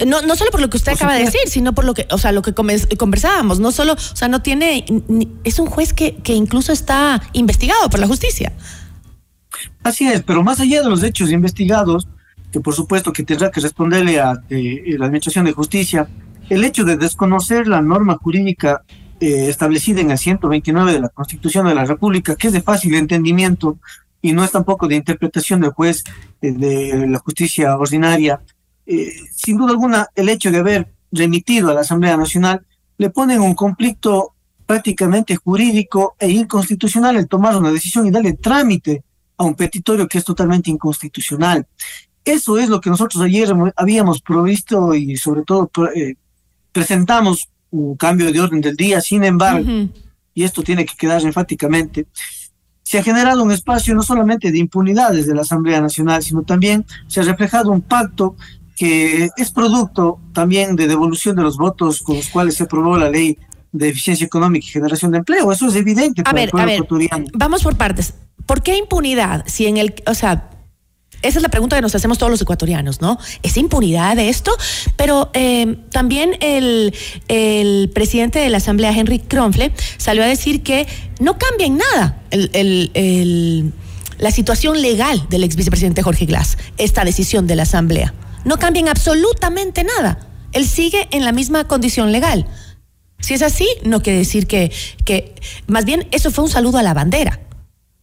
No, 0.07 0.22
no 0.22 0.36
solo 0.36 0.51
por 0.51 0.61
lo 0.61 0.70
que 0.70 0.76
usted 0.76 0.92
Por 0.92 0.98
acaba 1.03 1.14
de 1.14 1.24
decir, 1.24 1.40
sino 1.46 1.74
por 1.74 1.84
lo 1.84 1.94
que, 1.94 2.07
o 2.11 2.18
sea, 2.18 2.32
lo 2.32 2.42
que 2.42 2.55
conversábamos, 2.55 3.61
no 3.61 3.72
solo, 3.72 3.94
o 3.94 3.98
sea, 4.16 4.28
no 4.28 4.42
tiene, 4.42 4.84
ni- 5.09 5.28
es 5.44 5.59
un 5.59 5.66
juez 5.66 5.92
que, 5.92 6.16
que 6.16 6.34
incluso 6.34 6.72
está 6.72 7.22
investigado 7.32 7.88
por 7.90 8.01
la 8.01 8.07
justicia. 8.07 8.53
Así 9.82 10.07
es, 10.07 10.22
pero 10.22 10.42
más 10.42 10.61
allá 10.61 10.82
de 10.82 10.88
los 10.88 11.03
hechos 11.03 11.30
investigados, 11.30 12.07
que 12.53 12.61
por 12.61 12.74
supuesto 12.74 13.12
que 13.12 13.22
tendrá 13.22 13.51
que 13.51 13.61
responderle 13.61 14.20
a 14.20 14.42
eh, 14.51 14.82
la 14.98 15.07
Administración 15.07 15.44
de 15.44 15.53
Justicia, 15.53 16.09
el 16.48 16.64
hecho 16.64 16.84
de 16.84 16.96
desconocer 16.96 17.66
la 17.68 17.80
norma 17.80 18.16
jurídica 18.20 18.82
eh, 19.20 19.48
establecida 19.48 20.01
en 20.01 20.11
el 20.11 20.18
129 20.18 20.92
de 20.92 21.01
la 21.01 21.09
Constitución 21.11 21.66
de 21.66 21.74
la 21.74 21.84
República, 21.84 22.36
que 22.36 22.48
es 22.48 22.53
de 22.53 22.62
fácil 22.62 22.94
entendimiento 22.94 23.78
y 24.22 24.32
no 24.32 24.44
es 24.44 24.51
tampoco 24.51 24.86
de 24.88 24.96
interpretación 24.96 25.61
del 25.61 25.70
juez 25.70 26.05
eh, 26.42 26.53
de 26.53 27.07
la 27.07 27.18
justicia 27.18 27.76
ordinaria, 27.76 28.40
eh, 28.93 29.12
sin 29.32 29.57
duda 29.57 29.70
alguna 29.70 30.09
el 30.16 30.28
hecho 30.28 30.51
de 30.51 30.59
haber 30.59 30.93
remitido 31.12 31.70
a 31.70 31.74
la 31.74 31.82
Asamblea 31.82 32.16
Nacional 32.16 32.66
le 32.99 33.11
pone 33.11 33.34
en 33.34 33.41
un 33.41 33.55
conflicto 33.55 34.34
prácticamente 34.66 35.36
jurídico 35.36 36.16
e 36.18 36.28
inconstitucional 36.28 37.14
el 37.16 37.28
tomar 37.28 37.57
una 37.57 37.70
decisión 37.70 38.09
y 38.09 38.11
darle 38.11 38.32
trámite 38.32 39.05
a 39.36 39.45
un 39.45 39.55
petitorio 39.55 40.09
que 40.09 40.18
es 40.18 40.24
totalmente 40.24 40.70
inconstitucional. 40.70 41.64
Eso 42.24 42.59
es 42.59 42.68
lo 42.68 42.80
que 42.80 42.91
nosotros 42.91 43.22
ayer 43.22 43.55
habíamos 43.76 44.20
provisto 44.22 44.93
y 44.93 45.16
sobre 45.16 45.45
todo 45.45 45.70
eh, 45.95 46.16
presentamos 46.72 47.49
un 47.70 47.95
cambio 47.95 48.32
de 48.32 48.41
orden 48.41 48.61
del 48.61 48.74
día, 48.74 49.01
sin 49.01 49.22
embargo, 49.22 49.88
y 50.34 50.43
esto 50.43 50.64
tiene 50.64 50.84
que 50.84 50.97
quedar 50.97 51.22
enfáticamente, 51.22 52.09
se 52.82 52.99
ha 52.99 53.05
generado 53.05 53.45
un 53.45 53.53
espacio 53.53 53.95
no 53.95 54.03
solamente 54.03 54.51
de 54.51 54.59
impunidad 54.59 55.12
desde 55.12 55.32
la 55.32 55.43
Asamblea 55.43 55.80
Nacional, 55.80 56.24
sino 56.24 56.43
también 56.43 56.84
se 57.07 57.20
ha 57.20 57.22
reflejado 57.22 57.70
un 57.70 57.82
pacto 57.82 58.34
que 58.81 59.28
es 59.37 59.51
producto 59.51 60.18
también 60.33 60.74
de 60.74 60.89
devolución 60.89 61.37
de 61.37 61.43
los 61.43 61.59
votos 61.59 62.01
con 62.01 62.16
los 62.16 62.28
cuales 62.28 62.55
se 62.55 62.62
aprobó 62.62 62.97
la 62.97 63.11
ley 63.11 63.37
de 63.72 63.91
eficiencia 63.91 64.24
económica 64.24 64.64
y 64.66 64.70
generación 64.70 65.11
de 65.12 65.18
empleo. 65.18 65.53
Eso 65.53 65.68
es 65.68 65.74
evidente 65.76 66.22
A 66.22 66.24
para 66.24 66.35
ver, 66.37 66.43
el 66.45 66.49
a 66.49 66.53
pueblo 66.53 66.66
ver, 66.66 66.74
ecuatoriano. 66.76 67.26
vamos 67.35 67.62
por 67.62 67.76
partes. 67.76 68.14
¿Por 68.47 68.62
qué 68.62 68.78
impunidad? 68.78 69.45
Si 69.47 69.66
en 69.66 69.76
el, 69.76 69.95
o 70.07 70.14
sea, 70.14 70.49
esa 71.20 71.39
es 71.39 71.43
la 71.43 71.51
pregunta 71.51 71.76
que 71.76 71.83
nos 71.83 71.95
hacemos 71.95 72.16
todos 72.16 72.31
los 72.31 72.41
ecuatorianos, 72.41 73.03
¿no? 73.03 73.18
¿Es 73.43 73.59
impunidad 73.59 74.16
de 74.16 74.31
esto? 74.31 74.51
Pero 74.97 75.28
eh, 75.35 75.76
también 75.93 76.39
el, 76.41 76.95
el 77.28 77.91
presidente 77.95 78.39
de 78.39 78.49
la 78.49 78.57
Asamblea, 78.57 78.93
Henry 78.97 79.18
Kronfle, 79.18 79.72
salió 79.99 80.22
a 80.22 80.26
decir 80.26 80.62
que 80.62 80.87
no 81.20 81.37
cambia 81.37 81.66
en 81.66 81.76
nada 81.76 82.22
el, 82.31 82.49
el- 82.55 82.91
el- 82.95 83.72
la 84.18 84.31
situación 84.31 84.81
legal 84.81 85.26
del 85.28 85.45
ex 85.45 85.55
vicepresidente 85.57 86.03
Jorge 86.03 86.24
Glass, 86.24 86.57
esta 86.78 87.05
decisión 87.05 87.47
de 87.47 87.57
la 87.57 87.62
Asamblea. 87.64 88.14
No 88.45 88.59
cambia 88.59 88.80
en 88.80 88.88
absolutamente 88.88 89.84
nada. 89.84 90.26
Él 90.53 90.66
sigue 90.66 91.09
en 91.12 91.24
la 91.24 91.32
misma 91.32 91.64
condición 91.64 92.12
legal. 92.12 92.47
Si 93.20 93.34
es 93.34 93.43
así, 93.43 93.68
no 93.84 94.03
quiere 94.03 94.18
decir 94.18 94.47
que, 94.47 94.72
que 95.05 95.34
más 95.66 95.84
bien 95.84 96.09
eso 96.11 96.30
fue 96.30 96.45
un 96.45 96.51
saludo 96.51 96.78
a 96.78 96.82
la 96.82 96.95
bandera, 96.95 97.41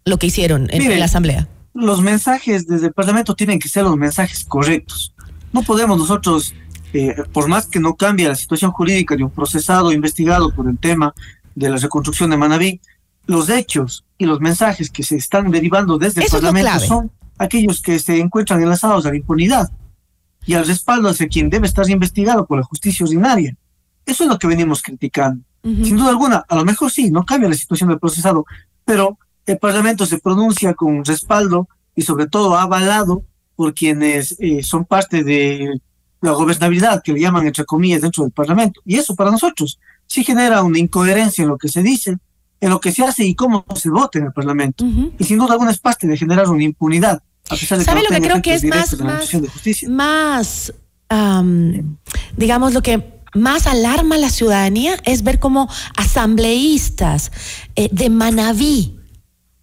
lo 0.05 0.17
que 0.17 0.27
hicieron 0.27 0.67
en, 0.71 0.99
la 0.99 1.05
Asamblea. 1.05 1.47
los 1.73 2.01
mensajes 2.01 2.67
desde 2.67 2.88
el 2.88 2.93
Parlamento 2.93 3.35
tienen 3.35 3.59
que 3.59 3.67
ser 3.67 3.83
los 3.83 3.97
mensajes 3.97 4.45
correctos. 4.45 5.13
No 5.51 5.63
podemos 5.63 5.97
nosotros, 5.97 6.53
eh, 6.93 7.15
por 7.33 7.47
más 7.47 7.65
que 7.65 7.79
no 7.79 7.95
cambie 7.95 8.27
la 8.27 8.35
situación 8.35 8.71
jurídica 8.71 9.15
de 9.15 9.23
un 9.23 9.31
procesado 9.31 9.91
investigado 9.91 10.53
por 10.53 10.69
el 10.69 10.77
tema 10.77 11.13
de 11.55 11.69
la 11.69 11.77
reconstrucción 11.77 12.29
de 12.29 12.38
Manabí, 12.38 12.79
los 13.25 13.49
hechos 13.49 14.05
y 14.17 14.25
los 14.25 14.39
mensajes 14.39 14.89
que 14.89 15.03
se 15.03 15.15
están 15.15 15.49
derivando 15.49 15.97
desde 15.97 16.21
el 16.21 16.27
Eso 16.27 16.38
Parlamento 16.38 16.79
son 16.79 17.11
aquellos 17.39 17.81
que 17.81 17.99
se 17.99 18.19
encuentran 18.19 18.61
enlazados 18.61 19.05
a 19.05 19.09
la 19.09 19.17
impunidad 19.17 19.69
y 20.47 20.53
al 20.53 20.65
respaldo 20.65 21.09
hacia 21.09 21.27
quien 21.27 21.49
debe 21.49 21.67
estar 21.67 21.87
investigado 21.89 22.47
por 22.47 22.57
la 22.57 22.63
justicia 22.63 23.05
ordinaria. 23.05 23.55
Eso 24.05 24.23
es 24.23 24.29
lo 24.29 24.39
que 24.39 24.47
venimos 24.47 24.81
criticando. 24.81 25.43
Sin 25.63 25.97
duda 25.97 26.09
alguna, 26.09 26.45
a 26.47 26.55
lo 26.55 26.63
mejor 26.63 26.89
sí, 26.89 27.11
no 27.11 27.25
cambia 27.25 27.49
la 27.49 27.55
situación 27.55 27.89
del 27.89 27.99
procesado, 27.99 28.45
pero 28.85 29.19
el 29.45 29.57
Parlamento 29.57 30.05
se 30.05 30.19
pronuncia 30.19 30.73
con 30.73 31.03
respaldo 31.03 31.67
y 31.93 32.03
sobre 32.03 32.27
todo 32.27 32.57
avalado 32.57 33.23
por 33.57 33.73
quienes 33.73 34.37
eh, 34.39 34.63
son 34.63 34.85
parte 34.85 35.25
de 35.25 35.81
la 36.21 36.31
gobernabilidad, 36.31 37.01
que 37.03 37.11
le 37.11 37.19
llaman 37.19 37.47
entre 37.47 37.65
comillas 37.65 38.01
dentro 38.01 38.23
del 38.23 38.31
Parlamento. 38.31 38.79
Y 38.85 38.95
eso 38.95 39.13
para 39.13 39.29
nosotros 39.29 39.77
sí 40.05 40.23
genera 40.23 40.63
una 40.63 40.79
incoherencia 40.79 41.41
en 41.41 41.49
lo 41.49 41.57
que 41.57 41.67
se 41.67 41.83
dice, 41.83 42.17
en 42.61 42.69
lo 42.69 42.79
que 42.79 42.93
se 42.93 43.03
hace 43.03 43.25
y 43.25 43.35
cómo 43.35 43.65
se 43.75 43.89
vota 43.89 44.19
en 44.19 44.25
el 44.27 44.31
Parlamento. 44.31 44.85
Y 44.85 45.23
sin 45.25 45.37
duda 45.37 45.53
alguna 45.53 45.71
es 45.71 45.79
parte 45.79 46.07
de 46.07 46.15
generar 46.15 46.47
una 46.47 46.63
impunidad, 46.63 47.21
¿Sabe 47.83 48.03
lo 48.03 48.09
que 48.09 48.21
creo 48.21 48.41
que 48.41 48.53
es 48.55 48.63
más, 49.87 50.73
digamos, 52.35 52.73
lo 52.73 52.81
que 52.81 53.17
más 53.33 53.67
alarma 53.67 54.15
a 54.15 54.19
la 54.19 54.29
ciudadanía 54.29 54.97
es 55.05 55.23
ver 55.23 55.39
cómo 55.39 55.69
asambleístas 55.95 57.31
eh, 57.75 57.89
de 57.91 58.09
Manabí 58.09 58.97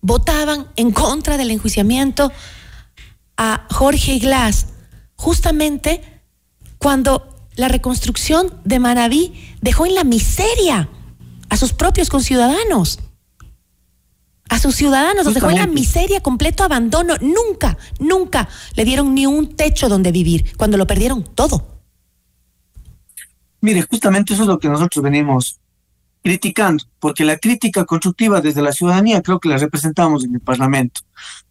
votaban 0.00 0.68
en 0.76 0.92
contra 0.92 1.36
del 1.36 1.50
enjuiciamiento 1.50 2.30
a 3.36 3.66
Jorge 3.70 4.18
Glass, 4.18 4.66
justamente 5.16 6.02
cuando 6.78 7.48
la 7.56 7.68
reconstrucción 7.68 8.52
de 8.64 8.78
Manabí 8.78 9.32
dejó 9.60 9.86
en 9.86 9.94
la 9.94 10.04
miseria 10.04 10.88
a 11.48 11.56
sus 11.56 11.72
propios 11.72 12.10
conciudadanos. 12.10 12.98
A 14.54 14.58
sus 14.60 14.76
ciudadanos 14.76 15.24
los 15.24 15.34
dejó 15.34 15.50
en 15.50 15.56
la 15.56 15.66
miseria, 15.66 16.20
completo 16.20 16.62
abandono. 16.62 17.14
Nunca, 17.20 17.76
nunca 17.98 18.48
le 18.76 18.84
dieron 18.84 19.12
ni 19.12 19.26
un 19.26 19.56
techo 19.56 19.88
donde 19.88 20.12
vivir, 20.12 20.56
cuando 20.56 20.76
lo 20.76 20.86
perdieron 20.86 21.24
todo. 21.24 21.66
Mire, 23.60 23.82
justamente 23.82 24.32
eso 24.32 24.42
es 24.42 24.48
lo 24.48 24.60
que 24.60 24.68
nosotros 24.68 25.02
venimos 25.02 25.58
criticando, 26.22 26.84
porque 27.00 27.24
la 27.24 27.36
crítica 27.36 27.84
constructiva 27.84 28.40
desde 28.40 28.62
la 28.62 28.70
ciudadanía 28.70 29.22
creo 29.22 29.40
que 29.40 29.48
la 29.48 29.56
representamos 29.56 30.24
en 30.24 30.36
el 30.36 30.40
Parlamento. 30.40 31.00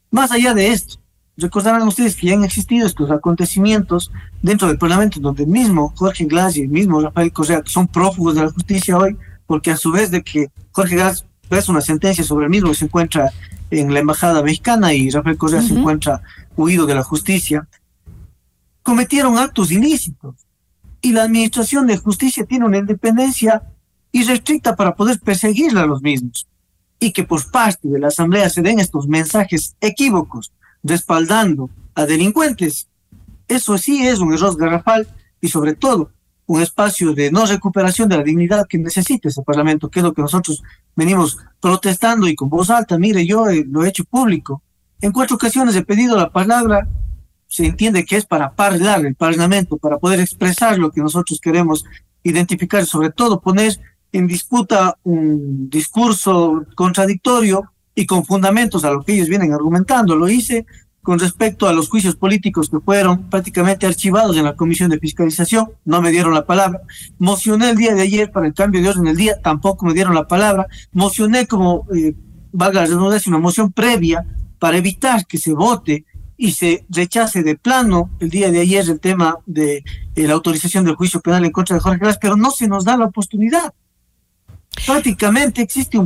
Más 0.09 0.31
allá 0.31 0.53
de 0.53 0.71
esto, 0.71 0.95
recordarán 1.35 1.85
ustedes 1.85 2.15
que 2.15 2.27
ya 2.27 2.35
han 2.35 2.45
existido 2.45 2.87
estos 2.87 3.11
acontecimientos 3.11 4.11
dentro 4.41 4.69
del 4.69 4.77
Parlamento, 4.77 5.19
donde 5.19 5.43
el 5.43 5.49
mismo 5.49 5.91
Jorge 5.97 6.23
Glass 6.23 6.55
y 6.55 6.61
el 6.61 6.69
mismo 6.69 7.01
Rafael 7.01 7.33
Correa, 7.33 7.63
que 7.63 7.69
son 7.69 7.85
prófugos 7.85 8.35
de 8.35 8.43
la 8.43 8.51
justicia 8.51 8.97
hoy, 8.97 9.17
porque 9.45 9.71
a 9.71 9.75
su 9.75 9.91
vez 9.91 10.09
de 10.09 10.23
que 10.23 10.47
Jorge 10.71 10.95
Glass 10.95 11.25
es 11.55 11.69
una 11.69 11.81
sentencia 11.81 12.23
sobre 12.23 12.45
el 12.45 12.51
mismo 12.51 12.69
que 12.69 12.75
se 12.75 12.85
encuentra 12.85 13.31
en 13.69 13.93
la 13.93 13.99
embajada 13.99 14.43
mexicana 14.43 14.93
y 14.93 15.09
Rafael 15.09 15.37
Correa 15.37 15.61
se 15.61 15.73
encuentra 15.73 16.21
huido 16.55 16.85
de 16.85 16.95
la 16.95 17.03
justicia, 17.03 17.67
cometieron 18.83 19.37
actos 19.37 19.71
ilícitos 19.71 20.35
y 21.01 21.11
la 21.11 21.23
administración 21.23 21.87
de 21.87 21.97
justicia 21.97 22.45
tiene 22.45 22.65
una 22.65 22.77
independencia 22.77 23.63
irrestricta 24.11 24.75
para 24.75 24.95
poder 24.95 25.19
perseguirla 25.19 25.83
a 25.83 25.87
los 25.87 26.01
mismos. 26.01 26.47
y 26.99 27.11
que 27.11 27.25
por 27.25 27.51
parte 27.51 27.89
de 27.89 27.99
la 27.99 28.07
Asamblea 28.07 28.49
se 28.49 28.61
den 28.61 28.79
estos 28.79 29.07
mensajes 29.07 29.75
equívocos 29.81 30.53
respaldando 30.83 31.69
a 31.95 32.05
delincuentes, 32.05 32.87
eso 33.49 33.77
sí 33.77 34.07
es 34.07 34.19
un 34.19 34.33
error 34.33 34.55
garrafal 34.57 35.07
y 35.41 35.49
sobre 35.49 35.73
todo 35.75 36.11
un 36.45 36.61
espacio 36.61 37.13
de 37.13 37.31
no 37.31 37.45
recuperación 37.45 38.09
de 38.09 38.17
la 38.17 38.23
dignidad 38.23 38.67
que 38.67 38.77
necesita 38.77 39.29
ese 39.29 39.41
Parlamento, 39.43 39.89
que 39.89 39.99
es 39.99 40.03
lo 40.03 40.13
que 40.13 40.21
nosotros 40.21 40.61
venimos 40.95 41.37
protestando 41.59 42.27
y 42.27 42.35
con 42.35 42.49
voz 42.49 42.69
alta. 42.69 42.97
Mire, 42.97 43.25
yo 43.25 43.49
eh, 43.49 43.65
lo 43.69 43.83
he 43.83 43.89
hecho 43.89 44.03
público. 44.03 44.61
En 45.01 45.11
cuatro 45.11 45.35
ocasiones 45.35 45.75
he 45.75 45.83
pedido 45.83 46.17
la 46.17 46.31
palabra, 46.31 46.87
se 47.47 47.65
entiende 47.65 48.05
que 48.05 48.17
es 48.17 48.25
para 48.25 48.53
hablar 48.57 49.05
el 49.05 49.15
Parlamento, 49.15 49.77
para 49.77 49.97
poder 49.97 50.19
expresar 50.19 50.77
lo 50.77 50.91
que 50.91 51.01
nosotros 51.01 51.39
queremos 51.39 51.85
identificar, 52.23 52.85
sobre 52.85 53.11
todo 53.11 53.41
poner 53.41 53.79
en 54.11 54.27
disputa 54.27 54.97
un 55.03 55.69
discurso 55.69 56.65
contradictorio 56.75 57.71
y 57.95 58.05
con 58.05 58.25
fundamentos 58.25 58.83
a 58.85 58.91
lo 58.91 59.03
que 59.03 59.13
ellos 59.13 59.27
vienen 59.27 59.53
argumentando. 59.53 60.15
Lo 60.15 60.29
hice 60.29 60.65
con 61.03 61.19
respecto 61.19 61.67
a 61.67 61.73
los 61.73 61.89
juicios 61.89 62.15
políticos 62.15 62.69
que 62.69 62.79
fueron 62.79 63.29
prácticamente 63.29 63.85
archivados 63.85 64.37
en 64.37 64.45
la 64.45 64.55
Comisión 64.55 64.89
de 64.89 64.99
Fiscalización, 64.99 65.69
no 65.83 66.01
me 66.01 66.11
dieron 66.11 66.33
la 66.33 66.45
palabra. 66.45 66.81
Mocioné 67.19 67.69
el 67.71 67.77
día 67.77 67.93
de 67.93 68.01
ayer 68.01 68.31
para 68.31 68.47
el 68.47 68.53
cambio 68.53 68.81
de 68.81 68.89
orden 68.89 69.03
del 69.03 69.17
día, 69.17 69.39
tampoco 69.41 69.85
me 69.85 69.93
dieron 69.93 70.15
la 70.15 70.27
palabra. 70.27 70.65
Mocioné 70.93 71.45
como, 71.45 71.85
eh, 71.93 72.15
valga 72.53 72.81
la 72.81 72.87
redundancia, 72.87 73.29
una 73.29 73.39
moción 73.39 73.73
previa 73.73 74.25
para 74.59 74.77
evitar 74.77 75.27
que 75.27 75.37
se 75.37 75.53
vote 75.53 76.05
y 76.37 76.53
se 76.53 76.85
rechace 76.89 77.43
de 77.43 77.57
plano 77.57 78.09
el 78.21 78.29
día 78.29 78.49
de 78.49 78.61
ayer 78.61 78.89
el 78.89 79.01
tema 79.01 79.37
de 79.45 79.83
eh, 80.15 80.27
la 80.27 80.33
autorización 80.33 80.85
del 80.85 80.95
juicio 80.95 81.19
penal 81.19 81.43
en 81.43 81.51
contra 81.51 81.75
de 81.75 81.81
Jorge 81.81 81.99
Glass, 81.99 82.17
pero 82.19 82.37
no 82.37 82.49
se 82.51 82.69
nos 82.69 82.85
da 82.85 82.95
la 82.95 83.05
oportunidad. 83.05 83.73
Prácticamente 84.85 85.61
existe 85.61 85.99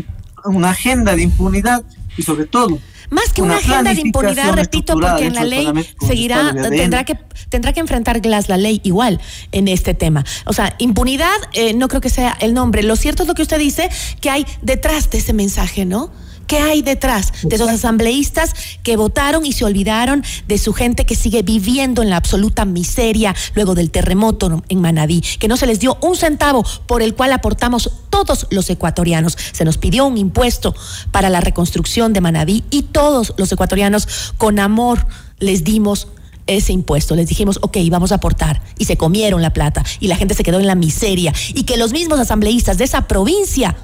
una 0.43 0.71
agenda 0.71 1.15
de 1.15 1.21
impunidad 1.21 1.83
y 2.17 2.23
sobre 2.23 2.45
todo 2.45 2.79
más 3.09 3.31
que 3.31 3.41
una, 3.41 3.57
agenda 3.57 3.93
de 3.93 4.01
impunidad, 4.01 4.53
repito, 4.53 4.93
porque 4.99 5.27
en 5.27 5.33
la 5.33 5.45
ley 5.45 5.67
seguirá, 6.05 6.53
tendrá 6.53 7.05
que, 7.05 7.17
tendrá 7.49 7.71
que 7.71 7.79
enfrentar 7.79 8.19
Glass 8.19 8.49
la 8.49 8.57
ley 8.57 8.81
igual 8.83 9.21
en 9.51 9.67
este 9.67 9.93
tema. 9.93 10.25
O 10.45 10.53
sea, 10.53 10.75
impunidad 10.77 11.35
eh, 11.53 11.73
no 11.73 11.87
creo 11.87 12.01
que 12.01 12.09
sea 12.09 12.35
el 12.41 12.53
nombre. 12.53 12.83
Lo 12.83 12.95
cierto 12.95 13.23
es 13.23 13.29
lo 13.29 13.35
que 13.35 13.43
usted 13.43 13.59
dice, 13.59 13.89
que 14.19 14.29
hay 14.29 14.45
detrás 14.61 15.09
de 15.09 15.19
ese 15.19 15.33
mensaje, 15.33 15.85
¿no? 15.85 16.11
¿Qué 16.47 16.59
hay 16.59 16.81
detrás 16.81 17.33
de 17.43 17.55
esos 17.55 17.69
asambleístas 17.69 18.53
que 18.81 18.95
votaron 18.95 19.45
y 19.45 19.51
se 19.51 19.65
olvidaron 19.65 20.23
de 20.47 20.57
su 20.57 20.73
gente 20.73 21.05
que 21.05 21.13
sigue 21.13 21.43
viviendo 21.43 22.01
en 22.01 22.09
la 22.09 22.15
absoluta 22.15 22.63
miseria 22.63 23.35
luego 23.53 23.75
del 23.75 23.91
terremoto 23.91 24.63
en 24.69 24.81
Manabí? 24.81 25.21
Que 25.39 25.49
no 25.49 25.57
se 25.57 25.67
les 25.67 25.81
dio 25.81 25.97
un 26.01 26.15
centavo 26.15 26.65
por 26.85 27.01
el 27.01 27.15
cual 27.15 27.33
aportamos 27.33 27.91
todos 28.09 28.47
los 28.49 28.69
ecuatorianos. 28.69 29.37
Se 29.51 29.65
nos 29.65 29.77
pidió 29.77 30.05
un 30.05 30.17
impuesto 30.17 30.73
para 31.11 31.29
la 31.29 31.41
reconstrucción 31.41 32.13
de 32.13 32.21
Manabí 32.21 32.63
y 32.69 32.83
todos 32.83 33.33
los 33.37 33.51
ecuatorianos 33.51 34.07
con 34.37 34.59
amor 34.59 35.05
les 35.39 35.65
dimos 35.65 36.07
ese 36.47 36.71
impuesto. 36.71 37.15
Les 37.15 37.27
dijimos, 37.27 37.59
ok, 37.61 37.77
vamos 37.89 38.13
a 38.13 38.15
aportar. 38.15 38.61
Y 38.77 38.85
se 38.85 38.95
comieron 38.95 39.41
la 39.41 39.51
plata. 39.51 39.83
Y 39.99 40.07
la 40.07 40.15
gente 40.15 40.33
se 40.33 40.43
quedó 40.43 40.59
en 40.59 40.67
la 40.67 40.75
miseria. 40.75 41.33
Y 41.53 41.63
que 41.63 41.75
los 41.75 41.91
mismos 41.91 42.19
asambleístas 42.19 42.77
de 42.77 42.85
esa 42.85 43.07
provincia 43.07 43.75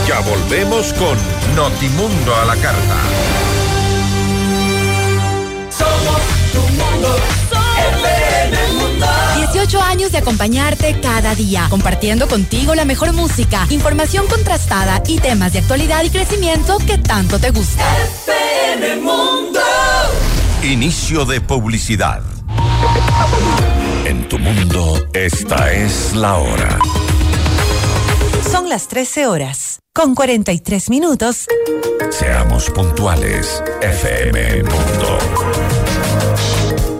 Ya 0.08 0.20
volvemos 0.22 0.94
con 0.94 1.16
Notimundo 1.56 2.36
a 2.36 2.46
la 2.46 2.56
carta. 2.56 3.31
18 9.72 9.90
años 9.90 10.12
de 10.12 10.18
acompañarte 10.18 11.00
cada 11.00 11.34
día, 11.34 11.68
compartiendo 11.70 12.28
contigo 12.28 12.76
la 12.76 12.84
mejor 12.84 13.14
música, 13.14 13.66
información 13.70 14.28
contrastada 14.28 15.02
y 15.08 15.18
temas 15.18 15.54
de 15.54 15.60
actualidad 15.60 16.04
y 16.04 16.10
crecimiento 16.10 16.78
que 16.80 16.98
tanto 16.98 17.40
te 17.40 17.52
gusta. 17.52 17.82
FM 18.28 18.98
Mundo. 18.98 19.62
Inicio 20.62 21.24
de 21.24 21.40
publicidad. 21.40 22.22
En 24.04 24.28
tu 24.28 24.40
mundo, 24.40 25.08
esta 25.14 25.72
es 25.72 26.14
la 26.16 26.36
hora. 26.36 26.78
Son 28.52 28.68
las 28.68 28.90
13 28.90 29.28
horas, 29.28 29.80
con 29.94 30.16
43 30.16 30.90
minutos. 30.90 31.46
Seamos 32.10 32.70
puntuales, 32.72 33.64
FM 33.82 34.64
Mundo. 34.64 35.18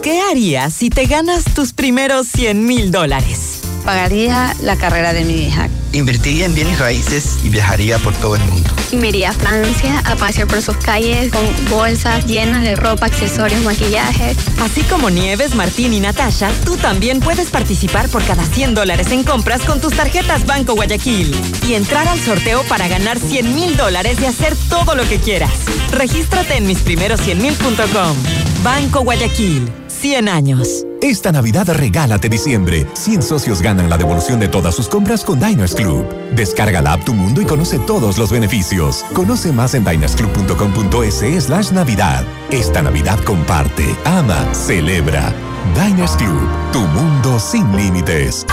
¿Qué 0.02 0.20
harías 0.20 0.74
si 0.74 0.90
te 0.90 1.06
ganas 1.06 1.44
tus 1.54 1.74
primeros 1.74 2.26
100 2.28 2.66
mil 2.66 2.90
dólares? 2.92 3.60
Pagaría 3.86 4.56
la 4.64 4.76
carrera 4.76 5.14
de 5.14 5.24
mi 5.24 5.44
hija. 5.44 5.70
Invertiría 5.92 6.46
en 6.46 6.56
bienes 6.56 6.80
raíces 6.80 7.38
y 7.44 7.50
viajaría 7.50 8.00
por 8.00 8.16
todo 8.16 8.36
el 8.36 8.44
mundo. 8.46 8.68
Y 8.92 8.96
me 8.96 9.10
iría 9.10 9.30
a 9.30 9.34
Francia 9.34 10.02
a 10.06 10.16
pasear 10.16 10.48
por 10.48 10.62
sus 10.64 10.76
calles 10.78 11.32
con 11.32 11.44
bolsas 11.70 12.26
llenas 12.26 12.64
de 12.64 12.76
ropa, 12.76 13.06
accesorios, 13.06 13.62
maquillaje. 13.62 14.36
Así 14.60 14.82
como 14.84 15.12
Nieves, 15.12 15.54
Martín 15.54 15.94
y 15.94 16.00
Natasha, 16.00 16.52
tú 16.66 16.78
también 16.78 17.20
puedes 17.20 17.50
participar 17.50 18.10
por 18.10 18.24
cada 18.24 18.44
100 18.44 18.74
dólares 18.74 19.12
en 19.12 19.24
compras 19.24 19.62
con 19.62 19.82
tus 19.82 19.94
tarjetas 19.94 20.48
Banco 20.48 20.74
Guayaquil 20.74 21.36
y 21.68 21.76
entrar 21.76 22.08
al 22.08 22.20
sorteo 22.20 22.64
para 22.64 22.88
ganar 22.88 23.20
100 23.20 23.54
mil 23.54 23.78
dólares 23.78 24.18
y 24.20 24.26
hacer 24.26 24.56
todo 24.68 24.96
lo 24.96 25.08
que 25.08 25.20
quieras. 25.20 25.52
Regístrate 25.92 26.58
en 26.58 26.68
misprimeros100mil.com. 26.68 28.18
Banco 28.64 29.02
Guayaquil, 29.02 29.72
100 30.02 30.30
años. 30.30 30.88
Esta 31.04 31.32
Navidad 31.32 31.68
regálate 31.70 32.28
diciembre. 32.28 32.88
100 32.94 33.22
socios 33.22 33.62
ganan 33.62 33.88
la 33.88 34.00
devolución 34.00 34.40
de 34.40 34.48
todas 34.48 34.74
sus 34.74 34.90
compras 34.90 35.24
con 35.24 35.40
Diners 35.40 35.76
Club. 35.76 36.08
Descarga 36.36 36.82
la 36.82 36.94
app 36.94 37.06
Tu 37.06 37.14
Mundo 37.14 37.40
y 37.40 37.46
conoce 37.46 37.78
todos 37.78 38.18
los 38.18 38.32
beneficios. 38.32 39.06
Conoce 39.14 39.52
más 39.52 39.76
en 39.76 39.86
dinersclub.com.es 39.86 41.44
slash 41.44 41.72
Navidad. 41.72 42.26
Esta 42.50 42.82
Navidad 42.82 43.20
comparte, 43.24 43.96
ama, 44.04 44.52
celebra. 44.56 45.32
Diners 45.76 46.14
Club, 46.14 46.50
tu 46.74 46.80
mundo 46.80 47.40
sin 47.40 47.72
límites. 47.76 48.48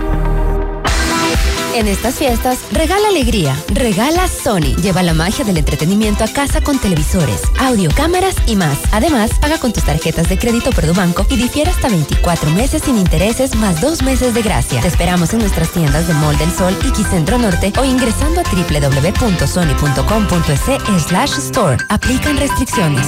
En 1.73 1.87
estas 1.87 2.15
fiestas, 2.15 2.59
regala 2.71 3.07
alegría, 3.07 3.55
regala 3.69 4.27
Sony. 4.27 4.75
Lleva 4.81 5.03
la 5.03 5.13
magia 5.13 5.45
del 5.45 5.57
entretenimiento 5.57 6.25
a 6.25 6.27
casa 6.27 6.59
con 6.61 6.77
televisores, 6.79 7.43
audio, 7.59 7.89
cámaras 7.95 8.35
y 8.45 8.57
más. 8.57 8.77
Además, 8.91 9.31
paga 9.39 9.57
con 9.57 9.71
tus 9.71 9.85
tarjetas 9.85 10.27
de 10.27 10.37
crédito 10.37 10.71
Banco 10.93 11.25
y 11.29 11.37
difiere 11.37 11.71
hasta 11.71 11.87
24 11.87 12.49
meses 12.51 12.81
sin 12.83 12.97
intereses 12.97 13.55
más 13.55 13.79
dos 13.79 14.03
meses 14.03 14.33
de 14.33 14.41
gracia. 14.41 14.81
Te 14.81 14.89
esperamos 14.89 15.33
en 15.33 15.39
nuestras 15.39 15.71
tiendas 15.71 16.07
de 16.07 16.13
Mall 16.15 16.37
del 16.37 16.51
Sol 16.51 16.77
y 16.85 16.91
Quicentro 16.91 17.37
Norte 17.37 17.71
o 17.79 17.85
ingresando 17.85 18.41
a 18.41 18.43
www.sony.com.es 18.43 21.03
slash 21.03 21.37
store. 21.37 21.77
Aplican 21.89 22.35
restricciones. 22.37 23.07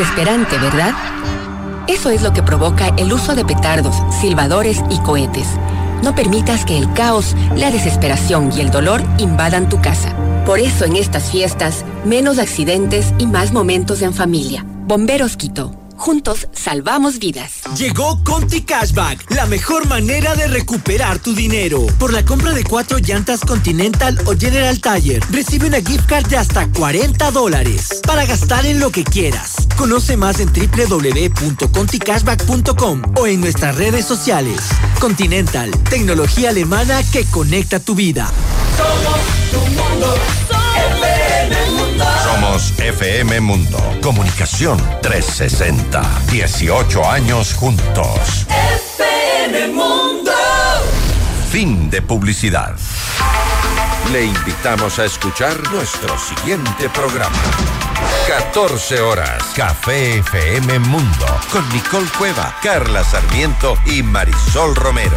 Desesperante, 0.00 0.56
¿verdad? 0.56 0.94
Eso 1.86 2.08
es 2.08 2.22
lo 2.22 2.32
que 2.32 2.42
provoca 2.42 2.88
el 2.96 3.12
uso 3.12 3.34
de 3.34 3.44
petardos, 3.44 3.94
silbadores 4.18 4.82
y 4.88 4.98
cohetes. 5.00 5.46
No 6.02 6.14
permitas 6.14 6.64
que 6.64 6.78
el 6.78 6.90
caos, 6.94 7.36
la 7.54 7.70
desesperación 7.70 8.50
y 8.56 8.62
el 8.62 8.70
dolor 8.70 9.02
invadan 9.18 9.68
tu 9.68 9.78
casa. 9.82 10.16
Por 10.46 10.58
eso 10.58 10.86
en 10.86 10.96
estas 10.96 11.30
fiestas, 11.30 11.84
menos 12.06 12.38
accidentes 12.38 13.12
y 13.18 13.26
más 13.26 13.52
momentos 13.52 14.00
en 14.00 14.14
familia. 14.14 14.64
Bomberos 14.86 15.36
Quito. 15.36 15.76
Juntos 15.98 16.48
salvamos 16.52 17.18
vidas. 17.18 17.60
Llegó 17.76 18.24
Conti 18.24 18.62
Cashback, 18.62 19.30
la 19.34 19.44
mejor 19.44 19.86
manera 19.86 20.34
de 20.34 20.46
recuperar 20.46 21.18
tu 21.18 21.34
dinero. 21.34 21.84
Por 21.98 22.14
la 22.14 22.24
compra 22.24 22.54
de 22.54 22.64
cuatro 22.64 22.96
llantas 22.96 23.40
Continental 23.40 24.18
o 24.24 24.34
General 24.34 24.80
Tire, 24.80 25.20
recibe 25.30 25.66
una 25.66 25.82
gift 25.82 26.06
card 26.06 26.26
de 26.28 26.38
hasta 26.38 26.66
40 26.68 27.30
dólares 27.32 28.00
para 28.06 28.24
gastar 28.24 28.64
en 28.64 28.80
lo 28.80 28.90
que 28.90 29.04
quieras. 29.04 29.68
Conoce 29.80 30.16
más 30.18 30.38
en 30.40 30.52
www.conticashback.com 30.52 33.02
o 33.16 33.26
en 33.26 33.40
nuestras 33.40 33.76
redes 33.76 34.04
sociales. 34.04 34.60
Continental, 35.00 35.70
tecnología 35.88 36.50
alemana 36.50 37.02
que 37.10 37.24
conecta 37.24 37.80
tu 37.80 37.94
vida. 37.94 38.30
Somos 38.76 39.20
tu 39.50 39.58
mundo. 39.70 40.14
FM 40.98 41.70
Mundo. 41.70 42.04
Somos 42.22 42.74
FM 42.78 43.40
Mundo. 43.40 43.78
Comunicación 44.02 44.76
360. 45.00 46.02
18 46.30 47.10
años 47.10 47.54
juntos. 47.54 48.46
FM 48.50 49.68
Mundo. 49.68 50.30
Fin 51.50 51.88
de 51.88 52.02
publicidad. 52.02 52.76
Le 54.12 54.24
invitamos 54.24 54.98
a 54.98 55.04
escuchar 55.04 55.56
nuestro 55.70 56.18
siguiente 56.18 56.88
programa. 56.90 57.36
14 58.26 59.00
horas. 59.00 59.52
Café 59.54 60.18
FM 60.18 60.80
Mundo. 60.80 61.26
Con 61.52 61.68
Nicole 61.68 62.08
Cueva, 62.18 62.56
Carla 62.62 63.04
Sarmiento 63.04 63.76
y 63.86 64.02
Marisol 64.02 64.74
Romero. 64.74 65.16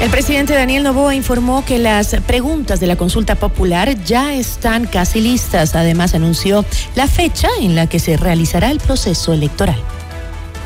El 0.00 0.10
presidente 0.10 0.54
Daniel 0.54 0.82
Novoa 0.82 1.14
informó 1.14 1.64
que 1.64 1.78
las 1.78 2.14
preguntas 2.26 2.80
de 2.80 2.86
la 2.86 2.96
consulta 2.96 3.34
popular 3.34 3.96
ya 4.04 4.34
están 4.34 4.86
casi 4.86 5.20
listas. 5.20 5.74
Además, 5.74 6.14
anunció 6.14 6.64
la 6.94 7.08
fecha 7.08 7.48
en 7.60 7.74
la 7.74 7.86
que 7.86 7.98
se 7.98 8.16
realizará 8.18 8.70
el 8.70 8.78
proceso 8.78 9.32
electoral. 9.32 9.80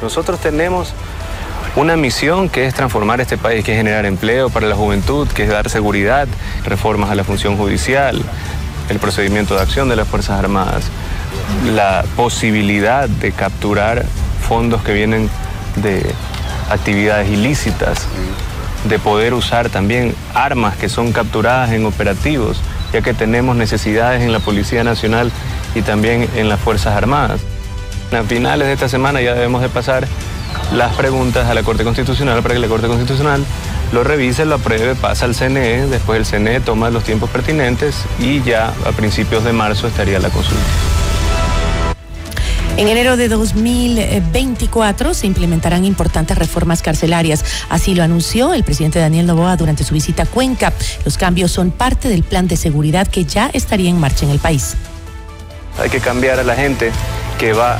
Nosotros 0.03 0.41
tenemos 0.41 0.93
una 1.77 1.97
misión 1.97 2.49
que 2.49 2.67
es 2.67 2.75
transformar 2.75 3.21
este 3.21 3.39
país, 3.39 3.65
que 3.65 3.73
es 3.73 3.79
generar 3.79 4.05
empleo 4.05 4.51
para 4.51 4.67
la 4.67 4.75
juventud, 4.75 5.29
que 5.29 5.45
es 5.45 5.49
dar 5.49 5.71
seguridad, 5.71 6.27
reformas 6.65 7.11
a 7.11 7.15
la 7.15 7.23
función 7.23 7.57
judicial, 7.57 8.21
el 8.89 8.99
procedimiento 8.99 9.55
de 9.55 9.63
acción 9.63 9.89
de 9.89 9.95
las 9.95 10.09
Fuerzas 10.09 10.41
Armadas, 10.41 10.85
la 11.73 12.05
posibilidad 12.17 13.09
de 13.09 13.31
capturar 13.31 14.05
fondos 14.47 14.83
que 14.83 14.93
vienen 14.93 15.31
de 15.77 16.05
actividades 16.69 17.31
ilícitas, 17.31 18.07
de 18.85 18.99
poder 18.99 19.35
usar 19.35 19.69
también 19.69 20.15
armas 20.35 20.77
que 20.77 20.89
son 20.89 21.13
capturadas 21.13 21.73
en 21.73 21.85
operativos, 21.85 22.61
ya 22.93 23.03
que 23.03 23.15
tenemos 23.15 23.57
necesidades 23.57 24.23
en 24.23 24.33
la 24.33 24.41
Policía 24.41 24.85
Nacional 24.85 25.31
y 25.75 25.83
también 25.83 26.29
en 26.37 26.49
las 26.49 26.61
Fuerzas 26.61 26.97
Armadas. 26.97 27.41
A 28.13 28.23
finales 28.25 28.67
de 28.67 28.75
esta 28.75 28.89
semana 28.89 29.21
ya 29.21 29.35
debemos 29.35 29.63
de 29.63 29.69
pasar 29.69 30.07
las 30.73 30.95
preguntas 30.95 31.49
a 31.49 31.55
la 31.55 31.63
Corte 31.63 31.85
Constitucional 31.85 32.43
para 32.43 32.55
que 32.55 32.61
la 32.61 32.69
Corte 32.69 32.87
Constitucional 32.87 33.45
lo 33.93 34.05
revise, 34.05 34.45
lo 34.45 34.57
apruebe, 34.57 34.95
pasa 34.95 35.25
al 35.25 35.35
CNE, 35.35 35.87
después 35.87 36.19
el 36.19 36.27
CNE 36.27 36.61
toma 36.61 36.91
los 36.91 37.05
tiempos 37.05 37.31
pertinentes 37.31 37.97
y 38.19 38.43
ya 38.43 38.73
a 38.87 38.93
principios 38.93 39.45
de 39.45 39.53
marzo 39.53 39.87
estaría 39.87 40.19
la 40.19 40.31
consulta. 40.31 40.65
En 42.81 42.89
enero 42.89 43.19
de 43.19 43.29
2024 43.29 45.13
se 45.13 45.27
implementarán 45.27 45.85
importantes 45.85 46.39
reformas 46.39 46.81
carcelarias. 46.81 47.45
Así 47.69 47.95
lo 47.95 48.03
anunció 48.03 48.55
el 48.55 48.65
presidente 48.65 48.99
Daniel 48.99 49.27
Novoa 49.27 49.55
durante 49.59 49.85
su 49.85 49.93
visita 49.93 50.23
a 50.23 50.27
Cuenca. 50.27 50.73
Los 51.05 51.19
cambios 51.19 51.53
son 51.53 51.73
parte 51.73 52.09
del 52.09 52.23
plan 52.23 52.49
de 52.49 52.57
seguridad 52.57 53.07
que 53.07 53.27
ya 53.27 53.51
estaría 53.53 53.91
en 53.91 54.01
marcha 54.01 54.25
en 54.25 54.31
el 54.31 54.39
país. 54.39 54.79
Hay 55.79 55.91
que 55.91 56.01
cambiar 56.01 56.41
a 56.41 56.43
la 56.43 56.57
gente 56.57 56.91
que 57.39 57.53
va 57.53 57.79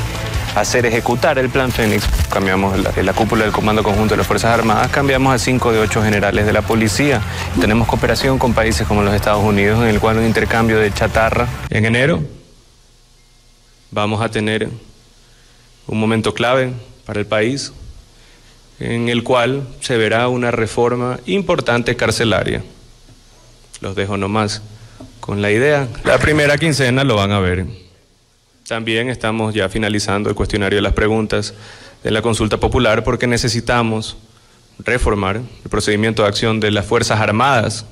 hacer 0.55 0.85
ejecutar 0.85 1.39
el 1.39 1.49
Plan 1.49 1.73
Fénix, 1.73 2.05
cambiamos 2.29 2.79
la, 2.79 2.93
la 3.03 3.13
cúpula 3.15 3.45
del 3.45 3.53
Comando 3.53 3.83
Conjunto 3.83 4.13
de 4.13 4.19
las 4.19 4.27
Fuerzas 4.27 4.53
Armadas, 4.53 4.89
cambiamos 4.89 5.35
a 5.35 5.39
cinco 5.39 5.73
de 5.73 5.79
ocho 5.79 6.03
generales 6.03 6.45
de 6.45 6.53
la 6.53 6.61
policía. 6.61 7.23
Tenemos 7.59 7.89
cooperación 7.89 8.39
con 8.39 8.53
países 8.53 8.87
como 8.87 9.03
los 9.03 9.15
Estados 9.15 9.43
Unidos, 9.43 9.81
en 9.81 9.89
el 9.89 9.99
cual 9.99 10.19
un 10.19 10.27
intercambio 10.27 10.79
de 10.79 10.93
chatarra. 10.93 11.49
En 11.71 11.87
enero 11.87 12.21
vamos 13.91 14.21
a 14.21 14.29
tener 14.29 14.69
un 15.87 15.99
momento 15.99 16.35
clave 16.35 16.73
para 17.05 17.21
el 17.21 17.27
país, 17.27 17.73
en 18.79 19.09
el 19.09 19.23
cual 19.23 19.67
se 19.81 19.97
verá 19.97 20.29
una 20.29 20.51
reforma 20.51 21.21
importante 21.27 21.97
carcelaria. 21.97 22.63
Los 23.81 23.95
dejo 23.97 24.17
nomás 24.17 24.63
con 25.21 25.43
la 25.43 25.51
idea. 25.51 25.89
La 26.05 26.19
primera 26.19 26.59
quincena 26.59 27.05
lo 27.05 27.17
van 27.17 27.33
a 27.33 27.41
ver. 27.41 27.67
También 28.67 29.09
estamos 29.09 29.55
ya 29.55 29.69
finalizando 29.69 30.29
el 30.29 30.37
cuestionario 30.37 30.77
de 30.77 30.83
las 30.83 30.93
preguntas 30.93 31.55
de 32.03 32.11
la 32.11 32.23
consulta 32.23 32.59
popular 32.59 33.05
porque 33.05 33.27
necesitamos 33.27 34.17
reformar 34.79 35.37
el 35.37 35.71
procedimiento 35.71 36.23
de 36.23 36.29
acción 36.29 36.61
de 36.61 36.71
las 36.71 36.87
Fuerzas 36.87 37.21
Armadas 37.21 37.85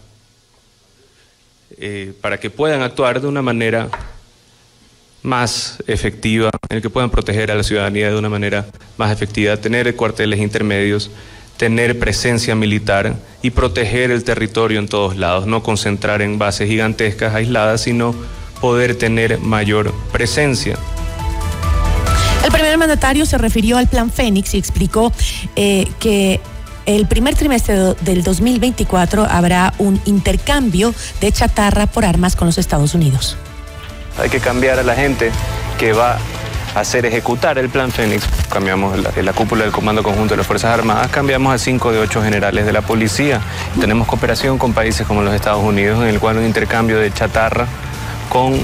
eh, 1.78 2.12
para 2.20 2.40
que 2.40 2.50
puedan 2.50 2.82
actuar 2.82 3.20
de 3.20 3.26
una 3.26 3.42
manera 3.42 3.88
más 5.22 5.82
efectiva, 5.86 6.50
en 6.68 6.76
el 6.76 6.82
que 6.82 6.90
puedan 6.90 7.10
proteger 7.10 7.50
a 7.50 7.54
la 7.54 7.62
ciudadanía 7.62 8.10
de 8.10 8.18
una 8.18 8.28
manera 8.28 8.66
más 8.96 9.12
efectiva, 9.12 9.56
tener 9.56 9.94
cuarteles 9.96 10.40
intermedios, 10.40 11.10
tener 11.56 11.98
presencia 11.98 12.54
militar 12.54 13.16
y 13.42 13.50
proteger 13.50 14.10
el 14.10 14.24
territorio 14.24 14.78
en 14.78 14.88
todos 14.88 15.16
lados, 15.16 15.46
no 15.46 15.62
concentrar 15.62 16.22
en 16.22 16.38
bases 16.38 16.68
gigantescas 16.68 17.34
aisladas, 17.34 17.82
sino 17.82 18.14
poder 18.60 18.96
tener 18.96 19.38
mayor 19.38 19.92
presencia. 20.12 20.78
El 22.44 22.52
primer 22.52 22.78
mandatario 22.78 23.26
se 23.26 23.36
refirió 23.36 23.76
al 23.76 23.88
Plan 23.88 24.10
Fénix 24.10 24.54
y 24.54 24.58
explicó 24.58 25.12
eh, 25.56 25.86
que 25.98 26.40
el 26.86 27.06
primer 27.06 27.34
trimestre 27.34 27.94
del 28.00 28.22
2024 28.22 29.26
habrá 29.28 29.74
un 29.78 30.00
intercambio 30.06 30.94
de 31.20 31.32
chatarra 31.32 31.86
por 31.86 32.04
armas 32.04 32.36
con 32.36 32.46
los 32.46 32.56
Estados 32.56 32.94
Unidos. 32.94 33.36
Hay 34.18 34.28
que 34.28 34.40
cambiar 34.40 34.78
a 34.78 34.82
la 34.82 34.94
gente 34.94 35.30
que 35.78 35.92
va 35.92 36.18
a 36.74 36.80
hacer 36.80 37.06
ejecutar 37.06 37.58
el 37.58 37.68
Plan 37.68 37.90
Fénix. 37.90 38.26
Cambiamos 38.50 38.98
la, 38.98 39.10
la 39.22 39.32
cúpula 39.32 39.64
del 39.64 39.72
Comando 39.72 40.02
Conjunto 40.02 40.34
de 40.34 40.38
las 40.38 40.46
Fuerzas 40.46 40.72
Armadas, 40.72 41.08
cambiamos 41.10 41.54
a 41.54 41.58
cinco 41.58 41.92
de 41.92 41.98
ocho 41.98 42.22
generales 42.22 42.66
de 42.66 42.72
la 42.72 42.82
policía. 42.82 43.40
Tenemos 43.80 44.06
cooperación 44.06 44.58
con 44.58 44.72
países 44.72 45.06
como 45.06 45.22
los 45.22 45.34
Estados 45.34 45.62
Unidos, 45.62 46.02
en 46.02 46.08
el 46.08 46.18
cual 46.18 46.38
un 46.38 46.44
intercambio 46.44 46.98
de 46.98 47.12
chatarra 47.12 47.66
con 48.28 48.60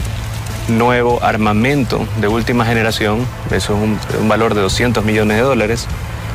nuevo 0.69 1.23
armamento 1.23 2.07
de 2.21 2.29
última 2.29 2.65
generación, 2.65 3.27
eso 3.51 3.77
es 3.77 3.83
un, 3.83 3.99
un 4.21 4.29
valor 4.29 4.55
de 4.55 4.63
200 4.63 5.05
millones 5.05 5.37
de 5.37 5.43
dólares, 5.43 5.87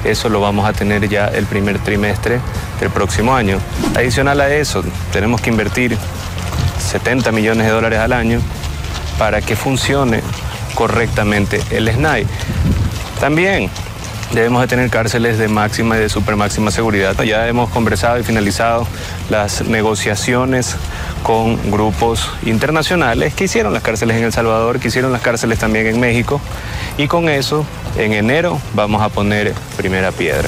eso 0.04 0.30
lo 0.30 0.40
vamos 0.40 0.68
a 0.68 0.74
tener 0.74 1.10
ya 1.10 1.28
el 1.28 1.46
primer 1.46 1.80
trimestre 1.80 2.40
del 2.80 2.90
próximo 2.90 3.36
año. 3.36 3.58
Adicional 3.96 4.40
a 4.40 4.54
eso, 4.54 4.84
tenemos 5.12 5.42
que 5.42 5.50
invertir 5.50 5.98
70 6.80 7.32
millones 7.32 7.66
de 7.66 7.72
dólares 7.72 8.00
al 8.00 8.14
año 8.14 8.40
para 9.20 9.42
que 9.42 9.56
funcione 9.56 10.22
correctamente 10.74 11.62
el 11.70 11.92
SNAI. 11.94 12.26
También 13.20 13.70
debemos 14.32 14.62
de 14.62 14.68
tener 14.68 14.90
cárceles 14.90 15.38
de 15.38 15.48
máxima 15.48 15.98
y 15.98 16.00
de 16.00 16.10
super 16.10 16.36
máxima 16.36 16.72
seguridad. 16.72 17.22
Ya 17.24 17.48
hemos 17.48 17.70
conversado 17.70 18.18
y 18.18 18.24
finalizado 18.24 18.88
las 19.30 19.62
negociaciones 19.68 20.76
con 21.24 21.72
grupos 21.72 22.30
internacionales 22.44 23.34
que 23.34 23.46
hicieron 23.46 23.74
las 23.74 23.84
cárceles 23.84 24.18
en 24.18 24.24
El 24.24 24.32
Salvador, 24.32 24.80
que 24.80 24.88
hicieron 24.88 25.12
las 25.12 25.22
cárceles 25.22 25.60
también 25.60 25.88
en 25.88 26.00
México 26.00 26.40
y 26.98 27.08
con 27.08 27.30
eso 27.30 27.66
en 27.98 28.14
enero 28.14 28.60
vamos 28.74 29.02
a 29.02 29.10
poner 29.10 29.54
primera 29.78 30.12
piedra. 30.12 30.48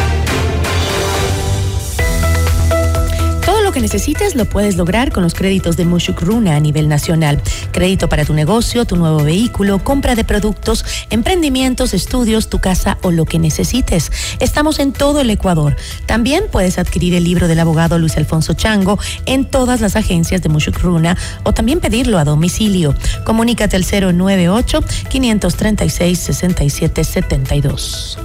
Lo 3.71 3.75
que 3.75 3.79
necesites 3.79 4.35
lo 4.35 4.43
puedes 4.43 4.75
lograr 4.75 5.13
con 5.13 5.23
los 5.23 5.33
créditos 5.33 5.77
de 5.77 5.85
Mushuk 5.85 6.19
Runa 6.19 6.57
a 6.57 6.59
nivel 6.59 6.89
nacional. 6.89 7.41
Crédito 7.71 8.09
para 8.09 8.25
tu 8.25 8.33
negocio, 8.33 8.83
tu 8.83 8.97
nuevo 8.97 9.23
vehículo, 9.23 9.81
compra 9.81 10.13
de 10.13 10.25
productos, 10.25 10.83
emprendimientos, 11.09 11.93
estudios, 11.93 12.49
tu 12.49 12.59
casa 12.59 12.97
o 13.01 13.11
lo 13.11 13.23
que 13.23 13.39
necesites. 13.39 14.11
Estamos 14.41 14.79
en 14.79 14.91
todo 14.91 15.21
el 15.21 15.29
Ecuador. 15.29 15.77
También 16.05 16.43
puedes 16.51 16.79
adquirir 16.79 17.13
el 17.13 17.23
libro 17.23 17.47
del 17.47 17.61
abogado 17.61 17.97
Luis 17.97 18.17
Alfonso 18.17 18.55
Chango 18.55 18.99
en 19.25 19.45
todas 19.45 19.79
las 19.79 19.95
agencias 19.95 20.41
de 20.41 20.49
Mushuk 20.49 20.77
Runa 20.79 21.15
o 21.43 21.53
también 21.53 21.79
pedirlo 21.79 22.17
a 22.17 22.25
domicilio. 22.25 22.93
Comunícate 23.23 23.77
al 23.77 23.85
098 23.85 24.83
536 25.07 26.19
6772. 26.19 28.17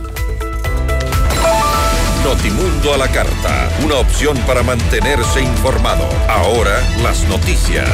Notimundo 2.27 2.93
a 2.93 2.99
la 2.99 3.07
carta. 3.07 3.71
Una 3.85 4.01
opción 4.01 4.37
para 4.49 4.65
mantenerse 4.65 5.41
informado. 5.41 6.09
Ahora 6.29 6.83
las 7.01 7.23
noticias. 7.29 7.89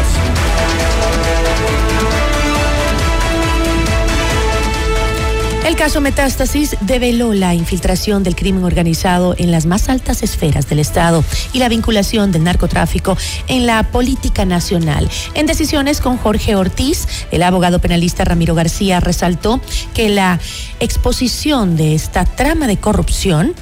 El 5.67 5.77
caso 5.77 6.01
Metástasis 6.01 6.79
develó 6.81 7.35
la 7.35 7.55
infiltración 7.55 8.23
del 8.23 8.35
crimen 8.35 8.65
organizado 8.65 9.35
en 9.37 9.51
las 9.51 9.67
más 9.67 9.91
altas 9.91 10.23
esferas 10.23 10.67
del 10.67 10.79
Estado 10.79 11.23
y 11.53 11.59
la 11.59 11.69
vinculación 11.69 12.33
del 12.33 12.43
narcotráfico 12.43 13.19
en 13.49 13.67
la 13.67 13.83
política 13.83 14.47
nacional. 14.47 15.11
En 15.35 15.45
decisiones 15.45 16.01
con 16.01 16.17
Jorge 16.17 16.57
Ortiz, 16.57 17.07
el 17.33 17.43
abogado 17.43 17.81
penalista 17.81 18.25
Ramiro 18.25 18.55
García 18.55 18.99
resaltó 18.99 19.61
que 19.93 20.09
la 20.09 20.41
exposición 20.81 21.77
de 21.77 21.95
esta 21.95 22.25
trama 22.25 22.67
de 22.67 22.79
corrupción 22.79 23.55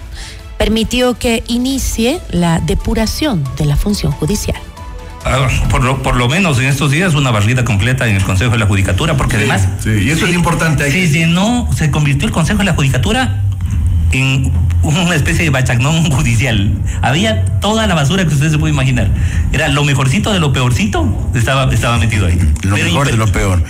permitió 0.60 1.18
que 1.18 1.42
inicie 1.48 2.20
la 2.32 2.60
depuración 2.60 3.42
de 3.56 3.64
la 3.64 3.76
función 3.76 4.12
judicial. 4.12 4.60
Ah, 5.24 5.48
Por 5.70 5.82
lo, 5.82 6.02
por 6.02 6.16
lo 6.16 6.28
menos 6.28 6.58
en 6.58 6.66
estos 6.66 6.90
días 6.90 7.14
una 7.14 7.30
barrida 7.30 7.64
completa 7.64 8.06
en 8.06 8.16
el 8.16 8.22
Consejo 8.22 8.50
de 8.50 8.58
la 8.58 8.66
Judicatura, 8.66 9.16
porque 9.16 9.36
además... 9.36 9.66
Sí, 9.82 9.88
y 9.88 10.10
eso 10.10 10.26
es 10.26 10.34
importante. 10.34 10.90
Se 10.90 11.08
llenó, 11.08 11.66
se 11.74 11.90
convirtió 11.90 12.28
el 12.28 12.34
Consejo 12.34 12.58
de 12.58 12.66
la 12.66 12.74
Judicatura 12.74 13.40
en 14.12 14.52
una 14.82 15.14
especie 15.14 15.44
de 15.44 15.50
bachagnón 15.50 16.10
judicial. 16.10 16.74
Había 17.00 17.42
toda 17.60 17.86
la 17.86 17.94
basura 17.94 18.26
que 18.26 18.34
usted 18.34 18.50
se 18.50 18.58
puede 18.58 18.74
imaginar. 18.74 19.08
Era 19.54 19.68
lo 19.68 19.82
mejorcito 19.84 20.30
de 20.30 20.40
lo 20.40 20.52
peorcito, 20.52 21.30
estaba, 21.34 21.72
estaba 21.72 21.96
metido 21.96 22.26
ahí. 22.26 22.38
Lo 22.64 22.76
mejor 22.76 23.10
de 23.10 23.16
lo 23.16 23.28
peor. 23.28 23.64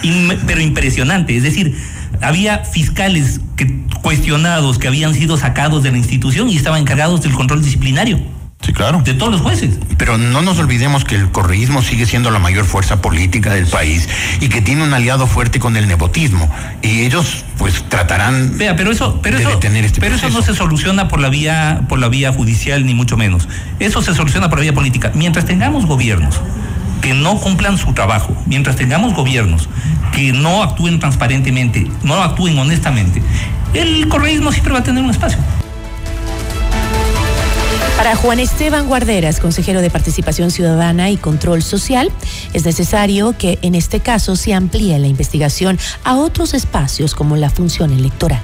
Pero 0.44 0.60
impresionante. 0.60 1.36
Es 1.36 1.44
decir, 1.44 1.76
había 2.20 2.64
fiscales 2.64 3.40
que, 3.56 3.84
cuestionados 4.02 4.78
que 4.78 4.88
habían 4.88 5.14
sido 5.14 5.36
sacados 5.36 5.82
de 5.82 5.92
la 5.92 5.98
institución 5.98 6.48
y 6.48 6.56
estaban 6.56 6.80
encargados 6.80 7.22
del 7.22 7.32
control 7.32 7.62
disciplinario. 7.62 8.20
Sí, 8.62 8.74
claro. 8.74 9.00
De 9.02 9.14
todos 9.14 9.32
los 9.32 9.40
jueces. 9.40 9.78
Pero 9.96 10.18
no 10.18 10.42
nos 10.42 10.58
olvidemos 10.58 11.04
que 11.04 11.14
el 11.14 11.30
correísmo 11.30 11.80
sigue 11.82 12.04
siendo 12.04 12.30
la 12.30 12.38
mayor 12.38 12.66
fuerza 12.66 13.00
política 13.00 13.54
del 13.54 13.66
país 13.66 14.06
y 14.40 14.50
que 14.50 14.60
tiene 14.60 14.84
un 14.84 14.92
aliado 14.92 15.26
fuerte 15.26 15.58
con 15.58 15.78
el 15.78 15.88
nepotismo. 15.88 16.46
Y 16.82 17.00
ellos, 17.00 17.46
pues, 17.56 17.82
tratarán 17.88 18.58
Vea, 18.58 18.76
pero 18.76 18.90
eso, 18.90 19.20
pero 19.22 19.38
de 19.38 19.44
eso, 19.44 19.52
detener 19.52 19.86
este 19.86 20.00
pero 20.00 20.14
eso 20.14 20.28
no 20.28 20.42
se 20.42 20.54
soluciona 20.54 21.08
por 21.08 21.20
la 21.20 21.30
vía, 21.30 21.82
por 21.88 21.98
la 21.98 22.08
vía 22.08 22.32
judicial 22.32 22.84
ni 22.84 22.92
mucho 22.92 23.16
menos. 23.16 23.48
Eso 23.78 24.02
se 24.02 24.14
soluciona 24.14 24.50
por 24.50 24.58
la 24.58 24.64
vía 24.64 24.74
política. 24.74 25.10
Mientras 25.14 25.46
tengamos 25.46 25.86
gobiernos 25.86 26.38
que 27.00 27.14
no 27.14 27.38
cumplan 27.38 27.78
su 27.78 27.92
trabajo, 27.92 28.36
mientras 28.46 28.76
tengamos 28.76 29.14
gobiernos 29.14 29.68
que 30.12 30.32
no 30.32 30.62
actúen 30.62 30.98
transparentemente, 30.98 31.90
no 32.02 32.22
actúen 32.22 32.58
honestamente, 32.58 33.22
el 33.74 34.08
correísmo 34.08 34.52
siempre 34.52 34.72
va 34.72 34.80
a 34.80 34.82
tener 34.82 35.02
un 35.02 35.10
espacio. 35.10 35.38
Para 37.96 38.16
Juan 38.16 38.40
Esteban 38.40 38.86
Guarderas, 38.86 39.40
consejero 39.40 39.82
de 39.82 39.90
Participación 39.90 40.50
Ciudadana 40.50 41.10
y 41.10 41.18
Control 41.18 41.62
Social, 41.62 42.10
es 42.54 42.64
necesario 42.64 43.36
que 43.36 43.58
en 43.60 43.74
este 43.74 44.00
caso 44.00 44.36
se 44.36 44.54
amplíe 44.54 44.98
la 44.98 45.06
investigación 45.06 45.78
a 46.02 46.16
otros 46.16 46.54
espacios 46.54 47.14
como 47.14 47.36
la 47.36 47.50
función 47.50 47.92
electoral. 47.92 48.40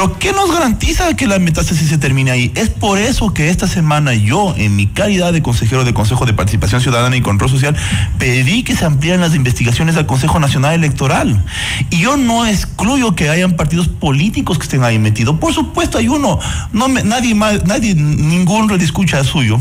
Pero 0.00 0.18
¿qué 0.18 0.32
nos 0.32 0.50
garantiza 0.50 1.14
que 1.14 1.26
la 1.26 1.38
metástasis 1.38 1.90
se 1.90 1.98
termine 1.98 2.30
ahí? 2.30 2.50
Es 2.54 2.70
por 2.70 2.96
eso 2.96 3.34
que 3.34 3.50
esta 3.50 3.66
semana 3.66 4.14
yo, 4.14 4.54
en 4.56 4.74
mi 4.74 4.86
calidad 4.86 5.30
de 5.30 5.42
consejero 5.42 5.84
del 5.84 5.92
Consejo 5.92 6.24
de 6.24 6.32
Participación 6.32 6.80
Ciudadana 6.80 7.18
y 7.18 7.20
Control 7.20 7.50
Social, 7.50 7.76
pedí 8.18 8.62
que 8.62 8.74
se 8.74 8.86
amplíen 8.86 9.20
las 9.20 9.34
investigaciones 9.34 9.98
al 9.98 10.06
Consejo 10.06 10.40
Nacional 10.40 10.72
Electoral. 10.72 11.44
Y 11.90 11.98
yo 11.98 12.16
no 12.16 12.46
excluyo 12.46 13.14
que 13.14 13.28
hayan 13.28 13.56
partidos 13.56 13.88
políticos 13.88 14.56
que 14.56 14.62
estén 14.62 14.84
ahí 14.84 14.98
metidos. 14.98 15.38
Por 15.38 15.52
supuesto 15.52 15.98
hay 15.98 16.08
uno. 16.08 16.38
No 16.72 16.88
nadie 16.88 17.34
más, 17.34 17.66
nadie, 17.66 17.94
ningún 17.94 18.70
redescucha 18.70 19.22
suyo 19.22 19.60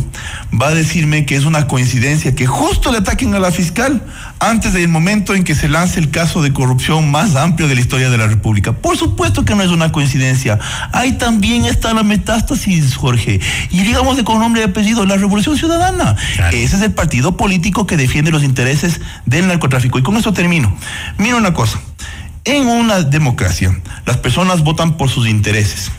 va 0.53 0.69
a 0.69 0.73
decirme 0.73 1.25
que 1.25 1.35
es 1.35 1.43
una 1.43 1.67
coincidencia 1.67 2.33
que 2.33 2.47
justo 2.47 2.93
le 2.93 2.99
ataquen 2.99 3.35
a 3.35 3.39
la 3.39 3.51
fiscal 3.51 4.01
antes 4.39 4.73
del 4.73 4.87
momento 4.87 5.35
en 5.35 5.43
que 5.43 5.53
se 5.53 5.67
lance 5.67 5.99
el 5.99 6.11
caso 6.11 6.41
de 6.41 6.53
corrupción 6.53 7.11
más 7.11 7.35
amplio 7.35 7.67
de 7.67 7.75
la 7.75 7.81
historia 7.81 8.09
de 8.09 8.17
la 8.17 8.27
República. 8.27 8.73
Por 8.73 8.97
supuesto 8.97 9.43
que 9.43 9.55
no 9.55 9.63
es 9.63 9.69
una 9.69 9.91
coincidencia. 9.91 10.59
Ahí 10.93 11.13
también 11.13 11.65
está 11.65 11.93
la 11.93 12.03
metástasis, 12.03 12.95
Jorge. 12.95 13.39
Y 13.69 13.81
digamos 13.81 14.17
de 14.17 14.23
con 14.23 14.39
nombre 14.39 14.61
y 14.61 14.65
apellido, 14.65 15.05
la 15.05 15.17
Revolución 15.17 15.57
Ciudadana. 15.57 16.15
Ese 16.51 16.77
es 16.77 16.81
el 16.81 16.93
partido 16.93 17.35
político 17.35 17.85
que 17.85 17.97
defiende 17.97 18.31
los 18.31 18.43
intereses 18.43 19.01
del 19.25 19.47
narcotráfico. 19.47 19.99
Y 19.99 20.03
con 20.03 20.15
eso 20.15 20.31
termino. 20.33 20.75
Mira 21.17 21.35
una 21.35 21.53
cosa. 21.53 21.79
En 22.45 22.67
una 22.67 23.01
democracia, 23.01 23.77
las 24.05 24.17
personas 24.17 24.63
votan 24.63 24.95
por 24.97 25.09
sus 25.09 25.27
intereses. 25.27 25.91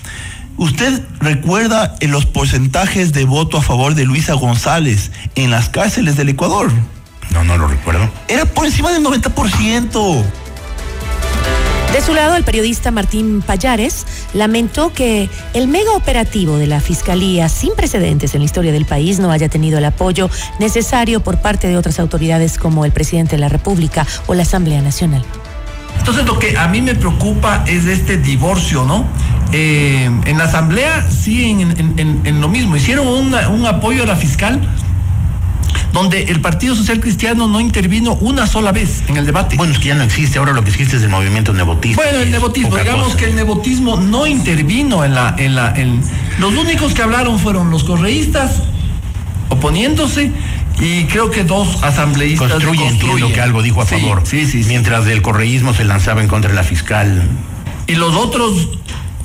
¿Usted 0.56 1.02
recuerda 1.20 1.94
los 2.00 2.26
porcentajes 2.26 3.12
de 3.12 3.24
voto 3.24 3.58
a 3.58 3.62
favor 3.62 3.94
de 3.94 4.04
Luisa 4.04 4.34
González 4.34 5.10
en 5.34 5.50
las 5.50 5.68
cárceles 5.68 6.16
del 6.16 6.30
Ecuador? 6.30 6.70
No, 7.32 7.44
no 7.44 7.56
lo 7.56 7.68
recuerdo. 7.68 8.08
Era 8.28 8.44
por 8.44 8.66
encima 8.66 8.90
del 8.92 9.04
90%. 9.04 10.24
De 11.92 12.00
su 12.02 12.14
lado, 12.14 12.36
el 12.36 12.44
periodista 12.44 12.92
Martín 12.92 13.42
Payares 13.42 14.06
lamentó 14.32 14.92
que 14.92 15.28
el 15.54 15.66
mega 15.66 15.90
operativo 15.92 16.56
de 16.56 16.68
la 16.68 16.80
Fiscalía, 16.80 17.48
sin 17.48 17.74
precedentes 17.74 18.32
en 18.34 18.40
la 18.42 18.44
historia 18.44 18.70
del 18.72 18.84
país, 18.84 19.18
no 19.18 19.32
haya 19.32 19.48
tenido 19.48 19.78
el 19.78 19.84
apoyo 19.84 20.30
necesario 20.60 21.20
por 21.20 21.40
parte 21.40 21.66
de 21.66 21.76
otras 21.76 21.98
autoridades 21.98 22.58
como 22.58 22.84
el 22.84 22.92
presidente 22.92 23.32
de 23.36 23.40
la 23.40 23.48
República 23.48 24.06
o 24.28 24.34
la 24.34 24.42
Asamblea 24.42 24.80
Nacional. 24.82 25.24
Entonces 25.98 26.24
lo 26.24 26.38
que 26.38 26.56
a 26.56 26.68
mí 26.68 26.80
me 26.80 26.94
preocupa 26.94 27.64
es 27.66 27.84
este 27.86 28.16
divorcio, 28.18 28.84
¿no? 28.84 29.04
Eh, 29.52 30.04
en 30.26 30.38
la 30.38 30.44
asamblea 30.44 31.04
sí, 31.10 31.50
en, 31.50 31.60
en- 31.72 31.94
en- 31.98 32.20
en 32.24 32.40
lo 32.40 32.48
mismo, 32.48 32.76
hicieron 32.76 33.06
una- 33.08 33.48
un 33.48 33.66
apoyo 33.66 34.04
a 34.04 34.06
la 34.06 34.14
fiscal 34.16 34.60
donde 35.92 36.22
el 36.24 36.40
Partido 36.40 36.74
Social 36.76 37.00
Cristiano 37.00 37.48
no 37.48 37.60
intervino 37.60 38.14
una 38.20 38.46
sola 38.46 38.70
vez 38.72 39.02
en 39.08 39.16
el 39.16 39.26
debate. 39.26 39.56
Bueno, 39.56 39.72
es 39.72 39.78
que 39.80 39.88
ya 39.88 39.94
no 39.96 40.04
existe, 40.04 40.38
ahora 40.38 40.52
lo 40.52 40.62
que 40.62 40.70
existe 40.70 40.96
es 40.96 41.02
el 41.02 41.08
movimiento 41.08 41.52
nebotista. 41.52 42.00
Bueno, 42.02 42.18
el 42.20 42.30
nepotismo, 42.30 42.70
Poca 42.70 42.82
digamos 42.82 43.04
cosa. 43.06 43.16
que 43.16 43.24
el 43.26 43.34
nepotismo 43.34 43.96
no 43.96 44.26
intervino 44.26 45.04
en 45.04 45.14
la, 45.14 45.34
en 45.36 45.54
la, 45.56 45.74
en 45.76 46.00
los 46.38 46.54
únicos 46.54 46.94
que 46.94 47.02
hablaron 47.02 47.38
fueron 47.38 47.70
los 47.70 47.82
correístas 47.84 48.62
oponiéndose 49.48 50.30
y 50.80 51.04
creo 51.04 51.30
que 51.30 51.44
dos 51.44 51.82
asambleístas 51.82 52.50
Construye, 52.52 52.82
entiendo 52.82 53.06
construyen. 53.08 53.32
que 53.34 53.40
algo 53.40 53.62
dijo 53.62 53.82
a 53.82 53.86
Sí, 53.86 53.96
favor. 53.96 54.22
Sí, 54.24 54.46
sí, 54.46 54.62
sí. 54.62 54.68
Mientras 54.68 55.04
del 55.04 55.22
correísmo 55.22 55.74
se 55.74 55.84
lanzaba 55.84 56.22
en 56.22 56.28
contra 56.28 56.50
de 56.50 56.56
la 56.56 56.62
fiscal. 56.62 57.22
Y 57.86 57.96
los 57.96 58.14
otros 58.14 58.68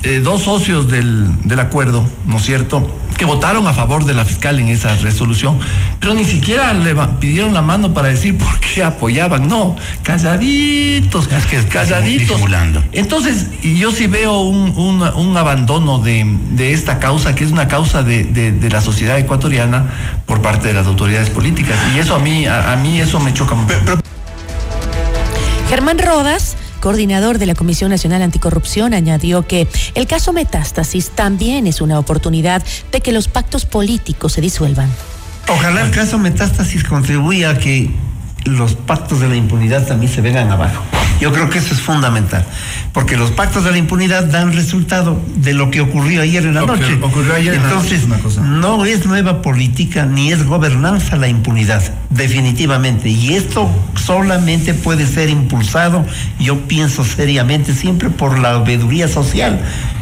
eh, 0.06 0.20
dos 0.20 0.42
socios 0.42 0.88
del, 0.90 1.28
del 1.46 1.60
acuerdo, 1.60 2.08
¿no 2.26 2.36
es 2.38 2.42
cierto?, 2.44 3.00
que 3.16 3.24
votaron 3.24 3.66
a 3.66 3.72
favor 3.72 4.04
de 4.04 4.12
la 4.12 4.26
fiscal 4.26 4.60
en 4.60 4.68
esa 4.68 4.94
resolución, 4.96 5.58
pero 6.00 6.12
ni 6.12 6.26
siquiera 6.26 6.74
le 6.74 6.94
pidieron 7.18 7.54
la 7.54 7.62
mano 7.62 7.94
para 7.94 8.08
decir 8.08 8.36
por 8.36 8.60
qué 8.60 8.84
apoyaban, 8.84 9.48
no, 9.48 9.74
calladitos, 10.02 11.26
calladitos. 11.70 12.28
disimulando. 12.28 12.84
Entonces, 12.92 13.46
y 13.62 13.78
yo 13.78 13.90
sí 13.90 14.06
veo 14.06 14.40
un, 14.42 14.70
un- 14.76 15.02
un 15.02 15.36
abandono 15.38 15.98
de, 15.98 16.26
de 16.50 16.74
esta 16.74 16.98
causa, 16.98 17.34
que 17.34 17.44
es 17.44 17.52
una 17.52 17.68
causa 17.68 18.02
de, 18.02 18.24
de- 18.24 18.52
de 18.52 18.68
la 18.68 18.82
sociedad 18.82 19.18
ecuatoriana 19.18 19.86
por 20.26 20.42
parte 20.42 20.68
de 20.68 20.74
las 20.74 20.86
autoridades 20.86 21.30
políticas, 21.30 21.78
y 21.94 21.98
eso 22.00 22.14
a 22.16 22.18
mí, 22.18 22.44
a, 22.44 22.72
a 22.72 22.76
mí 22.76 23.00
eso 23.00 23.18
me 23.18 23.32
choca 23.32 23.54
mucho. 23.54 23.74
Germán 25.70 25.98
Rodas, 25.98 26.56
coordinador 26.86 27.38
de 27.38 27.46
la 27.46 27.56
Comisión 27.56 27.90
Nacional 27.90 28.22
Anticorrupción, 28.22 28.94
añadió 28.94 29.44
que 29.44 29.66
el 29.96 30.06
caso 30.06 30.32
Metástasis 30.32 31.10
también 31.10 31.66
es 31.66 31.80
una 31.80 31.98
oportunidad 31.98 32.62
de 32.92 33.00
que 33.00 33.10
los 33.10 33.26
pactos 33.26 33.66
políticos 33.66 34.34
se 34.34 34.40
disuelvan. 34.40 34.88
Ojalá 35.48 35.80
el 35.80 35.90
caso 35.90 36.16
Metástasis 36.16 36.84
contribuya 36.84 37.50
a 37.50 37.58
que 37.58 37.90
los 38.46 38.74
pactos 38.74 39.20
de 39.20 39.28
la 39.28 39.36
impunidad 39.36 39.86
también 39.86 40.10
se 40.10 40.20
vengan 40.20 40.50
abajo. 40.50 40.82
Yo 41.20 41.32
creo 41.32 41.48
que 41.48 41.58
eso 41.58 41.72
es 41.72 41.80
fundamental, 41.80 42.44
porque 42.92 43.16
los 43.16 43.30
pactos 43.30 43.64
de 43.64 43.70
la 43.70 43.78
impunidad 43.78 44.24
dan 44.26 44.52
resultado 44.52 45.18
de 45.36 45.54
lo 45.54 45.70
que 45.70 45.80
ocurrió 45.80 46.20
ayer 46.20 46.44
en 46.44 46.54
la 46.54 46.60
Lo 46.60 46.66
noche. 46.66 46.98
ocurrió 47.00 47.34
ayer 47.34 47.54
en 47.54 47.62
la 47.62 47.70
noche 47.70 47.96
Entonces, 47.96 48.36
es 48.36 48.38
no 48.38 48.84
es 48.84 49.06
nueva 49.06 49.40
política 49.40 50.04
ni 50.04 50.30
es 50.30 50.44
gobernanza 50.44 51.16
la 51.16 51.28
impunidad, 51.28 51.82
definitivamente. 52.10 53.08
Y 53.08 53.34
esto 53.34 53.70
solamente 53.94 54.74
puede 54.74 55.06
ser 55.06 55.30
impulsado, 55.30 56.04
yo 56.38 56.60
pienso 56.68 57.02
seriamente, 57.02 57.74
siempre 57.74 58.10
por 58.10 58.38
la 58.38 58.58
veeduría 58.58 59.08
social. 59.08 59.58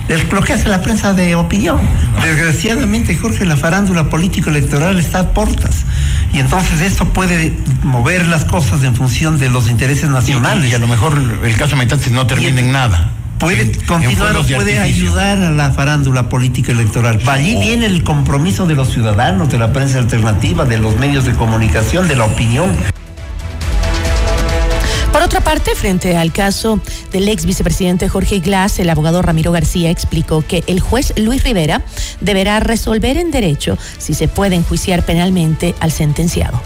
Es 0.09 0.31
lo 0.31 0.43
que 0.43 0.53
hace 0.53 0.69
la 0.69 0.83
prensa 0.83 1.15
de 1.15 1.35
opinión. 1.35 1.79
Desgraciadamente, 2.23 3.17
Jorge, 3.17 3.47
la 3.47 3.57
farándula 3.57 4.11
político-electoral 4.11 4.99
está 4.99 5.21
a 5.21 5.31
portas. 5.31 5.85
Y 6.33 6.41
entonces 6.41 6.81
esto 6.83 7.07
puede 7.07 7.55
mover 7.83 8.27
las 8.27 8.45
cosas 8.45 8.83
en 8.85 8.95
función 8.95 9.39
de 9.39 9.49
los 9.49 9.71
intereses 9.71 10.11
nacionales. 10.11 10.71
Y 10.71 10.75
a 10.75 10.79
lo 10.79 10.87
mejor 10.89 11.19
el 11.43 11.57
caso 11.57 11.77
Metástasis 11.77 12.13
no 12.13 12.27
termina 12.27 12.61
en 12.61 12.73
nada. 12.73 13.11
Puede 13.39 13.63
En- 13.63 13.75
continuar 13.87 14.37
en 14.37 14.57
puede 14.57 14.79
ayudar 14.79 15.39
a 15.43 15.51
la 15.51 15.71
farándula 15.73 16.29
política 16.29 16.73
electoral. 16.73 17.21
Allí 17.27 17.57
viene 17.57 17.87
el 17.87 18.05
compromiso 18.05 18.67
de 18.67 18.75
los 18.75 18.91
ciudadanos, 18.93 19.49
de 19.51 19.59
la 19.59 19.73
prensa 19.73 19.99
alternativa, 19.99 20.65
de 20.65 20.79
los 20.79 20.97
medios 20.99 21.25
de 21.25 21.33
comunicación, 21.33 22.09
de 22.09 22.17
la 22.17 22.25
opinión. 22.25 22.71
Por 25.35 25.41
otra 25.41 25.53
parte, 25.53 25.75
frente 25.75 26.17
al 26.17 26.33
caso 26.33 26.79
del 27.11 27.29
ex 27.29 27.45
vicepresidente 27.45 28.09
Jorge 28.09 28.39
Glass, 28.39 28.79
el 28.79 28.89
abogado 28.89 29.21
Ramiro 29.21 29.51
García 29.51 29.91
explicó 29.91 30.45
que 30.47 30.63
el 30.69 30.79
juez 30.79 31.13
Luis 31.17 31.43
Rivera 31.43 31.83
deberá 32.21 32.61
resolver 32.61 33.17
en 33.17 33.33
derecho 33.33 33.77
si 33.99 34.15
se 34.15 34.29
puede 34.29 34.55
enjuiciar 34.55 35.05
penalmente 35.05 35.75
al 35.81 35.91
sentenciado. 35.91 36.63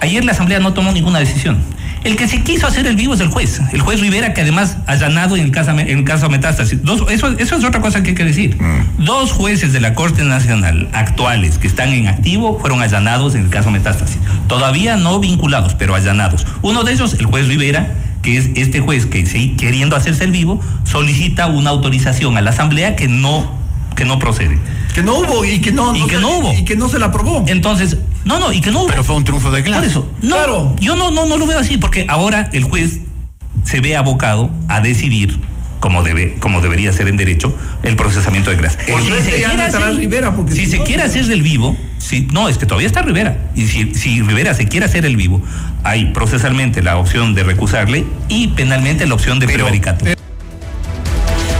Ayer 0.00 0.24
la 0.24 0.32
Asamblea 0.32 0.58
no 0.58 0.74
tomó 0.74 0.90
ninguna 0.90 1.20
decisión. 1.20 1.64
El 2.06 2.16
que 2.16 2.28
se 2.28 2.42
quiso 2.42 2.66
hacer 2.68 2.86
el 2.86 2.94
vivo 2.94 3.14
es 3.14 3.20
el 3.20 3.28
juez, 3.28 3.60
el 3.72 3.80
juez 3.80 4.00
Rivera, 4.00 4.32
que 4.32 4.42
además 4.42 4.76
allanado 4.86 5.36
en 5.36 5.42
el 5.44 5.50
caso, 5.50 5.72
en 5.72 5.80
el 5.98 6.04
caso 6.04 6.28
Metástasis. 6.30 6.82
Dos- 6.84 7.02
eso, 7.10 7.28
eso 7.36 7.56
es 7.56 7.64
otra 7.64 7.80
cosa 7.80 8.02
que 8.02 8.10
hay 8.10 8.14
que 8.14 8.24
decir. 8.24 8.56
Dos 8.98 9.32
jueces 9.32 9.72
de 9.72 9.80
la 9.80 9.94
Corte 9.94 10.22
Nacional 10.22 10.88
actuales 10.92 11.58
que 11.58 11.66
están 11.66 11.88
en 11.90 12.06
activo 12.06 12.58
fueron 12.60 12.80
allanados 12.80 13.34
en 13.34 13.42
el 13.42 13.50
caso 13.50 13.70
Metástasis. 13.72 14.18
Todavía 14.46 14.96
no 14.96 15.18
vinculados, 15.18 15.74
pero 15.74 15.94
allanados. 15.96 16.46
Uno 16.62 16.84
de 16.84 16.92
ellos, 16.92 17.14
el 17.18 17.26
juez 17.26 17.48
Rivera, 17.48 17.94
que 18.22 18.36
es 18.38 18.50
este 18.54 18.78
juez 18.80 19.06
que 19.06 19.24
queriendo 19.56 19.96
hacerse 19.96 20.24
el 20.24 20.30
vivo, 20.30 20.60
solicita 20.84 21.46
una 21.48 21.70
autorización 21.70 22.36
a 22.36 22.40
la 22.40 22.50
Asamblea 22.50 22.94
que 22.94 23.08
no, 23.08 23.52
que 23.96 24.04
no 24.04 24.18
procede. 24.20 24.58
Que 24.94 25.02
no 25.02 25.14
hubo 25.18 25.44
y 25.44 25.60
que 25.60 25.72
no, 25.72 25.94
y 25.96 26.06
que 26.06 26.18
no 26.18 26.38
hubo. 26.38 26.52
y 26.54 26.64
que 26.64 26.76
no 26.76 26.88
se 26.88 26.98
la 27.00 27.06
aprobó. 27.06 27.44
Entonces, 27.48 27.96
no, 28.24 28.38
no, 28.38 28.52
y 28.52 28.60
que 28.60 28.70
no 28.70 28.80
hubo. 28.82 28.88
Pero 28.88 29.02
fue 29.02 29.16
un 29.16 29.24
triunfo 29.24 29.50
de 29.50 29.62
Glass. 29.62 29.78
Por 29.80 29.88
eso, 29.88 30.10
no, 30.22 30.76
yo 30.78 30.94
no, 30.94 31.10
no, 31.10 31.26
no 31.26 31.36
lo 31.38 31.46
veo 31.46 31.58
así, 31.58 31.76
porque 31.78 32.06
ahora 32.08 32.48
el 32.52 32.62
juez 32.64 33.00
se 33.64 33.80
ve 33.80 33.96
abocado 33.96 34.50
a 34.68 34.80
decidir, 34.80 35.38
como 35.80 36.02
debe, 36.02 36.34
como 36.40 36.60
debería 36.60 36.92
ser 36.92 37.08
en 37.08 37.16
derecho, 37.16 37.56
el 37.82 37.96
procesamiento 37.96 38.50
de 38.50 38.56
Glass. 38.56 38.76
Por 38.88 39.00
Si 39.02 39.08
se 39.08 39.30
quiere 39.42 39.62
hacer- 39.62 39.96
Rivera, 39.96 40.34
porque 40.34 40.52
si 40.52 40.64
si 40.66 40.70
se 40.72 40.78
no- 40.78 40.84
quiere 40.84 41.02
hacer 41.02 41.26
del 41.26 41.42
vivo, 41.42 41.76
si, 41.98 42.22
no, 42.32 42.48
es 42.48 42.58
que 42.58 42.66
todavía 42.66 42.86
está 42.86 43.02
Rivera. 43.02 43.50
Y 43.54 43.66
si, 43.66 43.94
si 43.94 44.22
Rivera 44.22 44.54
se 44.54 44.66
quiere 44.68 44.86
hacer 44.86 45.04
el 45.06 45.16
vivo, 45.16 45.42
hay 45.84 46.06
procesalmente 46.12 46.82
la 46.82 46.96
opción 46.98 47.34
de 47.34 47.42
recusarle 47.44 48.04
y 48.28 48.48
penalmente 48.48 49.06
la 49.06 49.14
opción 49.14 49.38
de 49.40 49.46
prevaricato. 49.46 50.04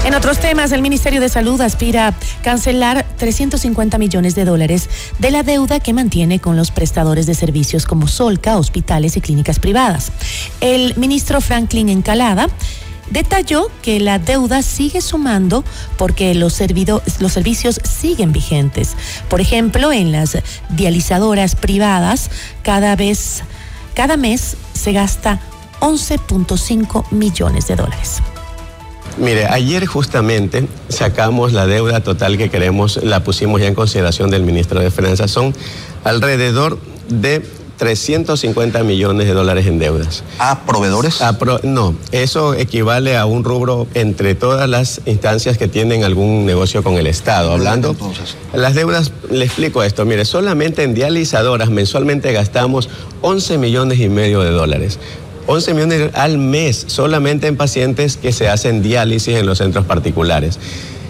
En 0.06 0.14
otros 0.14 0.38
temas, 0.38 0.70
el 0.70 0.82
Ministerio 0.82 1.20
de 1.20 1.28
Salud 1.28 1.60
aspira 1.60 2.06
a 2.06 2.14
cancelar 2.42 3.04
350 3.16 3.98
millones 3.98 4.36
de 4.36 4.44
dólares 4.44 4.88
de 5.18 5.32
la 5.32 5.42
deuda 5.42 5.80
que 5.80 5.92
mantiene 5.92 6.38
con 6.38 6.56
los 6.56 6.70
prestadores 6.70 7.26
de 7.26 7.34
servicios 7.34 7.86
como 7.86 8.06
Solca, 8.06 8.56
hospitales 8.56 9.16
y 9.16 9.20
clínicas 9.20 9.58
privadas. 9.58 10.12
El 10.60 10.96
ministro 10.96 11.40
Franklin 11.40 11.88
Encalada 11.88 12.46
detalló 13.10 13.68
que 13.82 13.98
la 13.98 14.20
deuda 14.20 14.62
sigue 14.62 15.00
sumando 15.00 15.64
porque 15.98 16.36
los, 16.36 16.54
servido- 16.58 17.02
los 17.18 17.32
servicios 17.32 17.80
siguen 17.82 18.30
vigentes. 18.30 18.94
Por 19.28 19.40
ejemplo, 19.40 19.92
en 19.92 20.12
las 20.12 20.38
dializadoras 20.70 21.56
privadas, 21.56 22.30
cada 22.62 22.94
vez, 22.94 23.42
cada 23.94 24.16
mes 24.16 24.56
se 24.72 24.92
gasta 24.92 25.40
11.5 25.80 27.10
millones 27.10 27.66
de 27.66 27.74
dólares. 27.74 28.22
Mire, 29.18 29.46
ayer 29.46 29.86
justamente 29.86 30.66
sacamos 30.88 31.52
la 31.52 31.66
deuda 31.66 32.00
total 32.00 32.36
que 32.36 32.50
queremos, 32.50 33.00
la 33.02 33.24
pusimos 33.24 33.60
ya 33.60 33.66
en 33.66 33.74
consideración 33.74 34.30
del 34.30 34.42
ministro 34.42 34.80
de 34.80 34.90
Finanzas, 34.90 35.30
son 35.30 35.54
alrededor 36.04 36.78
de 37.08 37.42
350 37.78 38.82
millones 38.84 39.26
de 39.26 39.34
dólares 39.34 39.66
en 39.66 39.78
deudas. 39.78 40.22
¿A 40.38 40.60
proveedores? 40.64 41.20
A 41.20 41.38
pro- 41.38 41.60
no, 41.62 41.94
eso 42.10 42.54
equivale 42.54 43.16
a 43.16 43.26
un 43.26 43.44
rubro 43.44 43.86
entre 43.94 44.34
todas 44.34 44.68
las 44.68 45.02
instancias 45.06 45.58
que 45.58 45.68
tienen 45.68 46.02
algún 46.04 46.46
negocio 46.46 46.82
con 46.82 46.94
el 46.94 47.06
Estado. 47.06 47.52
Hablando, 47.52 47.94
las 48.54 48.74
deudas, 48.74 49.12
le 49.30 49.44
explico 49.44 49.82
esto, 49.82 50.04
mire, 50.06 50.24
solamente 50.24 50.82
en 50.84 50.94
dializadoras 50.94 51.68
mensualmente 51.68 52.32
gastamos 52.32 52.88
11 53.20 53.58
millones 53.58 54.00
y 54.00 54.08
medio 54.08 54.40
de 54.40 54.50
dólares. 54.50 54.98
11 55.46 55.74
millones 55.74 56.10
al 56.14 56.38
mes 56.38 56.84
solamente 56.88 57.46
en 57.46 57.56
pacientes 57.56 58.16
que 58.16 58.32
se 58.32 58.48
hacen 58.48 58.82
diálisis 58.82 59.36
en 59.36 59.46
los 59.46 59.58
centros 59.58 59.84
particulares. 59.84 60.58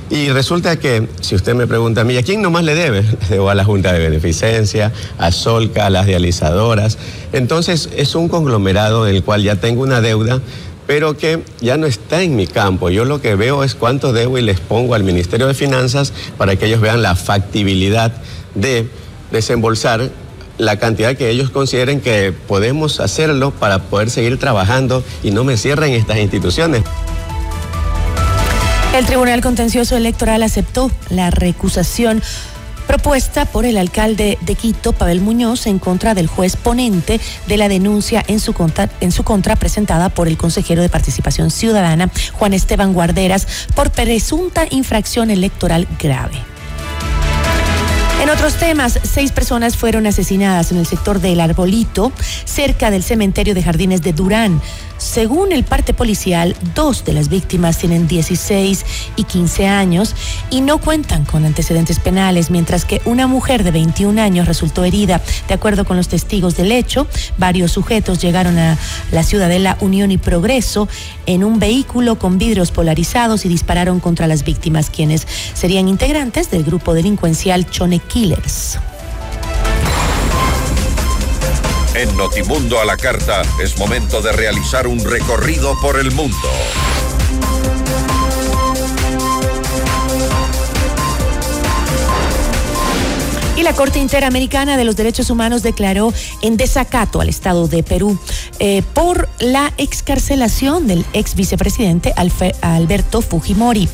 Y 0.09 0.29
resulta 0.29 0.79
que, 0.79 1.09
si 1.21 1.35
usted 1.35 1.55
me 1.55 1.67
pregunta 1.67 2.03
a 2.03 2.05
mí, 2.05 2.17
¿a 2.17 2.23
quién 2.23 2.41
nomás 2.41 2.63
le 2.65 2.77
debe? 2.77 3.03
Le 3.23 3.29
debo 3.29 3.51
a 3.51 3.55
la 3.55 3.65
Junta 3.65 3.93
de 3.93 3.99
Beneficencia, 3.99 4.93
a 5.19 5.33
Solca, 5.33 5.87
a 5.87 5.91
las 5.91 6.07
dializadoras. 6.07 6.97
Entonces, 7.33 7.89
es 7.97 8.15
un 8.15 8.29
conglomerado 8.29 9.05
del 9.05 9.25
cual 9.25 9.43
ya 9.43 9.57
tengo 9.57 9.83
una 9.83 10.01
deuda, 10.01 10.41
pero 10.87 11.17
que 11.17 11.43
ya 11.61 11.77
no 11.77 11.87
está 11.87 12.23
en 12.23 12.37
mi 12.37 12.47
campo. 12.47 12.91
Yo 12.91 13.05
lo 13.05 13.21
que 13.21 13.35
veo 13.35 13.65
es 13.65 13.75
cuánto 13.75 14.13
debo 14.13 14.39
y 14.39 14.43
les 14.43 14.61
pongo 14.61 14.95
al 14.95 15.03
Ministerio 15.03 15.49
de 15.49 15.55
Finanzas 15.55 16.13
para 16.39 16.55
que 16.55 16.67
ellos 16.67 16.81
vean 16.81 17.03
la 17.03 17.17
factibilidad 17.17 18.13
de 18.55 18.87
desembolsar 19.33 20.11
la 20.59 20.79
cantidad 20.79 21.17
que 21.17 21.31
ellos 21.31 21.51
consideren 21.51 22.01
que 22.01 22.33
podemos 22.33 23.01
hacerlo 23.01 23.51
para 23.51 23.81
poder 23.81 24.11
seguir 24.11 24.39
trabajando 24.39 25.05
y 25.23 25.31
no 25.31 25.45
me 25.45 25.57
cierren 25.57 25.93
estas 25.93 26.19
instituciones. 26.19 26.83
El 28.97 29.05
Tribunal 29.05 29.43
Contencioso 29.43 29.97
Electoral 29.97 30.43
aceptó 30.43 30.91
la 31.11 31.31
recusación 31.31 32.23
propuesta 32.87 33.45
por 33.45 33.67
el 33.67 33.77
alcalde 33.77 34.39
de 34.41 34.55
Quito, 34.55 34.93
Pavel 34.93 35.21
Muñoz, 35.21 35.67
en 35.67 35.79
contra 35.79 36.15
del 36.15 36.29
juez 36.29 36.57
ponente 36.57 37.21
de 37.47 37.57
la 37.57 37.69
denuncia 37.69 38.25
en 38.27 38.41
su 38.41 38.53
contra, 38.53 38.89
en 39.01 39.13
su 39.13 39.23
contra 39.23 39.57
presentada 39.57 40.09
por 40.09 40.29
el 40.29 40.39
consejero 40.39 40.83
de 40.83 40.89
Participación 40.89 41.51
Ciudadana, 41.51 42.11
Juan 42.33 42.55
Esteban 42.55 42.95
Guarderas, 42.95 43.67
por 43.75 43.91
presunta 43.91 44.67
infracción 44.71 45.31
electoral 45.31 45.87
grave. 45.99 46.56
En 48.21 48.31
otros 48.31 48.55
temas, 48.55 48.99
seis 49.03 49.31
personas 49.31 49.77
fueron 49.77 50.07
asesinadas 50.07 50.73
en 50.73 50.79
el 50.79 50.87
sector 50.87 51.21
del 51.21 51.39
Arbolito, 51.39 52.13
cerca 52.45 52.91
del 52.91 53.03
cementerio 53.03 53.55
de 53.55 53.63
Jardines 53.63 54.01
de 54.01 54.15
Durán. 54.15 54.61
Según 54.99 55.53
el 55.53 55.65
parte 55.65 55.95
policial, 55.95 56.57
dos 56.75 57.05
de 57.05 57.13
las 57.13 57.29
víctimas 57.29 57.79
tienen 57.79 58.09
16 58.09 58.85
y 59.17 59.25
15 59.25 59.67
años 59.67 60.15
y 60.51 60.61
no 60.61 60.79
cuentan 60.79 61.25
con 61.25 61.45
antecedentes 61.45 62.01
penales, 62.01 62.51
mientras 62.51 62.85
que 62.85 63.01
una 63.05 63.27
mujer 63.27 63.65
de 63.65 63.71
21 63.71 64.21
años 64.21 64.47
resultó 64.47 64.85
herida. 64.85 65.21
De 65.49 65.55
acuerdo 65.55 65.85
con 65.85 65.97
los 65.97 66.09
testigos 66.09 66.57
del 66.57 66.73
hecho, 66.73 67.07
varios 67.39 67.73
sujetos 67.73 68.21
llegaron 68.21 68.59
a 68.59 68.79
la 69.13 69.23
ciudadela 69.23 69.77
Unión 69.81 70.11
y 70.11 70.19
Progreso 70.19 70.89
en 71.27 71.45
un 71.45 71.59
vehículo 71.59 72.19
con 72.19 72.39
vidrios 72.39 72.71
polarizados 72.71 73.45
y 73.45 73.49
dispararon 73.49 74.01
contra 74.01 74.27
las 74.27 74.45
víctimas, 74.45 74.91
quienes 74.91 75.27
serían 75.55 75.89
integrantes 75.89 76.51
del 76.51 76.65
grupo 76.65 76.95
delincuencial 76.95 77.69
Chone 77.71 77.99
Killers. 77.99 78.79
En 81.97 82.15
Notimundo 82.15 82.79
a 82.79 82.85
la 82.85 82.99
carta 82.99 83.41
es 83.59 83.79
momento 83.79 84.21
de 84.21 84.31
realizar 84.31 84.87
un 84.87 85.03
recorrido 85.03 85.75
por 85.81 85.99
el 85.99 86.11
mundo. 86.11 86.37
Y 93.57 93.63
la 93.63 93.73
Corte 93.73 93.99
Interamericana 93.99 94.77
de 94.77 94.85
los 94.85 94.97
Derechos 94.97 95.31
Humanos 95.31 95.63
declaró 95.63 96.13
en 96.43 96.59
desacato 96.59 97.23
al 97.23 97.31
Estado 97.31 97.67
de 97.67 97.83
Perú 97.83 98.19
eh, 98.59 98.83
por 98.93 99.31
la 99.39 99.73
excarcelación 99.79 100.87
del 100.87 101.07
ex 101.15 101.35
vicepresidente 101.35 102.13
Alberto 102.61 103.23
Fujimori. 103.23 103.89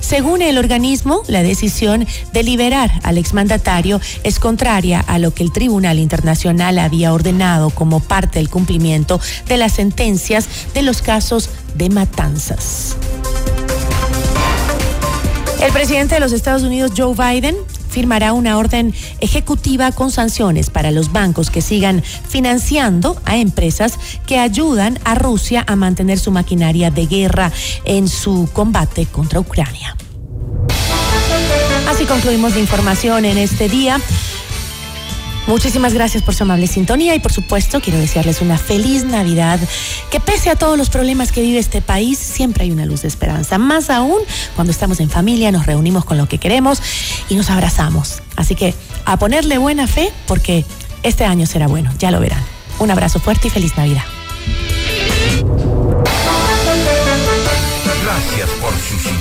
Según 0.00 0.42
el 0.42 0.58
organismo, 0.58 1.22
la 1.26 1.42
decisión 1.42 2.06
de 2.32 2.42
liberar 2.42 2.92
al 3.02 3.18
exmandatario 3.18 4.00
es 4.22 4.38
contraria 4.38 5.00
a 5.00 5.18
lo 5.18 5.32
que 5.32 5.42
el 5.42 5.52
Tribunal 5.52 5.98
Internacional 5.98 6.78
había 6.78 7.12
ordenado 7.12 7.70
como 7.70 8.00
parte 8.00 8.38
del 8.38 8.48
cumplimiento 8.48 9.20
de 9.48 9.56
las 9.56 9.72
sentencias 9.72 10.48
de 10.74 10.82
los 10.82 11.02
casos 11.02 11.50
de 11.74 11.90
matanzas. 11.90 12.96
El 15.60 15.72
presidente 15.72 16.14
de 16.14 16.20
los 16.20 16.32
Estados 16.32 16.62
Unidos, 16.62 16.92
Joe 16.96 17.14
Biden, 17.14 17.56
firmará 17.96 18.34
una 18.34 18.58
orden 18.58 18.92
ejecutiva 19.20 19.90
con 19.90 20.10
sanciones 20.10 20.68
para 20.68 20.90
los 20.90 21.12
bancos 21.12 21.48
que 21.48 21.62
sigan 21.62 22.02
financiando 22.02 23.18
a 23.24 23.38
empresas 23.38 23.94
que 24.26 24.38
ayudan 24.38 24.98
a 25.04 25.14
Rusia 25.14 25.64
a 25.66 25.76
mantener 25.76 26.18
su 26.18 26.30
maquinaria 26.30 26.90
de 26.90 27.06
guerra 27.06 27.50
en 27.86 28.06
su 28.06 28.50
combate 28.52 29.06
contra 29.06 29.40
Ucrania. 29.40 29.96
Así 31.88 32.04
concluimos 32.04 32.52
la 32.52 32.60
información 32.60 33.24
en 33.24 33.38
este 33.38 33.70
día. 33.70 33.98
Muchísimas 35.46 35.94
gracias 35.94 36.24
por 36.24 36.34
su 36.34 36.42
amable 36.42 36.66
sintonía 36.66 37.14
y 37.14 37.20
por 37.20 37.32
supuesto 37.32 37.80
quiero 37.80 38.00
desearles 38.00 38.40
una 38.40 38.58
feliz 38.58 39.04
Navidad, 39.04 39.60
que 40.10 40.18
pese 40.18 40.50
a 40.50 40.56
todos 40.56 40.76
los 40.76 40.90
problemas 40.90 41.30
que 41.30 41.40
vive 41.40 41.58
este 41.58 41.80
país, 41.80 42.18
siempre 42.18 42.64
hay 42.64 42.72
una 42.72 42.84
luz 42.84 43.02
de 43.02 43.08
esperanza. 43.08 43.56
Más 43.56 43.88
aún 43.88 44.18
cuando 44.56 44.72
estamos 44.72 44.98
en 44.98 45.08
familia, 45.08 45.52
nos 45.52 45.66
reunimos 45.66 46.04
con 46.04 46.18
lo 46.18 46.28
que 46.28 46.38
queremos 46.38 46.82
y 47.28 47.36
nos 47.36 47.48
abrazamos. 47.50 48.22
Así 48.34 48.56
que 48.56 48.74
a 49.04 49.18
ponerle 49.18 49.58
buena 49.58 49.86
fe 49.86 50.12
porque 50.26 50.64
este 51.04 51.24
año 51.24 51.46
será 51.46 51.68
bueno, 51.68 51.92
ya 51.98 52.10
lo 52.10 52.18
verán. 52.18 52.42
Un 52.80 52.90
abrazo 52.90 53.20
fuerte 53.20 53.46
y 53.46 53.50
feliz 53.50 53.76
Navidad. 53.76 54.04
Gracias 58.02 58.50
por 58.60 58.72
su 58.72 58.95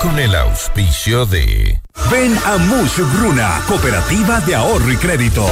Con 0.00 0.18
el 0.18 0.34
auspicio 0.34 1.24
de 1.26 1.80
Ven 2.10 2.36
a 2.44 2.58
Mush 2.58 3.00
Bruna, 3.16 3.62
Cooperativa 3.66 4.40
de 4.40 4.54
Ahorro 4.54 4.92
y 4.92 4.96
Crédito. 4.96 5.46